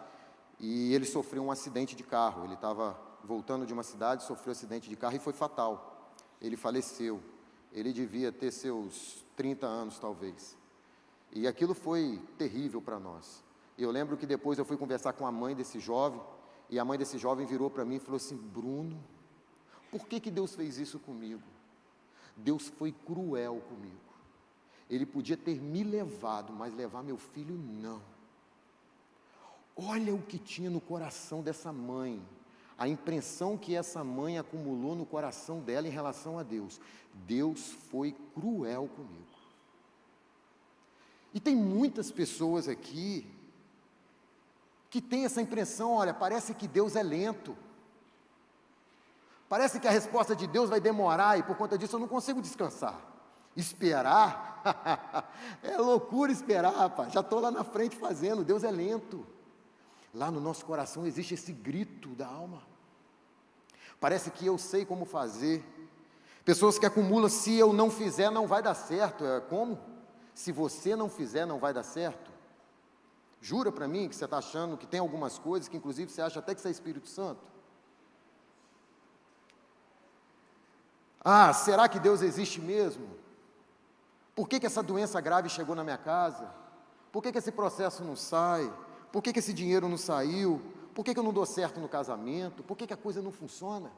e 0.60 0.94
ele 0.94 1.06
sofreu 1.06 1.42
um 1.42 1.50
acidente 1.50 1.96
de 1.96 2.04
carro. 2.04 2.44
Ele 2.44 2.54
estava 2.54 2.96
voltando 3.24 3.66
de 3.66 3.72
uma 3.72 3.82
cidade, 3.82 4.22
sofreu 4.22 4.50
um 4.50 4.52
acidente 4.52 4.88
de 4.88 4.94
carro 4.94 5.16
e 5.16 5.18
foi 5.18 5.32
fatal. 5.32 6.14
Ele 6.40 6.56
faleceu. 6.56 7.20
Ele 7.72 7.92
devia 7.92 8.30
ter 8.30 8.52
seus 8.52 9.26
30 9.34 9.66
anos, 9.66 9.98
talvez. 9.98 10.56
E 11.32 11.46
aquilo 11.46 11.74
foi 11.74 12.20
terrível 12.36 12.80
para 12.80 12.98
nós. 12.98 13.44
Eu 13.76 13.90
lembro 13.90 14.16
que 14.16 14.26
depois 14.26 14.58
eu 14.58 14.64
fui 14.64 14.76
conversar 14.76 15.12
com 15.12 15.26
a 15.26 15.32
mãe 15.32 15.54
desse 15.54 15.78
jovem, 15.78 16.20
e 16.70 16.78
a 16.78 16.84
mãe 16.84 16.98
desse 16.98 17.16
jovem 17.16 17.46
virou 17.46 17.70
para 17.70 17.84
mim 17.84 17.96
e 17.96 18.00
falou 18.00 18.16
assim: 18.16 18.36
Bruno, 18.36 18.98
por 19.90 20.06
que, 20.06 20.20
que 20.20 20.30
Deus 20.30 20.54
fez 20.54 20.78
isso 20.78 20.98
comigo? 20.98 21.42
Deus 22.36 22.68
foi 22.68 22.92
cruel 22.92 23.62
comigo. 23.68 23.96
Ele 24.88 25.04
podia 25.04 25.36
ter 25.36 25.60
me 25.60 25.84
levado, 25.84 26.52
mas 26.52 26.74
levar 26.74 27.02
meu 27.02 27.18
filho 27.18 27.56
não. 27.56 28.00
Olha 29.76 30.14
o 30.14 30.22
que 30.22 30.38
tinha 30.38 30.70
no 30.70 30.80
coração 30.80 31.42
dessa 31.42 31.72
mãe, 31.72 32.20
a 32.76 32.88
impressão 32.88 33.56
que 33.56 33.76
essa 33.76 34.02
mãe 34.02 34.38
acumulou 34.38 34.94
no 34.96 35.06
coração 35.06 35.60
dela 35.60 35.86
em 35.86 35.90
relação 35.90 36.38
a 36.38 36.42
Deus. 36.42 36.80
Deus 37.14 37.70
foi 37.90 38.14
cruel 38.34 38.88
comigo. 38.88 39.37
E 41.32 41.40
tem 41.40 41.54
muitas 41.54 42.10
pessoas 42.10 42.68
aqui 42.68 43.26
que 44.90 45.00
têm 45.00 45.24
essa 45.24 45.42
impressão: 45.42 45.92
olha, 45.92 46.14
parece 46.14 46.54
que 46.54 46.66
Deus 46.66 46.96
é 46.96 47.02
lento. 47.02 47.56
Parece 49.48 49.80
que 49.80 49.88
a 49.88 49.90
resposta 49.90 50.36
de 50.36 50.46
Deus 50.46 50.68
vai 50.68 50.80
demorar 50.80 51.38
e 51.38 51.42
por 51.42 51.56
conta 51.56 51.78
disso 51.78 51.96
eu 51.96 52.00
não 52.00 52.08
consigo 52.08 52.42
descansar. 52.42 53.00
Esperar? 53.56 54.62
é 55.62 55.76
loucura 55.78 56.30
esperar, 56.30 56.72
rapaz. 56.72 57.12
Já 57.12 57.20
estou 57.20 57.40
lá 57.40 57.50
na 57.50 57.64
frente 57.64 57.96
fazendo. 57.96 58.44
Deus 58.44 58.62
é 58.62 58.70
lento. 58.70 59.26
Lá 60.14 60.30
no 60.30 60.40
nosso 60.40 60.64
coração 60.64 61.06
existe 61.06 61.34
esse 61.34 61.52
grito 61.52 62.10
da 62.10 62.26
alma. 62.26 62.62
Parece 63.98 64.30
que 64.30 64.46
eu 64.46 64.58
sei 64.58 64.84
como 64.84 65.04
fazer. 65.04 65.64
Pessoas 66.44 66.78
que 66.78 66.86
acumulam, 66.86 67.28
se 67.28 67.54
eu 67.54 67.72
não 67.72 67.90
fizer, 67.90 68.30
não 68.30 68.46
vai 68.46 68.62
dar 68.62 68.74
certo. 68.74 69.24
É 69.24 69.40
como? 69.40 69.78
Se 70.38 70.52
você 70.52 70.94
não 70.94 71.10
fizer, 71.10 71.44
não 71.44 71.58
vai 71.58 71.74
dar 71.74 71.82
certo? 71.82 72.30
Jura 73.40 73.72
para 73.72 73.88
mim 73.88 74.08
que 74.08 74.14
você 74.14 74.24
está 74.24 74.38
achando 74.38 74.76
que 74.76 74.86
tem 74.86 75.00
algumas 75.00 75.36
coisas 75.36 75.68
que, 75.68 75.76
inclusive, 75.76 76.12
você 76.12 76.22
acha 76.22 76.38
até 76.38 76.54
que 76.54 76.60
você 76.60 76.68
é 76.68 76.70
Espírito 76.70 77.08
Santo? 77.08 77.40
Ah, 81.24 81.52
será 81.52 81.88
que 81.88 81.98
Deus 81.98 82.22
existe 82.22 82.60
mesmo? 82.60 83.08
Por 84.32 84.48
que, 84.48 84.60
que 84.60 84.66
essa 84.66 84.80
doença 84.80 85.20
grave 85.20 85.48
chegou 85.48 85.74
na 85.74 85.82
minha 85.82 85.98
casa? 85.98 86.48
Por 87.10 87.20
que, 87.20 87.32
que 87.32 87.38
esse 87.38 87.50
processo 87.50 88.04
não 88.04 88.14
sai? 88.14 88.72
Por 89.10 89.20
que, 89.20 89.32
que 89.32 89.40
esse 89.40 89.52
dinheiro 89.52 89.88
não 89.88 89.98
saiu? 89.98 90.62
Por 90.94 91.04
que, 91.04 91.14
que 91.14 91.18
eu 91.18 91.24
não 91.24 91.32
dou 91.32 91.46
certo 91.46 91.80
no 91.80 91.88
casamento? 91.88 92.62
Por 92.62 92.76
que, 92.76 92.86
que 92.86 92.94
a 92.94 92.96
coisa 92.96 93.20
não 93.20 93.32
funciona? 93.32 93.90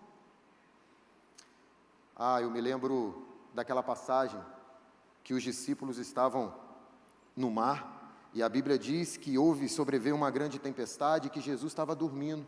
Ah, 2.16 2.40
eu 2.40 2.50
me 2.50 2.62
lembro 2.62 3.26
daquela 3.52 3.82
passagem 3.82 4.40
que 5.30 5.34
os 5.34 5.44
discípulos 5.44 5.96
estavam 5.96 6.52
no 7.36 7.52
mar 7.52 8.28
e 8.34 8.42
a 8.42 8.48
Bíblia 8.48 8.76
diz 8.76 9.16
que 9.16 9.38
houve, 9.38 9.68
sobreveio 9.68 10.16
uma 10.16 10.28
grande 10.28 10.58
tempestade 10.58 11.28
e 11.28 11.30
que 11.30 11.40
Jesus 11.40 11.70
estava 11.70 11.94
dormindo. 11.94 12.44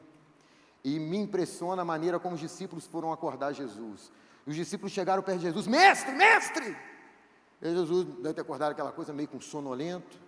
E 0.83 0.99
me 0.99 1.16
impressiona 1.16 1.83
a 1.83 1.85
maneira 1.85 2.18
como 2.18 2.35
os 2.35 2.41
discípulos 2.41 2.85
foram 2.85 3.12
acordar 3.12 3.53
Jesus. 3.53 4.11
E 4.45 4.51
os 4.51 4.57
discípulos 4.57 4.91
chegaram 4.91 5.22
perto 5.22 5.39
de 5.39 5.45
Jesus: 5.45 5.68
Mestre, 5.68 6.11
mestre! 6.11 6.76
E 7.62 7.70
Jesus 7.70 8.05
deve 8.16 8.35
ter 8.35 8.41
acordado 8.41 8.72
aquela 8.72 8.91
coisa 8.91 9.12
meio 9.12 9.28
com 9.28 9.41
sonolento. 9.41 10.18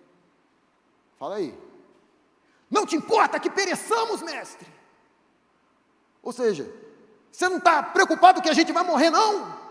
Fala 1.19 1.35
aí. 1.35 1.53
Não 2.71 2.85
te 2.85 2.95
importa 2.95 3.37
que 3.37 3.49
pereçamos, 3.49 4.21
mestre? 4.21 4.65
Ou 6.23 6.31
seja, 6.31 6.73
você 7.29 7.49
não 7.49 7.57
está 7.57 7.83
preocupado 7.83 8.41
que 8.41 8.49
a 8.49 8.53
gente 8.53 8.71
vai 8.71 8.85
morrer, 8.85 9.09
não? 9.09 9.64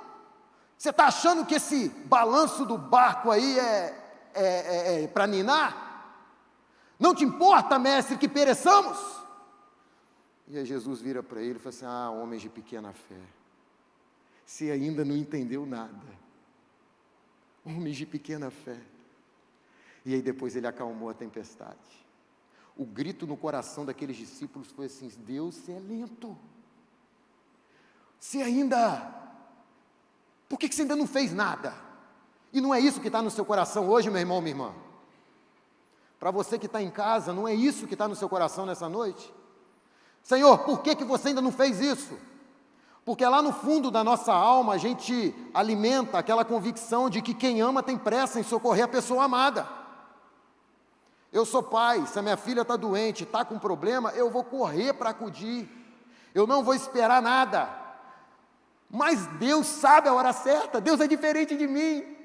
Você 0.84 0.90
está 0.90 1.06
achando 1.06 1.46
que 1.46 1.54
esse 1.54 1.88
balanço 1.88 2.66
do 2.66 2.76
barco 2.76 3.30
aí 3.30 3.58
é, 3.58 4.12
é, 4.34 4.44
é, 4.44 5.04
é 5.04 5.08
para 5.08 5.26
ninar? 5.26 6.20
Não 7.00 7.14
te 7.14 7.24
importa, 7.24 7.78
mestre, 7.78 8.18
que 8.18 8.28
pereçamos? 8.28 8.98
E 10.46 10.58
aí 10.58 10.66
Jesus 10.66 11.00
vira 11.00 11.22
para 11.22 11.40
ele 11.40 11.56
e 11.56 11.58
fala 11.58 11.68
assim: 11.70 11.86
Ah, 11.86 12.10
homens 12.10 12.42
de 12.42 12.50
pequena 12.50 12.92
fé, 12.92 13.18
você 14.44 14.70
ainda 14.70 15.06
não 15.06 15.16
entendeu 15.16 15.64
nada. 15.64 16.06
Homens 17.64 17.96
de 17.96 18.04
pequena 18.04 18.50
fé. 18.50 18.78
E 20.04 20.12
aí 20.12 20.20
depois 20.20 20.54
ele 20.54 20.66
acalmou 20.66 21.08
a 21.08 21.14
tempestade. 21.14 22.06
O 22.76 22.84
grito 22.84 23.26
no 23.26 23.38
coração 23.38 23.86
daqueles 23.86 24.18
discípulos 24.18 24.70
foi 24.70 24.84
assim: 24.84 25.10
Deus, 25.20 25.54
você 25.54 25.72
é 25.72 25.80
lento. 25.80 26.36
Você 28.20 28.42
ainda. 28.42 29.22
Por 30.48 30.58
que 30.58 30.72
você 30.72 30.82
ainda 30.82 30.96
não 30.96 31.06
fez 31.06 31.32
nada? 31.32 31.74
E 32.52 32.60
não 32.60 32.74
é 32.74 32.80
isso 32.80 33.00
que 33.00 33.08
está 33.08 33.20
no 33.20 33.30
seu 33.30 33.44
coração 33.44 33.88
hoje, 33.88 34.10
meu 34.10 34.20
irmão, 34.20 34.40
minha 34.40 34.52
irmã. 34.52 34.72
Para 36.18 36.30
você 36.30 36.58
que 36.58 36.66
está 36.66 36.80
em 36.80 36.90
casa, 36.90 37.32
não 37.32 37.46
é 37.46 37.54
isso 37.54 37.86
que 37.86 37.94
está 37.94 38.06
no 38.06 38.14
seu 38.14 38.28
coração 38.28 38.64
nessa 38.64 38.88
noite? 38.88 39.32
Senhor, 40.22 40.58
por 40.58 40.80
que, 40.80 40.94
que 40.94 41.04
você 41.04 41.28
ainda 41.28 41.42
não 41.42 41.52
fez 41.52 41.80
isso? 41.80 42.16
Porque 43.04 43.26
lá 43.26 43.42
no 43.42 43.52
fundo 43.52 43.90
da 43.90 44.02
nossa 44.02 44.32
alma 44.32 44.72
a 44.72 44.78
gente 44.78 45.34
alimenta 45.52 46.16
aquela 46.16 46.44
convicção 46.44 47.10
de 47.10 47.20
que 47.20 47.34
quem 47.34 47.60
ama 47.60 47.82
tem 47.82 47.98
pressa 47.98 48.40
em 48.40 48.42
socorrer 48.42 48.84
a 48.84 48.88
pessoa 48.88 49.24
amada. 49.24 49.68
Eu 51.30 51.44
sou 51.44 51.62
pai, 51.62 52.06
se 52.06 52.18
a 52.18 52.22
minha 52.22 52.36
filha 52.36 52.62
está 52.62 52.76
doente, 52.76 53.24
está 53.24 53.44
com 53.44 53.58
problema, 53.58 54.10
eu 54.12 54.30
vou 54.30 54.44
correr 54.44 54.94
para 54.94 55.10
acudir. 55.10 55.68
Eu 56.34 56.46
não 56.46 56.64
vou 56.64 56.74
esperar 56.74 57.20
nada. 57.20 57.83
Mas 58.94 59.26
Deus 59.38 59.66
sabe 59.66 60.08
a 60.08 60.14
hora 60.14 60.32
certa, 60.32 60.80
Deus 60.80 61.00
é 61.00 61.08
diferente 61.08 61.56
de 61.56 61.66
mim. 61.66 62.16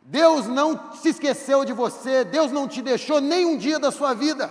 Deus 0.00 0.46
não 0.46 0.94
se 0.94 1.10
esqueceu 1.10 1.62
de 1.62 1.74
você, 1.74 2.24
Deus 2.24 2.50
não 2.50 2.66
te 2.66 2.80
deixou 2.80 3.20
nem 3.20 3.44
um 3.44 3.58
dia 3.58 3.78
da 3.78 3.92
sua 3.92 4.14
vida. 4.14 4.48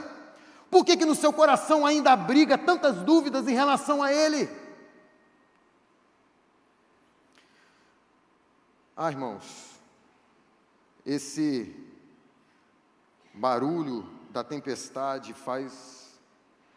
Por 0.70 0.86
que, 0.86 0.96
que 0.96 1.04
no 1.04 1.16
seu 1.16 1.34
coração 1.34 1.88
ainda 1.88 2.14
abriga 2.14 2.56
tantas 2.56 2.98
dúvidas 2.98 3.48
em 3.48 3.56
relação 3.56 4.04
a 4.04 4.14
Ele? 4.14 4.48
Ah, 8.96 9.10
irmãos, 9.10 9.72
esse 11.04 11.76
barulho 13.34 14.08
da 14.30 14.44
tempestade 14.44 15.34
faz 15.34 16.12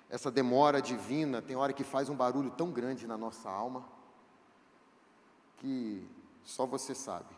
essa 0.08 0.30
demora 0.30 0.80
divina, 0.80 1.42
tem 1.42 1.56
hora 1.56 1.74
que 1.74 1.84
faz 1.84 2.08
um 2.08 2.16
barulho 2.16 2.50
tão 2.52 2.70
grande 2.70 3.06
na 3.06 3.18
nossa 3.18 3.50
alma 3.50 3.92
que 5.64 6.06
só 6.44 6.66
você 6.66 6.94
sabe. 6.94 7.34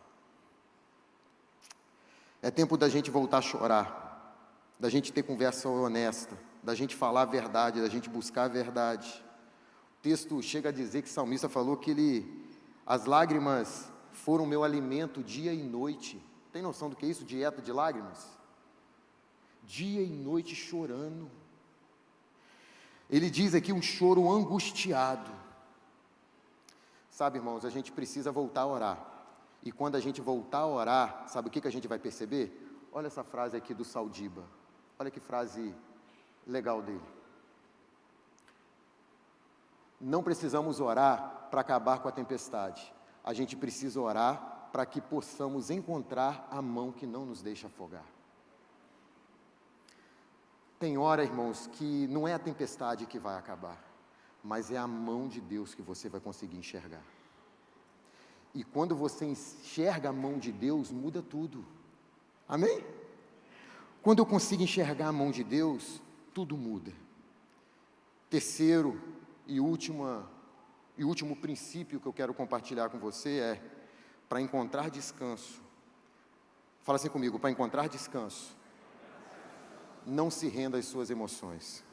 É 2.42 2.50
tempo 2.50 2.76
da 2.76 2.88
gente 2.88 3.08
voltar 3.08 3.38
a 3.38 3.42
chorar, 3.42 4.44
da 4.80 4.90
gente 4.90 5.12
ter 5.12 5.22
conversa 5.22 5.68
honesta, 5.68 6.36
da 6.60 6.74
gente 6.74 6.96
falar 6.96 7.22
a 7.22 7.26
verdade, 7.26 7.80
da 7.80 7.88
gente 7.88 8.10
buscar 8.10 8.44
a 8.44 8.48
verdade. 8.48 9.24
O 10.00 10.02
texto 10.02 10.42
chega 10.42 10.70
a 10.70 10.72
dizer 10.72 11.02
que 11.02 11.08
o 11.08 11.12
salmista 11.12 11.48
falou 11.48 11.76
que 11.76 11.92
ele, 11.92 12.50
as 12.84 13.04
lágrimas 13.04 13.88
foram 14.12 14.44
meu 14.44 14.64
alimento 14.64 15.22
dia 15.22 15.54
e 15.54 15.62
noite. 15.62 16.20
Tem 16.52 16.60
noção 16.60 16.90
do 16.90 16.96
que 16.96 17.06
é 17.06 17.08
isso? 17.08 17.24
Dieta 17.24 17.62
de 17.62 17.70
lágrimas? 17.70 18.26
Dia 19.62 20.02
e 20.02 20.10
noite 20.10 20.52
chorando. 20.56 21.30
Ele 23.08 23.30
diz 23.30 23.54
aqui 23.54 23.72
um 23.72 23.82
choro 23.82 24.28
angustiado. 24.28 25.45
Sabe, 27.18 27.38
irmãos, 27.38 27.64
a 27.64 27.70
gente 27.70 27.90
precisa 27.98 28.30
voltar 28.30 28.62
a 28.62 28.66
orar. 28.66 28.98
E 29.62 29.70
quando 29.72 29.96
a 29.96 30.00
gente 30.06 30.20
voltar 30.20 30.58
a 30.58 30.66
orar, 30.66 31.24
sabe 31.28 31.48
o 31.48 31.50
que, 31.50 31.60
que 31.62 31.68
a 31.68 31.72
gente 31.76 31.88
vai 31.88 31.98
perceber? 31.98 32.44
Olha 32.92 33.06
essa 33.06 33.24
frase 33.24 33.56
aqui 33.56 33.72
do 33.72 33.84
Saldiba. 33.84 34.44
Olha 34.98 35.10
que 35.10 35.20
frase 35.20 35.74
legal 36.46 36.82
dele. 36.82 37.08
Não 40.00 40.22
precisamos 40.22 40.80
orar 40.80 41.48
para 41.50 41.62
acabar 41.62 42.00
com 42.00 42.08
a 42.08 42.12
tempestade 42.12 42.94
a 43.26 43.32
gente 43.32 43.56
precisa 43.56 44.00
orar 44.00 44.68
para 44.70 44.86
que 44.86 45.00
possamos 45.00 45.68
encontrar 45.68 46.46
a 46.48 46.62
mão 46.62 46.92
que 46.92 47.04
não 47.04 47.26
nos 47.26 47.42
deixa 47.42 47.66
afogar. 47.66 48.04
Tem 50.78 50.96
hora, 50.96 51.24
irmãos, 51.24 51.66
que 51.66 52.06
não 52.06 52.28
é 52.28 52.34
a 52.34 52.38
tempestade 52.38 53.04
que 53.04 53.18
vai 53.18 53.36
acabar, 53.36 53.82
mas 54.46 54.70
é 54.70 54.76
a 54.76 54.86
mão 54.86 55.26
de 55.26 55.40
Deus 55.40 55.74
que 55.74 55.82
você 55.82 56.08
vai 56.08 56.20
conseguir 56.20 56.56
enxergar. 56.56 57.02
E 58.54 58.62
quando 58.62 58.94
você 58.94 59.24
enxerga 59.26 60.10
a 60.10 60.12
mão 60.12 60.38
de 60.38 60.52
Deus, 60.52 60.92
muda 60.92 61.20
tudo. 61.20 61.64
Amém? 62.48 62.84
Quando 64.00 64.20
eu 64.20 64.26
consigo 64.26 64.62
enxergar 64.62 65.08
a 65.08 65.12
mão 65.12 65.32
de 65.32 65.42
Deus, 65.42 66.00
tudo 66.32 66.56
muda. 66.56 66.92
Terceiro 68.30 69.02
e 69.48 69.58
última 69.58 70.30
e 70.96 71.04
último 71.04 71.34
princípio 71.36 72.00
que 72.00 72.06
eu 72.06 72.12
quero 72.12 72.32
compartilhar 72.32 72.88
com 72.88 73.00
você 73.00 73.40
é: 73.40 73.62
para 74.28 74.40
encontrar 74.40 74.90
descanso, 74.90 75.60
fala 76.82 76.96
assim 76.96 77.08
comigo, 77.08 77.38
para 77.38 77.50
encontrar 77.50 77.88
descanso, 77.88 78.56
não 80.06 80.30
se 80.30 80.46
renda 80.46 80.78
às 80.78 80.86
suas 80.86 81.10
emoções. 81.10 81.84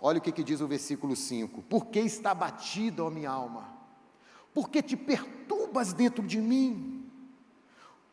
Olha 0.00 0.18
o 0.18 0.20
que, 0.20 0.30
que 0.30 0.44
diz 0.44 0.60
o 0.60 0.68
versículo 0.68 1.16
5: 1.16 1.62
Por 1.62 1.86
que 1.86 2.00
está 2.00 2.32
batida, 2.32 3.04
ó 3.04 3.10
minha 3.10 3.30
alma? 3.30 3.68
Por 4.54 4.70
que 4.70 4.82
te 4.82 4.96
perturbas 4.96 5.92
dentro 5.92 6.22
de 6.24 6.40
mim? 6.40 7.04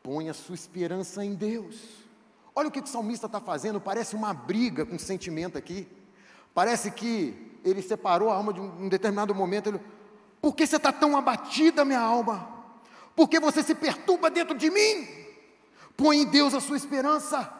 Põe 0.01 0.29
a 0.29 0.33
sua 0.33 0.55
esperança 0.55 1.23
em 1.23 1.33
Deus. 1.33 2.05
Olha 2.55 2.69
o 2.69 2.71
que, 2.71 2.81
que 2.81 2.87
o 2.87 2.91
salmista 2.91 3.25
está 3.25 3.39
fazendo, 3.39 3.81
parece 3.81 4.15
uma 4.15 4.33
briga 4.33 4.85
com 4.85 4.97
sentimento 4.97 5.57
aqui. 5.57 5.87
Parece 6.53 6.89
que 6.89 7.59
ele 7.63 7.81
separou 7.81 8.29
a 8.29 8.35
alma 8.35 8.53
de 8.53 8.61
um, 8.61 8.87
determinado 8.87 9.35
momento. 9.35 9.69
Ele, 9.69 9.79
Por 10.41 10.55
que 10.55 10.65
você 10.65 10.77
está 10.77 10.91
tão 10.91 11.17
abatida, 11.17 11.83
minha 11.83 11.99
alma? 11.99 12.47
Por 13.15 13.27
que 13.27 13.39
você 13.39 13.61
se 13.61 13.75
perturba 13.75 14.29
dentro 14.29 14.55
de 14.55 14.69
mim? 14.69 15.07
Põe 15.97 16.21
em 16.21 16.25
Deus 16.25 16.53
a 16.53 16.61
sua 16.61 16.77
esperança. 16.77 17.51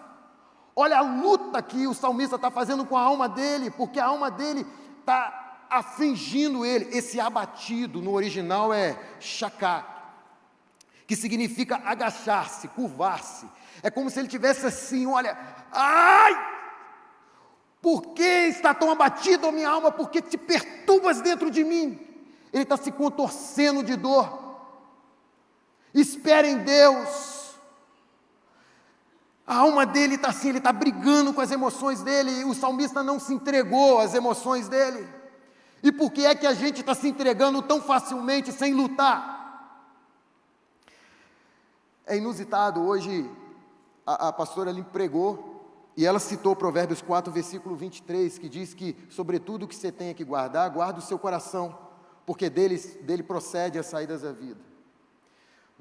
Olha 0.75 0.97
a 0.97 1.01
luta 1.01 1.61
que 1.61 1.87
o 1.87 1.93
salmista 1.93 2.35
está 2.35 2.51
fazendo 2.51 2.85
com 2.85 2.97
a 2.97 3.01
alma 3.01 3.29
dele, 3.29 3.71
porque 3.71 3.99
a 3.99 4.07
alma 4.07 4.29
dele 4.29 4.65
está 4.99 5.65
afligindo 5.69 6.65
ele. 6.65 6.95
Esse 6.95 7.19
abatido 7.19 8.01
no 8.01 8.13
original 8.13 8.73
é 8.73 8.99
chacá, 9.19 9.85
que 11.07 11.15
significa 11.15 11.81
agachar-se, 11.85 12.67
curvar-se. 12.67 13.47
É 13.81 13.89
como 13.89 14.09
se 14.09 14.19
ele 14.19 14.27
tivesse 14.27 14.65
assim, 14.65 15.07
olha, 15.07 15.37
ai, 15.71 16.55
por 17.81 18.13
que 18.13 18.23
está 18.23 18.73
tão 18.73 18.91
abatido 18.91 19.47
a 19.47 19.51
minha 19.51 19.69
alma? 19.69 19.91
Por 19.91 20.09
que 20.09 20.21
te 20.21 20.37
perturbas 20.37 21.21
dentro 21.21 21.49
de 21.51 21.63
mim? 21.63 21.99
Ele 22.51 22.63
está 22.63 22.75
se 22.75 22.91
contorcendo 22.91 23.83
de 23.83 23.95
dor. 23.95 24.57
Espera 25.93 26.47
em 26.47 26.57
Deus. 26.57 27.34
A 29.47 29.57
alma 29.57 29.85
dele 29.85 30.15
está 30.15 30.29
assim, 30.29 30.49
ele 30.49 30.57
está 30.57 30.73
brigando 30.73 31.33
com 31.33 31.41
as 31.41 31.51
emoções 31.51 32.01
dele. 32.01 32.43
O 32.45 32.53
salmista 32.55 33.03
não 33.03 33.19
se 33.19 33.33
entregou 33.33 33.99
às 33.99 34.13
emoções 34.13 34.67
dele. 34.67 35.07
E 35.83 35.91
por 35.91 36.11
que 36.11 36.25
é 36.25 36.33
que 36.33 36.47
a 36.47 36.53
gente 36.53 36.81
está 36.81 36.95
se 36.95 37.07
entregando 37.07 37.61
tão 37.61 37.79
facilmente 37.79 38.51
sem 38.51 38.73
lutar? 38.73 39.35
É 42.07 42.17
inusitado, 42.17 42.81
hoje 42.81 43.29
a, 44.05 44.29
a 44.29 44.33
pastora 44.33 44.69
ali 44.69 44.83
pregou 44.83 45.55
e 45.97 46.05
ela 46.05 46.19
citou 46.19 46.55
Provérbios 46.55 47.01
4, 47.01 47.31
versículo 47.31 47.75
23, 47.75 48.37
que 48.37 48.49
diz 48.49 48.73
que, 48.73 48.97
sobretudo 49.09 49.63
o 49.63 49.67
que 49.67 49.75
você 49.75 49.91
tenha 49.91 50.13
que 50.13 50.23
guardar, 50.23 50.69
guarda 50.69 50.99
o 50.99 51.01
seu 51.01 51.17
coração, 51.17 51.77
porque 52.25 52.49
dele, 52.49 52.77
dele 53.03 53.23
procede 53.23 53.79
as 53.79 53.85
saídas 53.85 54.21
da 54.21 54.31
vida. 54.31 54.59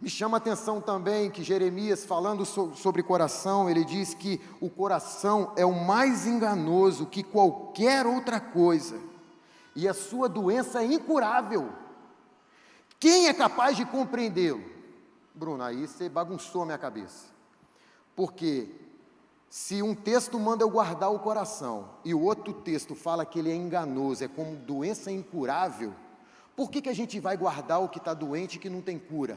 Me 0.01 0.11
chama 0.11 0.37
a 0.37 0.39
atenção 0.39 0.81
também 0.81 1.31
que 1.31 1.43
Jeremias, 1.43 2.05
falando 2.05 2.45
so, 2.45 2.75
sobre 2.75 3.03
coração, 3.03 3.71
ele 3.71 3.85
diz 3.85 4.13
que 4.13 4.41
o 4.61 4.69
coração 4.69 5.53
é 5.57 5.65
o 5.65 5.73
mais 5.73 6.27
enganoso 6.27 7.07
que 7.07 7.23
qualquer 7.23 8.07
outra 8.07 8.41
coisa, 8.41 8.99
e 9.75 9.89
a 9.89 9.95
sua 9.95 10.29
doença 10.29 10.83
é 10.83 10.87
incurável. 10.87 11.73
Quem 12.99 13.29
é 13.29 13.35
capaz 13.35 13.77
de 13.77 13.85
compreendê-lo? 13.85 14.65
Bruno, 15.35 15.63
aí 15.63 15.87
você 15.87 16.09
bagunçou 16.09 16.63
a 16.63 16.67
minha 16.67 16.79
cabeça. 16.79 17.27
Porque 18.15 18.69
se 19.51 19.83
um 19.83 19.95
texto 19.95 20.39
manda 20.39 20.65
eu 20.65 20.71
guardar 20.71 21.13
o 21.13 21.19
coração 21.19 21.91
e 22.05 22.15
o 22.15 22.21
outro 22.21 22.53
texto 22.53 22.95
fala 22.95 23.25
que 23.25 23.39
ele 23.39 23.51
é 23.51 23.55
enganoso, 23.55 24.25
é 24.25 24.29
como 24.29 24.57
doença 24.57 25.11
incurável, 25.11 25.93
por 26.55 26.71
que, 26.71 26.83
que 26.83 26.89
a 26.89 26.95
gente 26.95 27.19
vai 27.19 27.37
guardar 27.37 27.81
o 27.81 27.89
que 27.89 27.99
está 27.99 28.15
doente 28.15 28.57
e 28.57 28.59
que 28.59 28.71
não 28.71 28.81
tem 28.81 28.99
cura? 28.99 29.37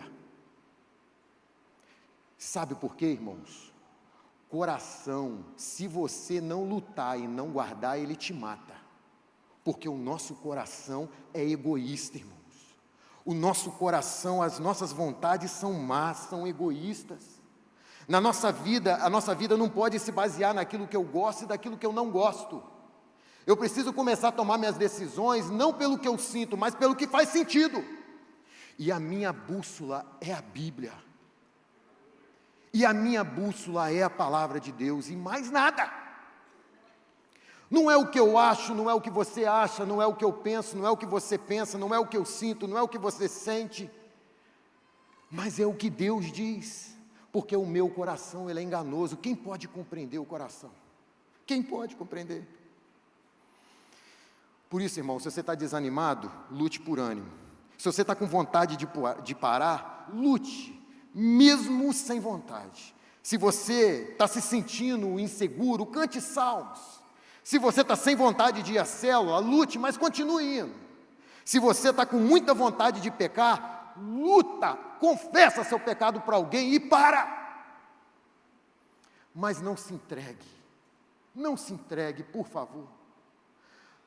Sabe 2.38 2.75
por 2.75 2.95
quê, 2.95 3.07
irmãos? 3.07 3.73
Coração, 4.49 5.43
se 5.55 5.88
você 5.88 6.39
não 6.39 6.63
lutar 6.63 7.19
e 7.19 7.27
não 7.27 7.49
guardar, 7.49 7.99
ele 7.99 8.15
te 8.15 8.33
mata. 8.33 8.75
Porque 9.63 9.89
o 9.89 9.97
nosso 9.97 10.35
coração 10.35 11.09
é 11.33 11.43
egoísta, 11.43 12.17
irmãos. 12.17 12.38
O 13.25 13.33
nosso 13.33 13.71
coração, 13.71 14.41
as 14.41 14.59
nossas 14.59 14.93
vontades 14.93 15.51
são 15.51 15.73
más, 15.73 16.27
são 16.29 16.47
egoístas. 16.47 17.41
Na 18.07 18.21
nossa 18.21 18.53
vida, 18.53 18.95
a 19.03 19.09
nossa 19.09 19.35
vida 19.35 19.57
não 19.57 19.67
pode 19.67 19.99
se 19.99 20.13
basear 20.13 20.53
naquilo 20.53 20.88
que 20.88 20.95
eu 20.95 21.03
gosto 21.03 21.43
e 21.43 21.47
daquilo 21.47 21.77
que 21.77 21.85
eu 21.85 21.91
não 21.91 22.09
gosto. 22.09 22.63
Eu 23.45 23.57
preciso 23.57 23.91
começar 23.91 24.29
a 24.29 24.31
tomar 24.31 24.57
minhas 24.57 24.77
decisões 24.77 25.49
não 25.49 25.73
pelo 25.73 25.97
que 25.97 26.07
eu 26.07 26.17
sinto, 26.17 26.55
mas 26.55 26.73
pelo 26.73 26.95
que 26.95 27.07
faz 27.07 27.29
sentido. 27.29 27.83
E 28.79 28.91
a 28.91 28.99
minha 28.99 29.33
bússola 29.33 30.05
é 30.21 30.33
a 30.33 30.41
Bíblia. 30.41 30.93
E 32.74 32.86
a 32.86 32.93
minha 32.93 33.24
bússola 33.24 33.91
é 33.91 34.03
a 34.03 34.09
palavra 34.09 34.59
de 34.59 34.72
Deus 34.72 35.09
e 35.09 35.15
mais 35.15 35.49
nada. 35.49 35.91
Não 37.70 37.91
é 37.91 37.97
o 37.97 38.09
que 38.09 38.20
eu 38.20 38.38
acho, 38.38 38.74
não 38.74 38.89
é 38.89 38.93
o 38.93 39.01
que 39.01 39.09
você 39.09 39.45
acha, 39.45 39.86
não 39.86 40.01
é 40.01 40.07
o 40.07 40.15
que 40.15 40.24
eu 40.24 40.32
penso, 40.32 40.78
não 40.78 40.86
é 40.86 40.89
o 40.89 40.95
que 40.95 41.05
você 41.05 41.38
pensa, 41.38 41.78
não 41.78 41.93
é 41.93 41.99
o 41.99 42.07
que 42.07 42.15
eu 42.15 42.24
sinto, 42.24 42.68
não 42.68 42.78
é 42.78 42.82
o 42.82 42.88
que 42.88 42.97
você 42.97 43.28
sente, 43.28 43.89
mas 45.30 45.59
é 45.59 45.65
o 45.65 45.74
que 45.74 45.89
Deus 45.89 46.32
diz, 46.32 46.95
porque 47.32 47.55
o 47.55 47.65
meu 47.65 47.89
coração 47.89 48.49
ele 48.49 48.59
é 48.59 48.63
enganoso. 48.63 49.18
Quem 49.18 49.36
pode 49.36 49.68
compreender 49.68 50.18
o 50.18 50.26
coração? 50.26 50.72
Quem 51.45 51.61
pode 51.61 51.95
compreender? 51.95 52.47
Por 54.70 54.82
isso, 54.82 54.99
irmão, 54.99 55.20
se 55.20 55.30
você 55.30 55.41
está 55.41 55.55
desanimado, 55.55 56.32
lute 56.51 56.80
por 56.80 56.99
ânimo. 56.99 57.32
Se 57.78 57.86
você 57.86 58.01
está 58.01 58.15
com 58.15 58.28
vontade 58.28 58.76
de, 58.76 58.88
de 59.24 59.36
parar, 59.36 60.09
lute, 60.13 60.76
mesmo 61.20 61.91
sem 61.91 62.20
vontade. 62.20 62.93
Se 63.24 63.38
você 63.38 64.09
está 64.11 64.28
se 64.28 64.39
sentindo 64.39 65.20
inseguro, 65.20 65.84
cante 65.84 66.22
salmos. 66.22 66.80
Se 67.43 67.57
você 67.57 67.82
está 67.82 67.95
sem 67.95 68.15
vontade 68.15 68.61
de 68.61 68.74
ir 68.74 68.78
à 68.78 68.86
célula, 68.86 69.39
lute, 69.39 69.80
mas 69.80 69.97
continue 69.97 70.59
indo. 70.59 70.76
Se 71.43 71.57
você 71.57 71.89
está 71.89 72.05
com 72.05 72.18
muita 72.18 72.53
vontade 72.53 73.01
de 73.01 73.09
pecar, 73.09 73.95
luta, 73.97 74.76
confessa 74.99 75.63
seu 75.63 75.80
pecado 75.80 76.22
para 76.22 76.36
alguém 76.36 76.74
e 76.76 76.80
para. 76.80 77.36
Mas 79.34 79.59
não 79.59 79.76
se 79.76 79.93
entregue, 79.93 80.45
não 81.34 81.57
se 81.57 81.74
entregue, 81.74 82.22
por 82.22 82.47
favor. 82.47 82.88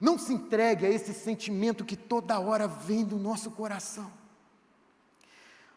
Não 0.01 0.17
se 0.17 0.33
entregue 0.33 0.87
a 0.87 0.91
esse 0.91 1.13
sentimento 1.13 1.85
que 1.85 1.97
toda 1.97 2.39
hora 2.39 2.69
vem 2.69 3.05
do 3.05 3.17
nosso 3.17 3.51
coração. 3.51 4.20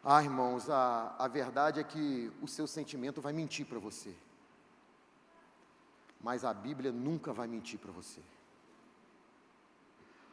Ah, 0.04 0.22
irmãos, 0.22 0.70
a, 0.70 1.16
a 1.18 1.28
verdade 1.28 1.80
é 1.80 1.84
que 1.84 2.32
o 2.42 2.48
seu 2.48 2.68
sentimento 2.68 3.22
vai 3.22 3.32
mentir 3.32 3.66
para 3.66 3.80
você 3.80 4.14
mas 6.24 6.46
a 6.46 6.54
Bíblia 6.54 6.92
nunca 6.92 7.34
vai 7.34 7.48
mentir 7.48 7.78
para 7.78 7.92
você. 7.92 8.22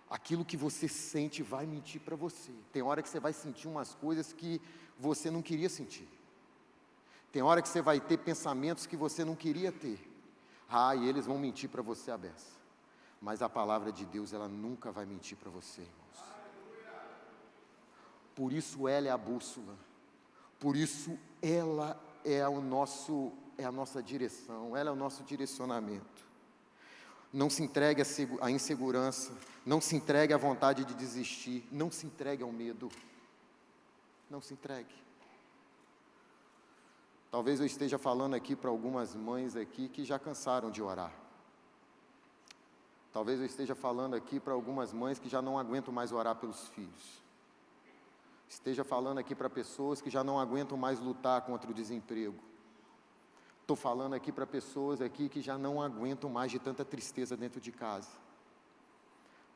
Aquilo 0.08 0.44
que 0.44 0.56
você 0.56 0.86
sente 0.86 1.42
vai 1.42 1.66
mentir 1.66 2.00
para 2.00 2.14
você. 2.14 2.52
Tem 2.72 2.80
hora 2.80 3.02
que 3.02 3.08
você 3.08 3.18
vai 3.18 3.32
sentir 3.32 3.66
umas 3.66 3.94
coisas 3.94 4.32
que 4.32 4.62
você 4.98 5.30
não 5.30 5.42
queria 5.42 5.68
sentir. 5.68 6.08
Tem 7.32 7.42
hora 7.42 7.60
que 7.60 7.68
você 7.68 7.82
vai 7.82 8.00
ter 8.00 8.18
pensamentos 8.18 8.86
que 8.86 8.96
você 8.96 9.24
não 9.24 9.34
queria 9.34 9.72
ter. 9.72 9.98
Ah, 10.68 10.94
e 10.94 11.08
eles 11.08 11.26
vão 11.26 11.38
mentir 11.38 11.68
para 11.68 11.82
você 11.82 12.12
a 12.12 12.16
beça. 12.16 12.58
Mas 13.20 13.42
a 13.42 13.48
palavra 13.48 13.90
de 13.90 14.04
Deus, 14.04 14.32
ela 14.32 14.48
nunca 14.48 14.92
vai 14.92 15.04
mentir 15.04 15.36
para 15.36 15.50
você, 15.50 15.80
irmãos. 15.80 16.39
Por 18.40 18.54
isso 18.54 18.88
ela 18.88 19.06
é 19.06 19.10
a 19.10 19.18
bússola. 19.18 19.76
Por 20.58 20.74
isso 20.74 21.18
ela 21.42 22.02
é 22.24 22.48
o 22.48 22.58
nosso 22.58 23.32
é 23.58 23.66
a 23.66 23.70
nossa 23.70 24.02
direção, 24.02 24.74
ela 24.74 24.88
é 24.88 24.92
o 24.94 24.96
nosso 24.96 25.22
direcionamento. 25.24 26.24
Não 27.30 27.50
se 27.50 27.62
entregue 27.62 28.00
à 28.40 28.50
insegurança, 28.50 29.30
não 29.66 29.78
se 29.78 29.94
entregue 29.94 30.32
à 30.32 30.38
vontade 30.38 30.86
de 30.86 30.94
desistir, 30.94 31.68
não 31.70 31.90
se 31.90 32.06
entregue 32.06 32.42
ao 32.42 32.50
medo. 32.50 32.88
Não 34.30 34.40
se 34.40 34.54
entregue. 34.54 34.94
Talvez 37.30 37.60
eu 37.60 37.66
esteja 37.66 37.98
falando 37.98 38.32
aqui 38.32 38.56
para 38.56 38.70
algumas 38.70 39.14
mães 39.14 39.54
aqui 39.54 39.86
que 39.86 40.02
já 40.02 40.18
cansaram 40.18 40.70
de 40.70 40.80
orar. 40.80 41.12
Talvez 43.12 43.38
eu 43.38 43.44
esteja 43.44 43.74
falando 43.74 44.16
aqui 44.16 44.40
para 44.40 44.54
algumas 44.54 44.94
mães 44.94 45.18
que 45.18 45.28
já 45.28 45.42
não 45.42 45.58
aguentam 45.58 45.92
mais 45.92 46.10
orar 46.10 46.36
pelos 46.36 46.68
filhos. 46.68 47.20
Esteja 48.50 48.82
falando 48.82 49.18
aqui 49.18 49.32
para 49.32 49.48
pessoas 49.48 50.02
que 50.02 50.10
já 50.10 50.24
não 50.24 50.36
aguentam 50.36 50.76
mais 50.76 50.98
lutar 50.98 51.40
contra 51.42 51.70
o 51.70 51.72
desemprego. 51.72 52.34
Estou 53.60 53.76
falando 53.76 54.14
aqui 54.14 54.32
para 54.32 54.44
pessoas 54.44 55.00
aqui 55.00 55.28
que 55.28 55.40
já 55.40 55.56
não 55.56 55.80
aguentam 55.80 56.28
mais 56.28 56.50
de 56.50 56.58
tanta 56.58 56.84
tristeza 56.84 57.36
dentro 57.36 57.60
de 57.60 57.70
casa. 57.70 58.10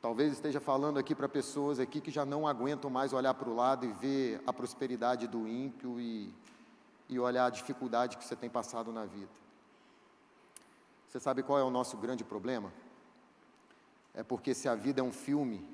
Talvez 0.01 0.32
esteja 0.32 0.61
falando 0.61 0.97
aqui 0.97 1.12
para 1.12 1.28
pessoas 1.28 1.80
aqui 1.80 2.01
que 2.01 2.12
já 2.12 2.24
não 2.24 2.47
aguentam 2.47 2.88
mais 2.88 3.12
olhar 3.12 3.34
para 3.34 3.49
o 3.49 3.55
lado 3.57 3.84
e 3.84 3.90
ver 3.90 4.40
a 4.47 4.53
prosperidade 4.53 5.26
do 5.26 5.49
ímpio 5.49 6.01
e, 6.01 6.32
e 7.09 7.18
olhar 7.18 7.47
a 7.47 7.51
dificuldade 7.51 8.16
que 8.16 8.24
você 8.24 8.36
tem 8.36 8.49
passado 8.49 8.92
na 8.92 9.05
vida. 9.05 9.32
Você 11.09 11.18
sabe 11.18 11.42
qual 11.42 11.59
é 11.59 11.64
o 11.64 11.70
nosso 11.70 11.97
grande 11.97 12.22
problema? 12.22 12.72
É 14.14 14.22
porque 14.22 14.55
se 14.55 14.68
a 14.68 14.76
vida 14.76 15.01
é 15.01 15.05
um 15.05 15.12
filme, 15.12 15.68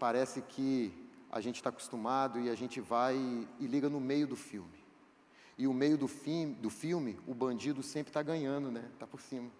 parece 0.00 0.42
que 0.42 1.03
a 1.34 1.40
gente 1.40 1.56
está 1.56 1.68
acostumado 1.68 2.38
e 2.38 2.48
a 2.48 2.54
gente 2.54 2.80
vai 2.80 3.16
e 3.58 3.66
liga 3.66 3.90
no 3.90 4.00
meio 4.00 4.24
do 4.24 4.36
filme. 4.36 4.78
E 5.58 5.66
o 5.66 5.74
meio 5.74 5.98
do, 5.98 6.08
do 6.60 6.70
filme, 6.70 7.18
o 7.26 7.34
bandido 7.34 7.82
sempre 7.82 8.10
está 8.10 8.22
ganhando, 8.22 8.70
né? 8.70 8.88
Está 8.92 9.04
por 9.04 9.20
cima. 9.20 9.50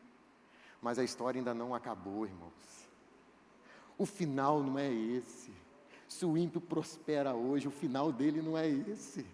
Mas 0.80 1.00
a 1.00 1.04
história 1.04 1.40
ainda 1.40 1.52
não 1.52 1.74
acabou, 1.74 2.26
irmãos. 2.26 2.52
O 3.98 4.06
final 4.06 4.62
não 4.62 4.78
é 4.78 4.88
esse. 4.88 5.50
Se 6.06 6.24
o 6.24 6.38
ímpio 6.38 6.60
prospera 6.60 7.34
hoje, 7.34 7.66
o 7.66 7.72
final 7.72 8.12
dele 8.12 8.40
não 8.40 8.56
é 8.56 8.68
esse. 8.68 9.26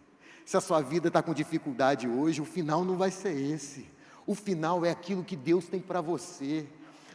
Se 0.46 0.56
a 0.56 0.62
sua 0.62 0.80
vida 0.80 1.08
está 1.08 1.22
com 1.22 1.34
dificuldade 1.34 2.08
hoje, 2.08 2.40
o 2.40 2.46
final 2.46 2.86
não 2.86 2.96
vai 2.96 3.10
ser 3.10 3.38
esse. 3.38 3.86
O 4.26 4.34
final 4.34 4.82
é 4.82 4.90
aquilo 4.90 5.22
que 5.22 5.36
Deus 5.36 5.68
tem 5.68 5.78
para 5.78 6.00
você. 6.00 6.66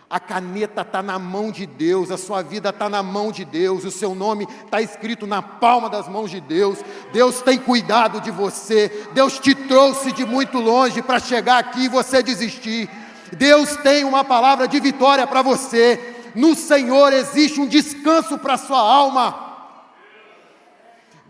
A 0.08 0.20
caneta 0.20 0.82
está 0.82 1.02
na 1.02 1.18
mão 1.18 1.52
de 1.52 1.66
Deus, 1.66 2.12
a 2.12 2.18
sua 2.18 2.44
vida 2.44 2.70
está 2.70 2.88
na 2.88 3.02
mão 3.02 3.32
de 3.32 3.44
Deus, 3.44 3.84
o 3.84 3.90
seu 3.90 4.14
nome 4.14 4.48
está 4.64 4.80
escrito 4.80 5.26
na 5.26 5.42
palma 5.42 5.90
das 5.90 6.08
mãos 6.08 6.30
de 6.30 6.40
Deus. 6.40 6.78
Deus 7.12 7.42
tem 7.42 7.58
cuidado 7.58 8.22
de 8.22 8.30
você, 8.30 9.10
Deus 9.14 9.40
te 9.40 9.56
trouxe 9.56 10.12
de 10.12 10.24
muito 10.24 10.60
longe 10.60 11.02
para 11.02 11.20
chegar 11.20 11.58
aqui 11.58 11.86
e 11.86 11.90
você 11.90 12.22
desistir. 12.22 12.88
Deus 13.36 13.76
tem 13.78 14.04
uma 14.04 14.24
palavra 14.24 14.68
de 14.68 14.80
vitória 14.80 15.26
para 15.26 15.42
você. 15.42 16.32
No 16.36 16.54
Senhor 16.54 17.12
existe 17.12 17.60
um 17.60 17.66
descanso 17.66 18.38
para 18.38 18.54
a 18.54 18.60
sua 18.60 18.80
alma. 18.80 19.44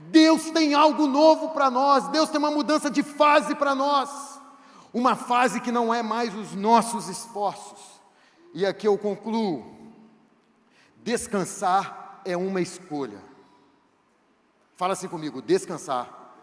Deus 0.10 0.50
tem 0.52 0.74
algo 0.74 1.08
novo 1.08 1.50
para 1.52 1.72
nós, 1.72 2.10
Deus 2.10 2.30
tem 2.30 2.40
uma 2.40 2.52
mudança 2.52 2.90
de 2.90 3.04
fase 3.04 3.56
para 3.56 3.74
nós, 3.74 4.10
uma 4.94 5.16
fase 5.16 5.60
que 5.60 5.72
não 5.72 5.94
é 5.94 6.04
mais 6.04 6.34
os 6.36 6.54
nossos 6.54 7.10
esforços 7.10 7.95
e 8.56 8.66
aqui 8.66 8.88
eu 8.88 8.98
concluo: 8.98 9.66
descansar 11.04 12.22
é 12.24 12.38
uma 12.38 12.62
escolha. 12.62 13.22
Fala 14.78 14.94
assim 14.94 15.10
comigo: 15.10 15.42
descansar 15.42 16.34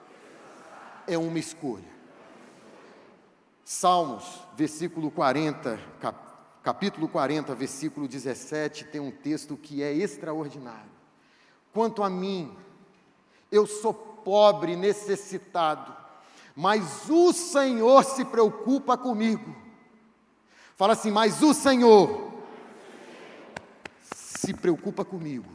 é 1.06 1.16
uma 1.16 1.38
escolha. 1.38 1.90
Salmos, 3.64 4.46
versículo 4.54 5.10
40, 5.10 5.80
cap, 5.98 6.18
capítulo 6.62 7.08
40, 7.08 7.54
versículo 7.54 8.06
17, 8.06 8.84
tem 8.84 9.00
um 9.00 9.10
texto 9.10 9.56
que 9.56 9.82
é 9.82 9.90
extraordinário. 9.90 10.92
Quanto 11.72 12.02
a 12.02 12.10
mim, 12.10 12.54
eu 13.50 13.66
sou 13.66 13.94
pobre, 13.94 14.76
necessitado, 14.76 15.96
mas 16.54 17.08
o 17.08 17.32
Senhor 17.32 18.04
se 18.04 18.22
preocupa 18.26 18.98
comigo. 18.98 19.61
Fala 20.76 20.94
assim, 20.94 21.10
mas 21.10 21.42
o 21.42 21.52
Senhor 21.52 22.32
se 24.14 24.52
preocupa 24.52 25.04
comigo. 25.04 25.50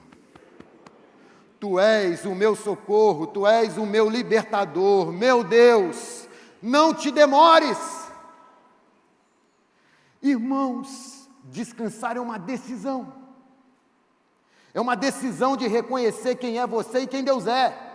Tu 1.59 1.79
és 1.79 2.23
o 2.25 2.35
meu 2.35 2.55
socorro, 2.55 3.27
tu 3.27 3.45
és 3.47 3.77
o 3.77 3.85
meu 3.85 4.09
libertador, 4.09 5.11
meu 5.11 5.43
Deus, 5.43 6.27
não 6.61 6.93
te 6.93 7.11
demores. 7.11 7.77
Irmãos, 10.21 11.27
descansar 11.45 12.15
é 12.15 12.19
uma 12.19 12.37
decisão. 12.37 13.13
É 14.73 14.79
uma 14.79 14.95
decisão 14.95 15.57
de 15.57 15.67
reconhecer 15.67 16.35
quem 16.35 16.59
é 16.59 16.67
você 16.67 16.99
e 16.99 17.07
quem 17.07 17.23
Deus 17.23 17.47
é. 17.47 17.87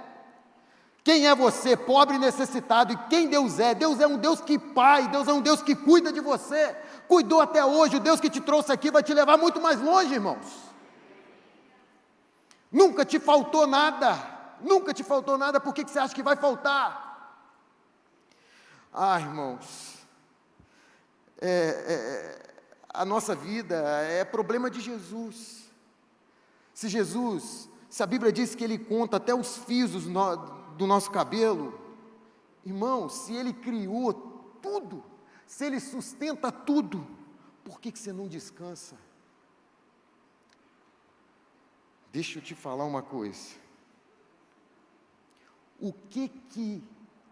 Quem 1.04 1.26
é 1.26 1.34
você, 1.34 1.76
pobre 1.76 2.16
e 2.16 2.18
necessitado, 2.18 2.92
e 2.92 2.96
quem 3.08 3.28
Deus 3.28 3.58
é? 3.58 3.74
Deus 3.74 3.98
é 3.98 4.06
um 4.06 4.16
Deus 4.16 4.40
que 4.40 4.56
pai, 4.56 5.08
Deus 5.08 5.26
é 5.26 5.32
um 5.32 5.40
Deus 5.40 5.60
que 5.60 5.74
cuida 5.74 6.12
de 6.12 6.20
você, 6.20 6.76
cuidou 7.12 7.42
até 7.42 7.62
hoje, 7.62 7.96
o 7.96 8.00
Deus 8.00 8.20
que 8.20 8.30
te 8.30 8.40
trouxe 8.40 8.72
aqui 8.72 8.90
vai 8.90 9.02
te 9.02 9.12
levar 9.12 9.36
muito 9.36 9.60
mais 9.60 9.78
longe, 9.78 10.14
irmãos. 10.14 10.46
Nunca 12.70 13.04
te 13.04 13.20
faltou 13.20 13.66
nada, 13.66 14.16
nunca 14.62 14.94
te 14.94 15.04
faltou 15.04 15.36
nada, 15.36 15.60
por 15.60 15.74
que 15.74 15.84
você 15.84 15.98
acha 15.98 16.14
que 16.14 16.22
vai 16.22 16.36
faltar? 16.36 16.90
Ah, 18.90 19.20
irmãos, 19.20 19.98
é, 21.38 21.48
é, 21.50 22.54
a 22.88 23.04
nossa 23.04 23.34
vida 23.34 23.76
é 24.04 24.24
problema 24.24 24.70
de 24.70 24.80
Jesus. 24.80 25.70
Se 26.72 26.88
Jesus, 26.88 27.68
se 27.90 28.02
a 28.02 28.06
Bíblia 28.06 28.32
diz 28.32 28.54
que 28.54 28.64
Ele 28.64 28.78
conta 28.78 29.18
até 29.18 29.34
os 29.34 29.58
fios 29.58 29.90
do 29.90 30.86
nosso 30.86 31.10
cabelo, 31.10 31.78
irmão, 32.64 33.10
se 33.10 33.34
Ele 33.34 33.52
criou 33.52 34.14
tudo, 34.62 35.11
se 35.52 35.66
Ele 35.66 35.80
sustenta 35.80 36.50
tudo, 36.50 37.06
por 37.62 37.78
que, 37.78 37.92
que 37.92 37.98
você 37.98 38.10
não 38.10 38.26
descansa? 38.26 38.96
Deixa 42.10 42.38
eu 42.38 42.42
te 42.42 42.54
falar 42.54 42.86
uma 42.86 43.02
coisa. 43.02 43.54
O 45.78 45.92
que 45.92 46.28
que, 46.28 46.82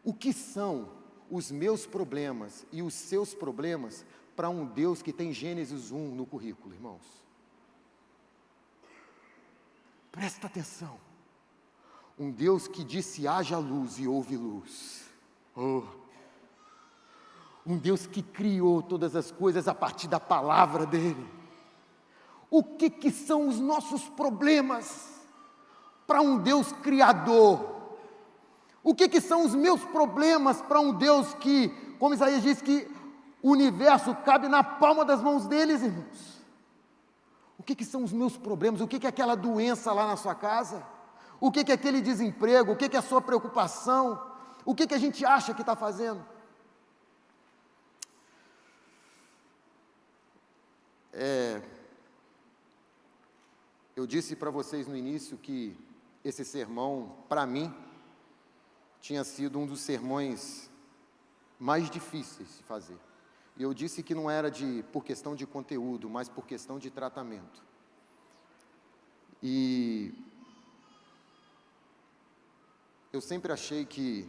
o 0.04 0.12
que 0.12 0.34
são 0.34 0.92
os 1.30 1.50
meus 1.50 1.86
problemas 1.86 2.66
e 2.70 2.82
os 2.82 2.92
seus 2.92 3.32
problemas 3.32 4.04
para 4.36 4.50
um 4.50 4.66
Deus 4.66 5.00
que 5.00 5.14
tem 5.14 5.32
Gênesis 5.32 5.90
1 5.90 6.14
no 6.14 6.26
currículo, 6.26 6.74
irmãos? 6.74 7.24
Presta 10.12 10.46
atenção. 10.46 11.00
Um 12.18 12.30
Deus 12.30 12.68
que 12.68 12.84
disse 12.84 13.26
haja 13.26 13.56
luz 13.56 13.98
e 13.98 14.06
houve 14.06 14.36
luz. 14.36 15.06
Oh. 15.56 15.99
Um 17.66 17.76
Deus 17.76 18.06
que 18.06 18.22
criou 18.22 18.82
todas 18.82 19.14
as 19.14 19.30
coisas 19.30 19.68
a 19.68 19.74
partir 19.74 20.08
da 20.08 20.18
palavra 20.18 20.86
dele. 20.86 21.26
O 22.50 22.64
que, 22.64 22.90
que 22.90 23.10
são 23.10 23.48
os 23.48 23.60
nossos 23.60 24.08
problemas 24.08 25.08
para 26.06 26.20
um 26.20 26.38
Deus 26.38 26.72
criador? 26.72 27.80
O 28.82 28.94
que, 28.94 29.08
que 29.08 29.20
são 29.20 29.44
os 29.44 29.54
meus 29.54 29.84
problemas 29.84 30.60
para 30.62 30.80
um 30.80 30.92
Deus 30.92 31.34
que, 31.34 31.68
como 31.98 32.14
Isaías 32.14 32.42
diz, 32.42 32.62
que 32.62 32.90
o 33.42 33.50
universo 33.52 34.14
cabe 34.24 34.48
na 34.48 34.64
palma 34.64 35.04
das 35.04 35.22
mãos 35.22 35.46
deles, 35.46 35.82
irmãos? 35.82 36.40
O 37.58 37.62
que, 37.62 37.74
que 37.74 37.84
são 37.84 38.02
os 38.02 38.12
meus 38.12 38.36
problemas? 38.36 38.80
O 38.80 38.88
que, 38.88 38.98
que 38.98 39.06
é 39.06 39.10
aquela 39.10 39.36
doença 39.36 39.92
lá 39.92 40.06
na 40.06 40.16
sua 40.16 40.34
casa? 40.34 40.82
O 41.38 41.50
que, 41.52 41.62
que 41.62 41.70
é 41.70 41.74
aquele 41.74 42.00
desemprego? 42.00 42.72
O 42.72 42.76
que, 42.76 42.88
que 42.88 42.96
é 42.96 42.98
a 42.98 43.02
sua 43.02 43.20
preocupação? 43.20 44.20
O 44.64 44.74
que, 44.74 44.86
que 44.86 44.94
a 44.94 44.98
gente 44.98 45.24
acha 45.24 45.54
que 45.54 45.62
está 45.62 45.76
fazendo? 45.76 46.24
É, 51.22 51.60
eu 53.94 54.06
disse 54.06 54.34
para 54.34 54.50
vocês 54.50 54.86
no 54.88 54.96
início 54.96 55.36
que 55.36 55.76
esse 56.24 56.46
sermão, 56.46 57.14
para 57.28 57.44
mim, 57.44 57.70
tinha 59.02 59.22
sido 59.22 59.58
um 59.58 59.66
dos 59.66 59.80
sermões 59.80 60.70
mais 61.58 61.90
difíceis 61.90 62.56
de 62.56 62.62
fazer. 62.62 62.96
E 63.54 63.62
eu 63.62 63.74
disse 63.74 64.02
que 64.02 64.14
não 64.14 64.30
era 64.30 64.50
de 64.50 64.82
por 64.94 65.04
questão 65.04 65.36
de 65.36 65.46
conteúdo, 65.46 66.08
mas 66.08 66.26
por 66.26 66.46
questão 66.46 66.78
de 66.78 66.90
tratamento. 66.90 67.62
E 69.42 70.14
eu 73.12 73.20
sempre 73.20 73.52
achei 73.52 73.84
que 73.84 74.26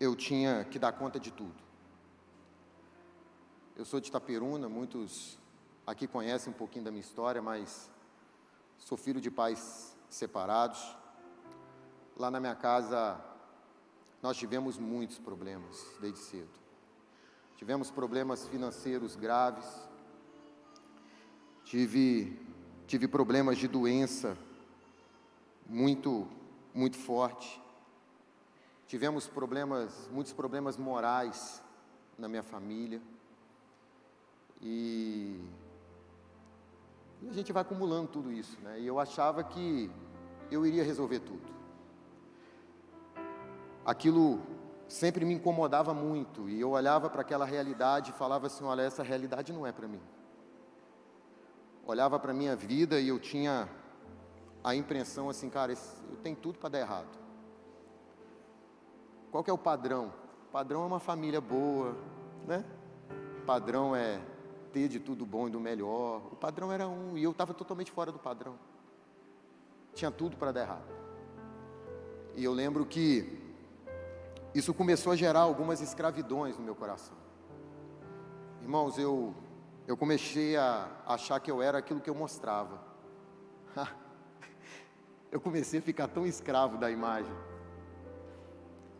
eu 0.00 0.16
tinha 0.16 0.64
que 0.64 0.78
dar 0.78 0.92
conta 0.92 1.20
de 1.20 1.30
tudo. 1.30 1.61
Eu 3.74 3.86
sou 3.86 3.98
de 4.00 4.08
Itaperuna, 4.08 4.68
muitos 4.68 5.38
aqui 5.86 6.06
conhecem 6.06 6.52
um 6.52 6.56
pouquinho 6.56 6.84
da 6.84 6.90
minha 6.90 7.00
história, 7.00 7.40
mas 7.40 7.90
sou 8.76 8.98
filho 8.98 9.18
de 9.18 9.30
pais 9.30 9.96
separados. 10.10 10.94
Lá 12.14 12.30
na 12.30 12.38
minha 12.38 12.54
casa, 12.54 13.18
nós 14.22 14.36
tivemos 14.36 14.76
muitos 14.76 15.18
problemas 15.18 15.82
desde 15.98 16.18
cedo. 16.18 16.50
Tivemos 17.56 17.90
problemas 17.90 18.46
financeiros 18.46 19.16
graves, 19.16 19.66
tive, 21.64 22.38
tive 22.86 23.08
problemas 23.08 23.56
de 23.56 23.68
doença 23.68 24.36
muito, 25.66 26.28
muito 26.74 26.98
forte. 26.98 27.58
Tivemos 28.86 29.26
problemas, 29.26 30.10
muitos 30.12 30.34
problemas 30.34 30.76
morais 30.76 31.62
na 32.18 32.28
minha 32.28 32.42
família. 32.42 33.00
E, 34.62 35.40
e 37.20 37.28
a 37.28 37.32
gente 37.32 37.52
vai 37.52 37.62
acumulando 37.62 38.08
tudo 38.08 38.32
isso, 38.32 38.58
né? 38.60 38.80
E 38.80 38.86
eu 38.86 38.98
achava 39.00 39.42
que 39.42 39.90
eu 40.50 40.64
iria 40.64 40.84
resolver 40.84 41.20
tudo 41.20 41.52
aquilo 43.84 44.40
sempre 44.88 45.24
me 45.24 45.34
incomodava 45.34 45.92
muito 45.92 46.48
e 46.48 46.60
eu 46.60 46.70
olhava 46.70 47.10
para 47.10 47.22
aquela 47.22 47.44
realidade 47.44 48.10
e 48.10 48.14
falava 48.14 48.46
assim: 48.46 48.64
olha, 48.64 48.82
essa 48.82 49.02
realidade 49.02 49.52
não 49.52 49.66
é 49.66 49.72
para 49.72 49.88
mim. 49.88 50.00
Olhava 51.84 52.18
para 52.18 52.30
a 52.30 52.34
minha 52.34 52.54
vida 52.54 53.00
e 53.00 53.08
eu 53.08 53.18
tinha 53.18 53.68
a 54.62 54.74
impressão 54.74 55.28
assim, 55.28 55.50
cara, 55.50 55.72
eu 55.72 56.16
tenho 56.22 56.36
tudo 56.36 56.58
para 56.58 56.68
dar 56.68 56.80
errado. 56.80 57.18
Qual 59.30 59.42
que 59.42 59.50
é 59.50 59.52
o 59.52 59.58
padrão? 59.58 60.12
Padrão 60.52 60.84
é 60.84 60.86
uma 60.86 61.00
família 61.00 61.40
boa, 61.40 61.96
né? 62.46 62.64
Padrão 63.44 63.96
é 63.96 64.20
ter 64.72 64.88
de 64.88 64.98
tudo 64.98 65.26
bom 65.26 65.48
e 65.48 65.50
do 65.50 65.60
melhor. 65.60 66.22
O 66.32 66.36
padrão 66.36 66.72
era 66.72 66.88
um 66.88 67.16
e 67.16 67.22
eu 67.22 67.30
estava 67.30 67.52
totalmente 67.52 67.90
fora 67.90 68.10
do 68.10 68.18
padrão. 68.18 68.58
Tinha 69.94 70.10
tudo 70.10 70.36
para 70.36 70.52
dar 70.52 70.62
errado. 70.62 71.02
E 72.34 72.42
eu 72.42 72.52
lembro 72.52 72.86
que 72.86 73.38
isso 74.54 74.72
começou 74.72 75.12
a 75.12 75.16
gerar 75.16 75.40
algumas 75.40 75.80
escravidões 75.80 76.56
no 76.56 76.64
meu 76.64 76.74
coração. 76.74 77.16
Irmãos, 78.62 78.98
eu, 78.98 79.34
eu 79.86 79.96
comecei 79.96 80.56
a 80.56 80.88
achar 81.06 81.38
que 81.40 81.50
eu 81.50 81.60
era 81.60 81.78
aquilo 81.78 82.00
que 82.00 82.08
eu 82.08 82.14
mostrava. 82.14 82.80
eu 85.30 85.40
comecei 85.40 85.80
a 85.80 85.82
ficar 85.82 86.08
tão 86.08 86.26
escravo 86.26 86.78
da 86.78 86.90
imagem. 86.90 87.32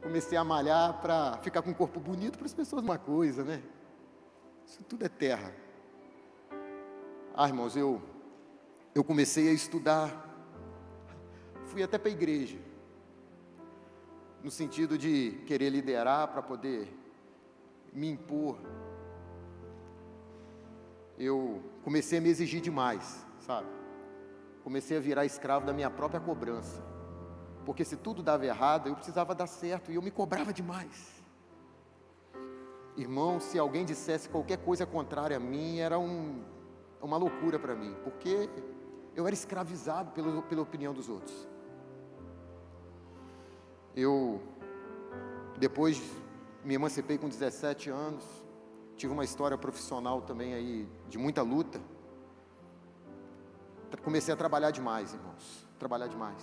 Comecei 0.02 0.36
a 0.36 0.44
malhar 0.44 1.00
para 1.00 1.38
ficar 1.38 1.62
com 1.62 1.70
um 1.70 1.74
corpo 1.74 2.00
bonito 2.00 2.36
para 2.36 2.46
as 2.46 2.54
pessoas 2.54 2.82
uma 2.82 2.98
coisa, 2.98 3.44
né? 3.44 3.62
Isso 4.66 4.82
tudo 4.84 5.04
é 5.04 5.08
terra. 5.08 5.61
Ah, 7.34 7.48
irmãos, 7.48 7.74
eu, 7.76 8.00
eu 8.94 9.02
comecei 9.02 9.48
a 9.48 9.52
estudar. 9.52 10.28
Fui 11.66 11.82
até 11.82 11.96
para 11.96 12.10
a 12.10 12.12
igreja 12.12 12.58
no 14.42 14.50
sentido 14.50 14.98
de 14.98 15.42
querer 15.46 15.70
liderar 15.70 16.28
para 16.28 16.42
poder 16.42 16.94
me 17.92 18.10
impor. 18.10 18.58
Eu 21.18 21.62
comecei 21.82 22.18
a 22.18 22.20
me 22.20 22.28
exigir 22.28 22.60
demais, 22.60 23.24
sabe? 23.40 23.68
Comecei 24.64 24.96
a 24.96 25.00
virar 25.00 25.24
escravo 25.24 25.64
da 25.64 25.72
minha 25.72 25.88
própria 25.88 26.20
cobrança. 26.20 26.82
Porque 27.64 27.84
se 27.84 27.96
tudo 27.96 28.22
dava 28.22 28.44
errado, 28.44 28.88
eu 28.88 28.94
precisava 28.94 29.34
dar 29.34 29.46
certo 29.46 29.90
e 29.90 29.94
eu 29.94 30.02
me 30.02 30.10
cobrava 30.10 30.52
demais. 30.52 31.22
Irmão, 32.96 33.40
se 33.40 33.58
alguém 33.58 33.84
dissesse 33.84 34.28
qualquer 34.28 34.58
coisa 34.58 34.84
contrária 34.84 35.36
a 35.36 35.40
mim, 35.40 35.78
era 35.78 35.98
um, 35.98 36.42
uma 37.02 37.16
loucura 37.16 37.58
para 37.58 37.74
mim, 37.74 37.94
porque 38.04 38.48
eu 39.14 39.26
era 39.26 39.34
escravizado 39.34 40.12
pela, 40.12 40.42
pela 40.42 40.62
opinião 40.62 40.94
dos 40.94 41.08
outros. 41.08 41.48
Eu, 43.94 44.40
depois, 45.58 46.00
me 46.64 46.74
emancipei 46.74 47.18
com 47.18 47.28
17 47.28 47.90
anos, 47.90 48.24
tive 48.96 49.12
uma 49.12 49.24
história 49.24 49.58
profissional 49.58 50.22
também 50.22 50.54
aí 50.54 50.88
de 51.08 51.18
muita 51.18 51.42
luta. 51.42 51.80
Comecei 54.02 54.32
a 54.32 54.36
trabalhar 54.36 54.70
demais, 54.70 55.12
irmãos, 55.12 55.68
trabalhar 55.78 56.06
demais. 56.06 56.42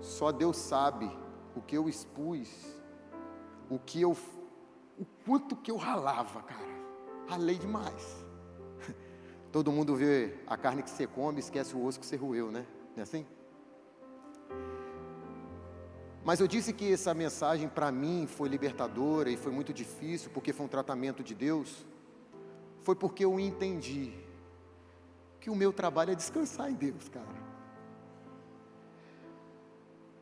Só 0.00 0.30
Deus 0.30 0.56
sabe 0.56 1.10
o 1.56 1.60
que 1.60 1.76
eu 1.76 1.88
expus, 1.88 2.48
o 3.68 3.78
que 3.78 4.00
eu, 4.00 4.16
o 4.96 5.04
quanto 5.26 5.56
que 5.56 5.70
eu 5.70 5.76
ralava, 5.76 6.42
cara. 6.42 6.78
Ralei 7.28 7.58
demais. 7.58 8.27
Todo 9.50 9.72
mundo 9.72 9.96
vê 9.96 10.34
a 10.46 10.56
carne 10.56 10.82
que 10.82 10.90
você 10.90 11.06
come, 11.06 11.40
esquece 11.40 11.74
o 11.74 11.84
osso 11.84 11.98
que 11.98 12.06
você 12.06 12.16
roeu, 12.16 12.50
né? 12.50 12.66
Não 12.94 13.00
é 13.00 13.02
assim? 13.02 13.26
Mas 16.24 16.40
eu 16.40 16.46
disse 16.46 16.74
que 16.74 16.92
essa 16.92 17.14
mensagem 17.14 17.68
para 17.68 17.90
mim 17.90 18.26
foi 18.26 18.50
libertadora 18.50 19.30
e 19.30 19.36
foi 19.36 19.50
muito 19.50 19.72
difícil, 19.72 20.30
porque 20.30 20.52
foi 20.52 20.66
um 20.66 20.68
tratamento 20.68 21.22
de 21.22 21.34
Deus. 21.34 21.86
Foi 22.82 22.94
porque 22.94 23.24
eu 23.24 23.40
entendi 23.40 24.12
que 25.40 25.48
o 25.48 25.56
meu 25.56 25.72
trabalho 25.72 26.12
é 26.12 26.14
descansar 26.14 26.70
em 26.70 26.74
Deus, 26.74 27.08
cara. 27.08 27.48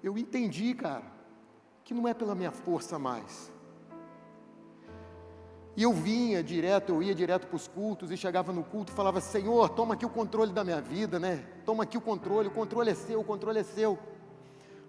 Eu 0.01 0.17
entendi, 0.17 0.73
cara, 0.75 1.11
que 1.83 1.93
não 1.93 2.07
é 2.07 2.15
pela 2.15 2.37
minha 2.37 2.53
força 2.53 2.97
mais. 2.97 3.51
E 5.77 5.83
eu 5.83 5.93
vinha 5.93 6.43
direto, 6.43 6.95
eu 6.95 7.03
ia 7.03 7.15
direto 7.15 7.47
para 7.47 7.57
os 7.57 7.69
cultos 7.69 8.11
e 8.11 8.17
chegava 8.17 8.53
no 8.53 8.65
culto 8.65 8.93
e 8.93 8.97
falava: 8.97 9.21
Senhor, 9.21 9.69
toma 9.69 9.95
aqui 9.95 10.07
o 10.07 10.11
controle 10.11 10.53
da 10.53 10.65
minha 10.65 10.81
vida, 10.81 11.21
né? 11.21 11.45
Toma 11.65 11.83
aqui 11.83 11.99
o 11.99 12.01
controle, 12.01 12.49
o 12.49 12.51
controle 12.51 12.91
é 12.91 12.95
seu, 12.95 13.21
o 13.21 13.25
controle 13.25 13.59
é 13.59 13.65
seu 13.65 13.99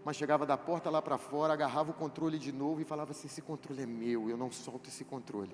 mas 0.08 0.16
chegava 0.16 0.46
da 0.46 0.58
porta 0.58 0.90
lá 0.90 1.02
para 1.02 1.18
fora, 1.18 1.52
agarrava 1.52 1.92
o 1.92 1.94
controle 1.94 2.40
de 2.40 2.54
novo 2.54 2.80
e 2.80 2.86
falava 2.86 3.12
assim: 3.12 3.28
esse 3.28 3.42
controle 3.42 3.84
é 3.84 3.86
meu, 3.86 4.30
eu 4.30 4.38
não 4.38 4.50
solto 4.50 4.88
esse 4.88 5.04
controle. 5.04 5.54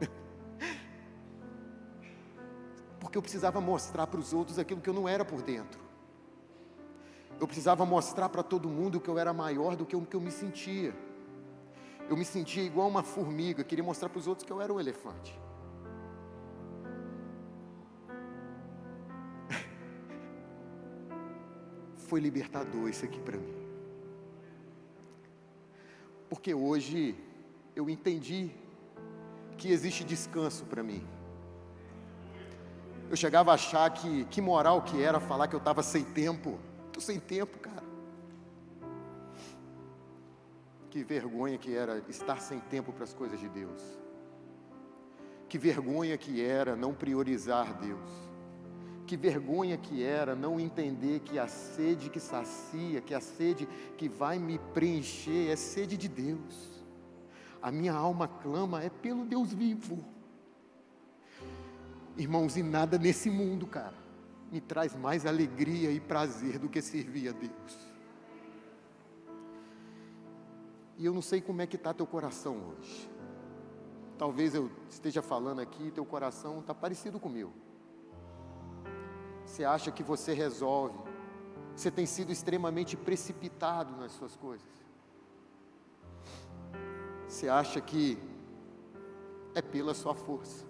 Porque 3.00 3.18
eu 3.18 3.22
precisava 3.22 3.60
mostrar 3.60 4.06
para 4.06 4.20
os 4.20 4.32
outros 4.32 4.60
aquilo 4.60 4.80
que 4.80 4.88
eu 4.88 4.94
não 4.94 5.08
era 5.08 5.24
por 5.24 5.42
dentro. 5.42 5.80
Eu 7.40 7.48
precisava 7.48 7.84
mostrar 7.84 8.28
para 8.28 8.44
todo 8.44 8.68
mundo 8.68 9.00
que 9.00 9.10
eu 9.10 9.18
era 9.18 9.32
maior 9.32 9.74
do 9.74 9.84
que 9.84 9.96
o 9.96 10.02
que 10.02 10.14
eu 10.14 10.20
me 10.20 10.30
sentia. 10.30 10.94
Eu 12.08 12.16
me 12.16 12.24
sentia 12.24 12.62
igual 12.62 12.88
uma 12.88 13.02
formiga, 13.02 13.64
queria 13.64 13.84
mostrar 13.84 14.08
para 14.08 14.18
os 14.18 14.26
outros 14.26 14.46
que 14.46 14.52
eu 14.52 14.60
era 14.60 14.72
um 14.72 14.78
elefante. 14.78 15.38
Foi 22.08 22.20
libertador 22.20 22.88
isso 22.88 23.04
aqui 23.04 23.20
para 23.20 23.38
mim. 23.38 23.54
Porque 26.28 26.52
hoje 26.52 27.16
eu 27.74 27.88
entendi 27.88 28.50
que 29.56 29.68
existe 29.68 30.04
descanso 30.04 30.64
para 30.66 30.82
mim. 30.82 31.06
Eu 33.08 33.16
chegava 33.16 33.50
a 33.50 33.54
achar 33.54 33.88
que 33.90 34.24
que 34.26 34.40
moral 34.40 34.82
que 34.82 35.02
era 35.02 35.20
falar 35.20 35.48
que 35.48 35.54
eu 35.54 35.58
estava 35.58 35.82
sem 35.82 36.02
tempo. 36.02 36.58
Estou 36.86 37.02
sem 37.02 37.20
tempo, 37.20 37.58
cara. 37.58 37.83
Que 40.94 41.02
vergonha 41.02 41.58
que 41.58 41.74
era 41.74 42.00
estar 42.08 42.40
sem 42.40 42.60
tempo 42.60 42.92
para 42.92 43.02
as 43.02 43.12
coisas 43.12 43.40
de 43.40 43.48
Deus. 43.48 43.82
Que 45.48 45.58
vergonha 45.58 46.16
que 46.16 46.40
era 46.40 46.76
não 46.76 46.94
priorizar 46.94 47.76
Deus. 47.80 48.08
Que 49.04 49.16
vergonha 49.16 49.76
que 49.76 50.04
era 50.04 50.36
não 50.36 50.60
entender 50.60 51.18
que 51.18 51.36
a 51.36 51.48
sede 51.48 52.08
que 52.08 52.20
sacia, 52.20 53.00
que 53.00 53.12
a 53.12 53.20
sede 53.20 53.66
que 53.98 54.08
vai 54.08 54.38
me 54.38 54.56
preencher 54.72 55.50
é 55.50 55.56
sede 55.56 55.96
de 55.96 56.06
Deus. 56.06 56.84
A 57.60 57.72
minha 57.72 57.92
alma 57.92 58.28
clama 58.28 58.80
é 58.80 58.88
pelo 58.88 59.24
Deus 59.24 59.52
vivo. 59.52 59.98
Irmãos, 62.16 62.56
e 62.56 62.62
nada 62.62 62.96
nesse 62.98 63.28
mundo, 63.28 63.66
cara, 63.66 63.98
me 64.48 64.60
traz 64.60 64.94
mais 64.94 65.26
alegria 65.26 65.90
e 65.90 65.98
prazer 65.98 66.56
do 66.56 66.68
que 66.68 66.80
servir 66.80 67.30
a 67.30 67.32
Deus. 67.32 67.93
E 70.96 71.04
eu 71.04 71.12
não 71.12 71.22
sei 71.22 71.40
como 71.40 71.60
é 71.60 71.66
que 71.66 71.76
está 71.76 71.92
teu 71.92 72.06
coração 72.06 72.70
hoje. 72.70 73.10
Talvez 74.16 74.54
eu 74.54 74.70
esteja 74.88 75.20
falando 75.22 75.60
aqui, 75.60 75.90
teu 75.90 76.04
coração 76.04 76.60
está 76.60 76.74
parecido 76.74 77.18
com 77.18 77.28
o 77.28 77.32
meu. 77.32 77.52
Você 79.44 79.64
acha 79.64 79.90
que 79.90 80.02
você 80.02 80.32
resolve. 80.32 80.98
Você 81.74 81.90
tem 81.90 82.06
sido 82.06 82.30
extremamente 82.30 82.96
precipitado 82.96 83.96
nas 83.96 84.12
suas 84.12 84.36
coisas. 84.36 84.66
Você 87.26 87.48
acha 87.48 87.80
que 87.80 88.16
é 89.54 89.60
pela 89.60 89.94
sua 89.94 90.14
força. 90.14 90.64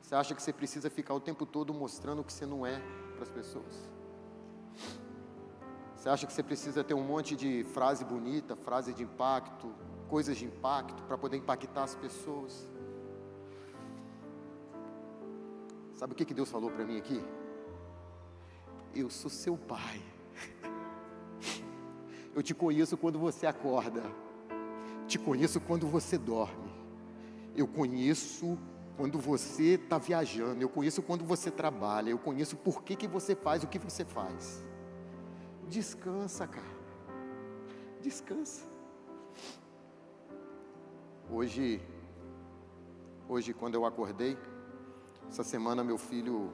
Você 0.00 0.14
acha 0.14 0.34
que 0.34 0.42
você 0.42 0.52
precisa 0.52 0.88
ficar 0.88 1.14
o 1.14 1.20
tempo 1.20 1.44
todo 1.44 1.74
mostrando 1.74 2.20
o 2.20 2.24
que 2.24 2.32
você 2.32 2.46
não 2.46 2.64
é 2.64 2.80
para 3.14 3.24
as 3.24 3.30
pessoas. 3.30 3.90
Você 6.02 6.08
acha 6.08 6.26
que 6.26 6.32
você 6.32 6.42
precisa 6.42 6.82
ter 6.82 6.94
um 6.94 7.04
monte 7.04 7.36
de 7.36 7.62
frase 7.62 8.04
bonita, 8.04 8.56
frase 8.56 8.92
de 8.92 9.04
impacto, 9.04 9.72
coisas 10.08 10.36
de 10.36 10.44
impacto 10.44 11.00
para 11.04 11.16
poder 11.16 11.36
impactar 11.36 11.84
as 11.84 11.94
pessoas. 11.94 12.68
Sabe 15.94 16.12
o 16.12 16.16
que, 16.16 16.24
que 16.24 16.34
Deus 16.34 16.50
falou 16.50 16.72
para 16.72 16.84
mim 16.84 16.98
aqui? 16.98 17.22
Eu 18.92 19.08
sou 19.08 19.30
seu 19.30 19.56
pai. 19.56 20.02
Eu 22.34 22.42
te 22.42 22.52
conheço 22.52 22.96
quando 22.96 23.20
você 23.20 23.46
acorda. 23.46 24.02
Te 25.06 25.20
conheço 25.20 25.60
quando 25.60 25.86
você 25.86 26.18
dorme. 26.18 26.72
Eu 27.54 27.68
conheço 27.68 28.58
quando 28.96 29.20
você 29.20 29.74
está 29.74 29.98
viajando. 29.98 30.60
Eu 30.60 30.68
conheço 30.68 31.00
quando 31.00 31.24
você 31.24 31.48
trabalha. 31.48 32.10
Eu 32.10 32.18
conheço 32.18 32.56
por 32.56 32.82
que, 32.82 32.96
que 32.96 33.06
você 33.06 33.36
faz 33.36 33.62
o 33.62 33.68
que 33.68 33.78
você 33.78 34.04
faz. 34.04 34.64
Descansa, 35.68 36.46
cara. 36.46 36.66
Descansa. 38.00 38.62
Hoje, 41.30 41.80
hoje 43.28 43.54
quando 43.54 43.74
eu 43.74 43.86
acordei, 43.86 44.36
essa 45.28 45.42
semana 45.42 45.82
meu 45.82 45.96
filho 45.96 46.52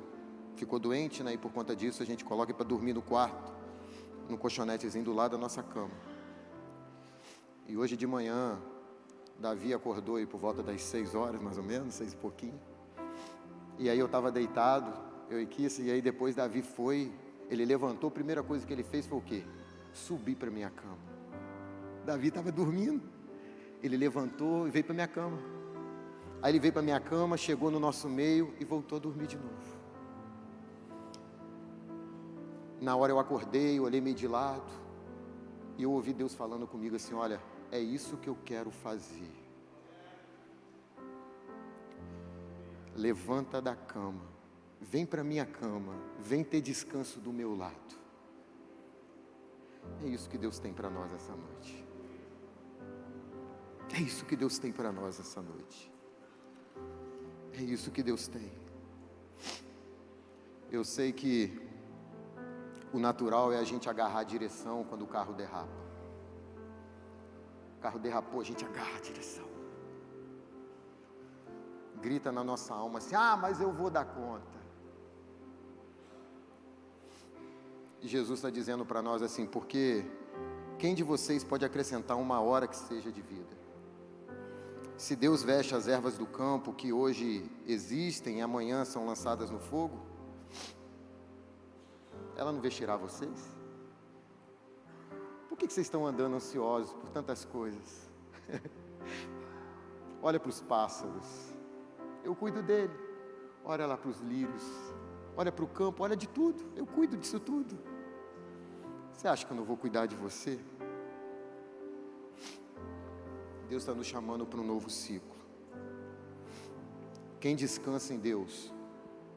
ficou 0.54 0.78
doente, 0.78 1.22
né? 1.22 1.32
E 1.32 1.38
por 1.38 1.50
conta 1.52 1.74
disso 1.74 2.02
a 2.02 2.06
gente 2.06 2.24
coloca 2.24 2.52
para 2.54 2.64
dormir 2.64 2.92
no 2.92 3.02
quarto, 3.02 3.52
no 4.28 4.38
colchonetezinho 4.38 5.04
do 5.04 5.12
lado 5.12 5.32
da 5.32 5.38
nossa 5.38 5.62
cama. 5.62 5.90
E 7.66 7.76
hoje 7.76 7.96
de 7.96 8.06
manhã, 8.06 8.58
Davi 9.38 9.74
acordou 9.74 10.16
aí 10.16 10.26
por 10.26 10.38
volta 10.38 10.62
das 10.62 10.82
seis 10.82 11.14
horas, 11.14 11.40
mais 11.40 11.58
ou 11.58 11.64
menos, 11.64 11.94
seis 11.94 12.12
e 12.12 12.16
pouquinho. 12.16 12.60
E 13.78 13.88
aí 13.88 13.98
eu 13.98 14.06
estava 14.06 14.30
deitado, 14.30 14.92
eu 15.30 15.40
e 15.40 15.46
Kissa, 15.46 15.82
e 15.82 15.90
aí 15.90 16.02
depois 16.02 16.34
Davi 16.34 16.62
foi 16.62 17.12
ele 17.50 17.64
levantou, 17.64 18.08
a 18.08 18.10
primeira 18.10 18.42
coisa 18.42 18.66
que 18.66 18.72
ele 18.72 18.82
fez 18.82 19.06
foi 19.06 19.18
o 19.18 19.22
quê? 19.22 19.44
Subir 19.92 20.36
para 20.36 20.50
minha 20.50 20.70
cama. 20.70 20.98
Davi 22.04 22.28
estava 22.28 22.52
dormindo. 22.52 23.02
Ele 23.82 23.96
levantou 23.96 24.66
e 24.66 24.70
veio 24.70 24.84
para 24.84 24.94
minha 24.94 25.08
cama. 25.08 25.38
Aí 26.42 26.52
ele 26.52 26.58
veio 26.58 26.72
para 26.72 26.82
minha 26.82 27.00
cama, 27.00 27.36
chegou 27.36 27.70
no 27.70 27.80
nosso 27.80 28.08
meio 28.08 28.54
e 28.60 28.64
voltou 28.64 28.96
a 28.96 29.00
dormir 29.00 29.26
de 29.26 29.36
novo. 29.36 29.78
Na 32.80 32.94
hora 32.94 33.12
eu 33.12 33.18
acordei, 33.18 33.80
olhei 33.80 34.00
meio 34.00 34.14
de 34.14 34.28
lado 34.28 34.70
e 35.76 35.82
eu 35.82 35.90
ouvi 35.90 36.12
Deus 36.12 36.34
falando 36.34 36.66
comigo 36.66 36.96
assim: 36.96 37.14
Olha, 37.14 37.40
é 37.72 37.80
isso 37.80 38.16
que 38.18 38.28
eu 38.28 38.36
quero 38.44 38.70
fazer. 38.70 39.32
Levanta 42.94 43.60
da 43.60 43.74
cama 43.74 44.37
Vem 44.80 45.04
para 45.04 45.24
minha 45.24 45.44
cama, 45.44 45.94
vem 46.18 46.44
ter 46.44 46.60
descanso 46.60 47.20
do 47.20 47.32
meu 47.32 47.56
lado. 47.56 47.98
É 50.02 50.06
isso 50.06 50.28
que 50.28 50.38
Deus 50.38 50.58
tem 50.58 50.72
para 50.72 50.88
nós 50.88 51.12
essa 51.12 51.34
noite. 51.34 51.86
É 53.94 54.00
isso 54.00 54.24
que 54.24 54.36
Deus 54.36 54.58
tem 54.58 54.70
para 54.70 54.92
nós 54.92 55.18
essa 55.18 55.40
noite. 55.40 55.92
É 57.52 57.62
isso 57.62 57.90
que 57.90 58.02
Deus 58.02 58.28
tem. 58.28 58.52
Eu 60.70 60.84
sei 60.84 61.12
que 61.12 61.60
o 62.92 62.98
natural 62.98 63.52
é 63.52 63.58
a 63.58 63.64
gente 63.64 63.88
agarrar 63.88 64.20
a 64.20 64.24
direção 64.24 64.84
quando 64.84 65.02
o 65.02 65.06
carro 65.06 65.32
derrapa. 65.32 65.88
O 67.78 67.80
carro 67.80 67.98
derrapou, 67.98 68.40
a 68.40 68.44
gente 68.44 68.64
agarra 68.64 68.98
a 68.98 69.00
direção. 69.00 69.46
Grita 72.00 72.30
na 72.30 72.44
nossa 72.44 72.74
alma 72.74 72.98
assim: 72.98 73.14
ah, 73.14 73.36
mas 73.36 73.60
eu 73.60 73.72
vou 73.72 73.90
dar 73.90 74.04
conta. 74.04 74.58
E 78.00 78.08
Jesus 78.08 78.38
está 78.38 78.50
dizendo 78.50 78.84
para 78.84 79.02
nós 79.02 79.22
assim: 79.22 79.46
porque 79.46 80.04
quem 80.78 80.94
de 80.94 81.02
vocês 81.02 81.42
pode 81.42 81.64
acrescentar 81.64 82.16
uma 82.16 82.40
hora 82.40 82.68
que 82.68 82.76
seja 82.76 83.10
de 83.10 83.20
vida? 83.20 83.56
Se 84.96 85.14
Deus 85.14 85.42
veste 85.42 85.74
as 85.74 85.86
ervas 85.86 86.18
do 86.18 86.26
campo 86.26 86.72
que 86.72 86.92
hoje 86.92 87.48
existem 87.66 88.38
e 88.38 88.40
amanhã 88.40 88.84
são 88.84 89.06
lançadas 89.06 89.50
no 89.50 89.60
fogo, 89.60 90.00
ela 92.36 92.52
não 92.52 92.60
vestirá 92.60 92.96
vocês? 92.96 93.58
Por 95.48 95.56
que 95.56 95.68
vocês 95.68 95.86
estão 95.86 96.06
andando 96.06 96.36
ansiosos 96.36 96.92
por 96.94 97.08
tantas 97.10 97.44
coisas? 97.44 98.10
Olha 100.22 100.38
para 100.38 100.48
os 100.48 100.60
pássaros, 100.60 101.54
eu 102.24 102.34
cuido 102.34 102.62
dele. 102.62 102.92
Olha 103.64 103.86
lá 103.86 103.96
para 103.96 104.10
os 104.10 104.20
lírios, 104.20 104.62
olha 105.38 105.52
para 105.52 105.64
o 105.64 105.68
campo, 105.68 106.02
olha 106.02 106.16
de 106.16 106.28
tudo, 106.28 106.60
eu 106.74 106.84
cuido 106.84 107.16
disso 107.16 107.38
tudo. 107.38 107.78
Você 109.12 109.28
acha 109.28 109.46
que 109.46 109.52
eu 109.52 109.56
não 109.56 109.64
vou 109.64 109.76
cuidar 109.76 110.06
de 110.06 110.16
você? 110.16 110.58
Deus 113.68 113.84
está 113.84 113.94
nos 113.94 114.08
chamando 114.08 114.44
para 114.44 114.58
um 114.58 114.66
novo 114.66 114.90
ciclo. 114.90 115.36
Quem 117.38 117.54
descansa 117.54 118.12
em 118.12 118.18
Deus 118.18 118.74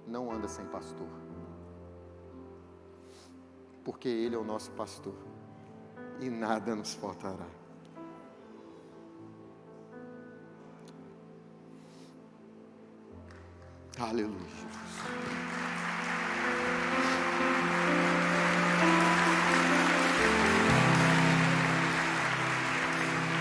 não 0.07 0.31
anda 0.31 0.47
sem 0.47 0.65
pastor, 0.65 1.07
porque 3.83 4.09
Ele 4.09 4.35
é 4.35 4.39
o 4.39 4.43
nosso 4.43 4.71
pastor 4.71 5.13
e 6.19 6.31
nada 6.31 6.75
nos 6.75 6.95
faltará. 6.95 7.47
Aleluia. 13.99 14.80